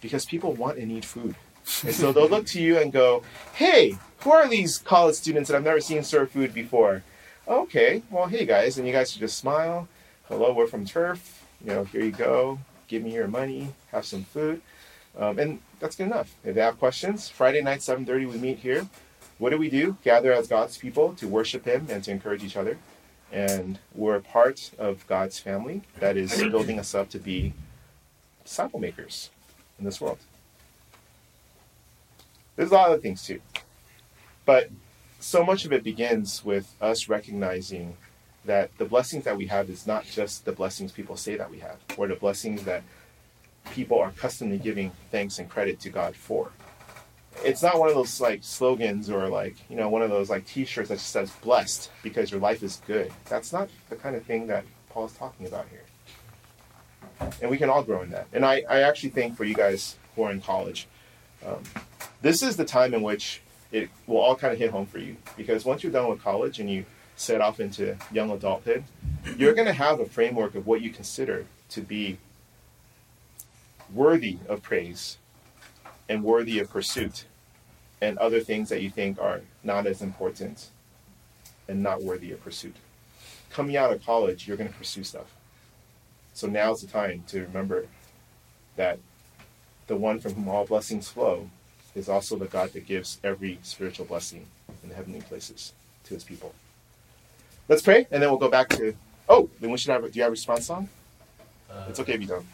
because 0.02 0.26
people 0.26 0.54
want 0.54 0.78
and 0.78 0.88
need 0.88 1.06
food. 1.06 1.36
And 1.84 1.94
so 1.94 2.12
they'll 2.12 2.30
look 2.30 2.46
to 2.48 2.62
you 2.62 2.78
and 2.78 2.94
go, 2.94 3.24
hey, 3.56 3.98
who 4.20 4.32
are 4.32 4.48
these 4.48 4.78
college 4.78 5.16
students 5.16 5.50
that 5.50 5.58
I've 5.58 5.64
never 5.64 5.82
seen 5.82 6.04
serve 6.04 6.32
food 6.32 6.54
before? 6.54 7.04
Okay, 7.48 8.04
well, 8.10 8.28
hey 8.28 8.46
guys, 8.46 8.78
and 8.78 8.88
you 8.88 8.94
guys 8.94 9.12
should 9.12 9.20
just 9.20 9.38
smile. 9.38 9.88
Hello, 10.28 10.54
we're 10.54 10.68
from 10.68 10.86
Turf. 10.86 11.46
You 11.64 11.72
know, 11.72 11.84
here 11.84 12.04
you 12.04 12.12
go. 12.12 12.60
Give 12.88 13.04
me 13.04 13.14
your 13.14 13.28
money. 13.28 13.70
Have 13.92 14.06
some 14.06 14.24
food, 14.24 14.62
um, 15.18 15.38
and 15.40 15.60
that's 15.80 15.96
good 15.96 16.08
enough. 16.08 16.36
If 16.44 16.56
they 16.56 16.62
have 16.62 16.80
questions, 16.80 17.30
Friday 17.30 17.62
night, 17.62 17.80
7:30, 17.80 18.30
we 18.30 18.38
meet 18.38 18.60
here. 18.60 18.88
What 19.38 19.50
do 19.50 19.58
we 19.58 19.70
do? 19.70 19.98
Gather 20.04 20.32
as 20.32 20.48
God's 20.48 20.78
people 20.78 21.14
to 21.16 21.28
worship 21.28 21.66
Him 21.66 21.88
and 21.90 22.04
to 22.04 22.12
encourage 22.12 22.44
each 22.44 22.56
other. 22.56 22.78
And 23.32 23.80
we're 23.94 24.16
a 24.16 24.22
part 24.22 24.72
of 24.78 25.06
God's 25.08 25.40
family 25.40 25.82
that 26.00 26.16
is 26.16 26.38
building 26.38 26.80
us 26.80 26.96
up 26.96 27.10
to 27.10 27.20
be 27.20 27.54
disciple 28.44 28.80
makers 28.80 29.30
in 29.78 29.86
this 29.86 30.00
world. 30.00 30.20
There's 32.56 32.72
a 32.72 32.74
lot 32.74 32.88
of 32.88 32.94
other 32.94 33.02
things 33.02 33.24
too. 33.24 33.42
But 34.46 34.70
so 35.20 35.44
much 35.44 35.66
of 35.66 35.74
it 35.74 35.84
begins 35.84 36.46
with 36.46 36.76
us 36.80 37.10
recognizing 37.10 37.98
that 38.46 38.78
the 38.78 38.86
blessings 38.86 39.24
that 39.26 39.36
we 39.36 39.48
have 39.48 39.70
is 39.70 39.88
not 39.88 40.06
just 40.06 40.46
the 40.46 40.52
blessings 40.52 40.92
people 40.92 41.18
say 41.18 41.36
that 41.36 41.50
we 41.50 41.60
have, 41.60 41.78
or 41.98 42.08
the 42.08 42.16
blessings 42.16 42.64
that 42.64 42.84
people 43.72 44.00
are 44.00 44.10
accustomed 44.10 44.52
to 44.52 44.58
giving 44.58 44.92
thanks 45.12 45.40
and 45.40 45.50
credit 45.50 45.80
to 45.82 45.90
God 45.90 46.16
for. 46.16 46.52
It's 47.44 47.62
not 47.62 47.80
one 47.80 47.90
of 47.90 47.96
those 47.96 48.22
like 48.22 48.44
slogans 48.44 49.10
or 49.10 49.28
like, 49.28 49.56
you 49.70 49.76
know, 49.76 49.90
one 49.90 50.02
of 50.02 50.10
those 50.10 50.30
like 50.30 50.46
t 50.46 50.66
shirts 50.66 50.90
that 50.90 50.96
just 50.96 51.10
says 51.10 51.32
blessed 51.42 51.90
because 52.02 52.32
your 52.32 52.40
life 52.40 52.64
is 52.64 52.82
good. 52.88 53.12
That's 53.26 53.52
not 53.52 53.70
the 53.90 53.96
kind 53.96 54.16
of 54.16 54.24
thing 54.24 54.48
that 54.48 54.64
Paul 54.90 55.06
is 55.06 55.14
talking 55.14 55.46
about 55.46 55.68
here. 55.70 55.84
And 57.42 57.50
we 57.50 57.58
can 57.58 57.70
all 57.70 57.84
grow 57.84 58.02
in 58.02 58.10
that. 58.12 58.28
And 58.34 58.46
I, 58.46 58.64
I 58.70 58.82
actually 58.82 59.10
think 59.10 59.36
for 59.36 59.44
you 59.44 59.54
guys 59.54 59.98
who 60.16 60.24
are 60.24 60.32
in 60.32 60.42
college, 60.42 60.88
um, 61.46 61.62
this 62.22 62.42
is 62.42 62.56
the 62.56 62.66
time 62.66 62.94
in 62.94 63.02
which 63.02 63.42
it 63.72 63.90
will 64.08 64.18
all 64.18 64.36
kind 64.36 64.54
of 64.54 64.60
hit 64.60 64.72
home 64.72 64.86
for 64.86 65.00
you 65.00 65.18
because 65.36 65.66
once 65.66 65.84
you're 65.84 65.92
done 65.92 66.10
with 66.10 66.22
college 66.22 66.60
and 66.60 66.70
you 66.70 66.86
set 67.16 67.42
off 67.42 67.60
into 67.60 67.98
young 68.12 68.32
adulthood, 68.32 68.84
you're 69.38 69.54
going 69.54 69.68
to 69.68 69.74
have 69.74 70.00
a 70.00 70.06
framework 70.06 70.56
of 70.56 70.68
what 70.68 70.82
you 70.82 70.90
consider 70.90 71.46
to 71.70 71.82
be 71.82 72.18
worthy 73.94 74.38
of 74.48 74.62
praise 74.62 75.18
and 76.08 76.24
worthy 76.24 76.60
of 76.60 76.70
pursuit, 76.70 77.26
and 78.02 78.18
other 78.18 78.40
things 78.40 78.70
that 78.70 78.82
you 78.82 78.90
think 78.90 79.20
are 79.20 79.42
not 79.64 79.88
as 79.88 80.02
important 80.02 80.70
and 81.68 81.82
not 81.82 82.04
worthy 82.04 82.32
of 82.32 82.44
pursuit. 82.44 82.76
Coming 83.50 83.78
out 83.78 83.92
of 83.92 84.06
college, 84.06 84.48
you're 84.48 84.58
going 84.58 84.70
to 84.70 84.78
pursue 84.78 85.04
stuff. 85.04 85.34
So 86.34 86.48
now's 86.48 86.82
the 86.82 86.88
time 86.88 87.24
to 87.28 87.42
remember 87.42 87.88
that 88.76 89.00
the 89.88 89.96
one 89.96 90.20
from 90.20 90.34
whom 90.34 90.50
all 90.50 90.66
blessings 90.66 91.08
flow 91.08 91.50
is 91.96 92.10
also 92.10 92.36
the 92.36 92.46
God 92.46 92.74
that 92.74 92.86
gives 92.86 93.20
every 93.24 93.58
spiritual 93.64 94.06
blessing 94.06 94.46
in 94.84 94.90
the 94.90 94.96
heavenly 94.96 95.22
places 95.22 95.74
to 96.04 96.14
his 96.14 96.24
people. 96.24 96.54
Let's 97.68 97.82
pray, 97.82 98.06
and 98.12 98.22
then 98.22 98.30
we'll 98.30 98.40
go 98.40 98.50
back 98.50 98.70
to. 98.70 98.96
Oh, 99.28 99.50
then 99.60 99.72
we 99.72 99.78
should 99.78 99.92
have. 99.92 100.04
Do 100.04 100.12
you 100.14 100.22
have 100.22 100.30
a 100.30 100.32
response 100.32 100.68
song? 100.68 100.90
Uh, 101.72 101.86
it's 101.90 102.00
okay 102.00 102.14
if 102.14 102.22
you 102.22 102.28
don't. 102.28 102.46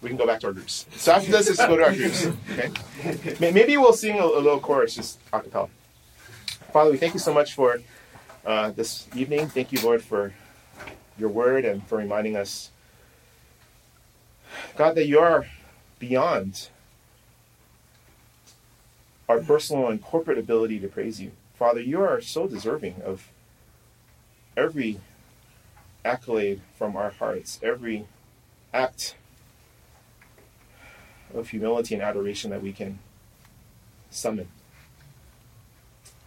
We 0.00 0.08
can 0.08 0.16
go 0.16 0.26
back 0.26 0.40
to 0.40 0.48
our 0.48 0.52
groups. 0.52 0.86
So 0.96 1.12
after 1.12 1.30
this, 1.30 1.48
let's 1.48 1.66
go 1.66 1.76
to 1.76 1.84
our 1.84 1.94
groups. 1.94 2.26
Okay. 2.52 3.36
Maybe 3.52 3.76
we'll 3.76 3.92
sing 3.92 4.18
a, 4.18 4.24
a 4.24 4.40
little 4.40 4.60
chorus, 4.60 4.94
just 4.94 5.18
a 5.32 5.40
cappella. 5.40 5.68
Father, 6.72 6.90
we 6.90 6.98
thank 6.98 7.14
you 7.14 7.20
so 7.20 7.34
much 7.34 7.54
for 7.54 7.80
uh, 8.46 8.70
this 8.70 9.08
evening. 9.16 9.48
Thank 9.48 9.72
you, 9.72 9.80
Lord, 9.80 10.02
for 10.02 10.32
your 11.18 11.30
word 11.30 11.64
and 11.64 11.84
for 11.86 11.98
reminding 11.98 12.36
us, 12.36 12.70
God, 14.76 14.94
that 14.94 15.06
you 15.06 15.18
are 15.18 15.46
beyond 15.98 16.68
our 19.28 19.40
personal 19.40 19.88
and 19.88 20.02
corporate 20.02 20.38
ability 20.38 20.78
to 20.78 20.88
praise 20.88 21.20
you. 21.20 21.32
Father, 21.54 21.80
you 21.80 22.00
are 22.00 22.20
so 22.20 22.46
deserving 22.46 23.02
of 23.04 23.28
every 24.56 25.00
accolade 26.04 26.60
from 26.76 26.96
our 26.96 27.10
hearts, 27.10 27.58
every 27.62 28.06
act 28.72 29.16
of 31.34 31.48
humility 31.48 31.94
and 31.94 32.02
adoration 32.02 32.50
that 32.50 32.62
we 32.62 32.72
can 32.72 32.98
summon. 34.10 34.48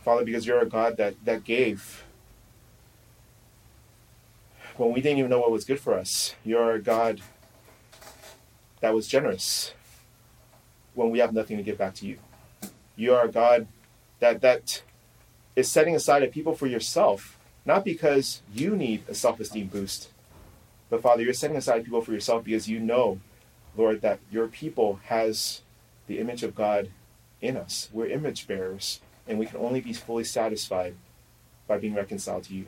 Father, 0.03 0.25
because 0.25 0.45
you're 0.45 0.61
a 0.61 0.65
God 0.65 0.97
that, 0.97 1.15
that 1.25 1.43
gave 1.43 2.03
when 4.77 4.91
we 4.91 5.01
didn't 5.01 5.19
even 5.19 5.29
know 5.29 5.39
what 5.39 5.51
was 5.51 5.65
good 5.65 5.79
for 5.79 5.93
us. 5.93 6.35
You're 6.43 6.73
a 6.73 6.81
God 6.81 7.21
that 8.79 8.93
was 8.93 9.07
generous 9.07 9.73
when 10.93 11.11
we 11.11 11.19
have 11.19 11.33
nothing 11.33 11.57
to 11.57 11.63
give 11.63 11.77
back 11.77 11.93
to 11.95 12.07
you. 12.07 12.17
You 12.95 13.13
are 13.13 13.25
a 13.25 13.31
God 13.31 13.67
that 14.19 14.41
that 14.41 14.81
is 15.55 15.69
setting 15.69 15.95
aside 15.95 16.23
a 16.23 16.27
people 16.27 16.55
for 16.55 16.67
yourself, 16.67 17.37
not 17.65 17.85
because 17.85 18.41
you 18.53 18.75
need 18.75 19.03
a 19.07 19.13
self-esteem 19.13 19.67
boost, 19.67 20.09
but 20.89 21.01
Father, 21.01 21.23
you're 21.23 21.33
setting 21.33 21.57
aside 21.57 21.85
people 21.85 22.01
for 22.01 22.11
yourself 22.13 22.43
because 22.43 22.67
you 22.67 22.79
know, 22.79 23.19
Lord, 23.75 24.01
that 24.01 24.19
your 24.29 24.47
people 24.47 24.99
has 25.05 25.61
the 26.07 26.19
image 26.19 26.43
of 26.43 26.55
God 26.55 26.89
in 27.41 27.57
us. 27.57 27.89
We're 27.91 28.07
image 28.07 28.47
bearers, 28.47 29.01
and 29.27 29.39
we 29.39 29.45
can 29.45 29.59
only 29.59 29.81
be 29.81 29.93
fully 29.93 30.23
satisfied 30.23 30.95
by 31.67 31.77
being 31.77 31.95
reconciled 31.95 32.43
to 32.45 32.53
you. 32.53 32.65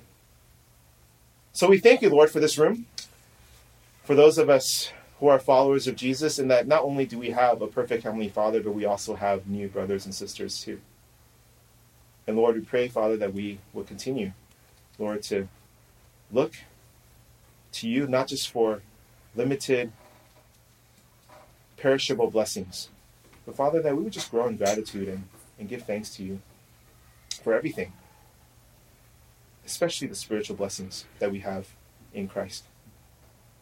So 1.51 1.67
we 1.67 1.77
thank 1.77 2.01
you, 2.01 2.09
Lord, 2.09 2.31
for 2.31 2.39
this 2.39 2.57
room, 2.57 2.87
for 4.03 4.15
those 4.15 4.37
of 4.37 4.49
us 4.49 4.91
who 5.19 5.27
are 5.27 5.39
followers 5.39 5.87
of 5.87 5.95
Jesus, 5.95 6.39
and 6.39 6.49
that 6.49 6.67
not 6.67 6.83
only 6.83 7.05
do 7.05 7.19
we 7.19 7.29
have 7.31 7.61
a 7.61 7.67
perfect 7.67 8.03
Heavenly 8.03 8.29
Father, 8.29 8.61
but 8.61 8.73
we 8.73 8.85
also 8.85 9.15
have 9.15 9.47
new 9.47 9.67
brothers 9.67 10.05
and 10.05 10.15
sisters 10.15 10.61
too. 10.61 10.81
And 12.25 12.37
Lord, 12.37 12.55
we 12.55 12.61
pray, 12.61 12.87
Father, 12.87 13.17
that 13.17 13.33
we 13.33 13.59
will 13.73 13.83
continue, 13.83 14.31
Lord, 14.97 15.21
to 15.23 15.47
look 16.31 16.53
to 17.73 17.87
you 17.87 18.07
not 18.07 18.27
just 18.27 18.49
for 18.49 18.81
limited, 19.35 19.91
perishable 21.83 22.31
blessings, 22.31 22.87
but 23.45 23.57
Father, 23.57 23.81
that 23.81 23.97
we 23.97 24.03
would 24.03 24.13
just 24.13 24.31
grow 24.31 24.47
in 24.47 24.55
gratitude 24.55 25.09
and, 25.09 25.27
and 25.59 25.67
give 25.67 25.83
thanks 25.83 26.15
to 26.15 26.23
you 26.23 26.39
for 27.43 27.53
everything, 27.53 27.91
especially 29.65 30.07
the 30.07 30.15
spiritual 30.15 30.55
blessings 30.55 31.03
that 31.19 31.29
we 31.29 31.39
have 31.39 31.67
in 32.13 32.29
Christ. 32.29 32.63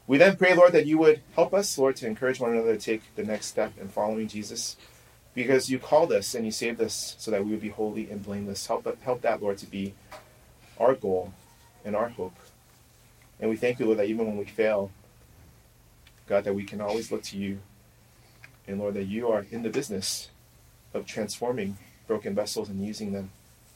We 0.05 0.19
then 0.19 0.35
pray, 0.35 0.53
Lord, 0.53 0.73
that 0.73 0.85
you 0.85 0.99
would 0.99 1.21
help 1.33 1.51
us, 1.51 1.75
Lord, 1.79 1.95
to 1.95 2.05
encourage 2.05 2.39
one 2.39 2.51
another 2.51 2.75
to 2.75 2.79
take 2.79 3.01
the 3.15 3.23
next 3.23 3.47
step 3.47 3.73
in 3.79 3.89
following 3.89 4.27
Jesus 4.27 4.77
because 5.33 5.71
you 5.71 5.79
called 5.79 6.11
us 6.11 6.35
and 6.35 6.45
you 6.45 6.51
saved 6.51 6.79
us 6.79 7.15
so 7.17 7.31
that 7.31 7.43
we 7.43 7.49
would 7.49 7.61
be 7.61 7.69
holy 7.69 8.07
and 8.11 8.23
blameless. 8.23 8.67
Help, 8.67 8.85
help 9.01 9.21
that, 9.21 9.41
Lord, 9.41 9.57
to 9.57 9.65
be 9.65 9.95
our 10.79 10.93
goal 10.93 11.33
and 11.83 11.95
our 11.95 12.09
hope. 12.09 12.35
And 13.39 13.49
we 13.49 13.55
thank 13.55 13.79
you, 13.79 13.87
Lord, 13.87 13.97
that 13.97 14.09
even 14.09 14.27
when 14.27 14.37
we 14.37 14.45
fail, 14.45 14.91
God, 16.27 16.43
that 16.43 16.53
we 16.53 16.65
can 16.65 16.81
always 16.81 17.11
look 17.11 17.23
to 17.23 17.37
you. 17.37 17.57
And 18.67 18.79
Lord, 18.79 18.93
that 18.95 19.05
you 19.05 19.29
are 19.29 19.45
in 19.51 19.63
the 19.63 19.69
business 19.69 20.29
of 20.93 21.05
transforming 21.05 21.77
broken 22.07 22.35
vessels 22.35 22.69
and 22.69 22.85
using 22.85 23.11
them 23.11 23.31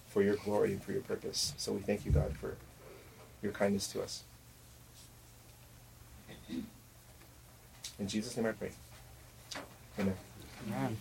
for 0.10 0.22
your 0.22 0.36
glory 0.36 0.72
and 0.74 0.84
for 0.84 0.92
your 0.92 1.02
purpose. 1.02 1.54
So 1.58 1.74
we 1.74 1.82
thank 1.82 2.06
you, 2.06 2.12
God, 2.12 2.36
for 2.38 2.56
your 3.42 3.52
kindness 3.52 3.88
to 3.88 4.02
us. 4.02 4.24
In 8.00 8.08
Jesus' 8.08 8.36
name 8.38 8.46
I 8.48 8.52
pray. 8.52 8.72
Amen. 10.00 10.16
Amen. 10.68 10.98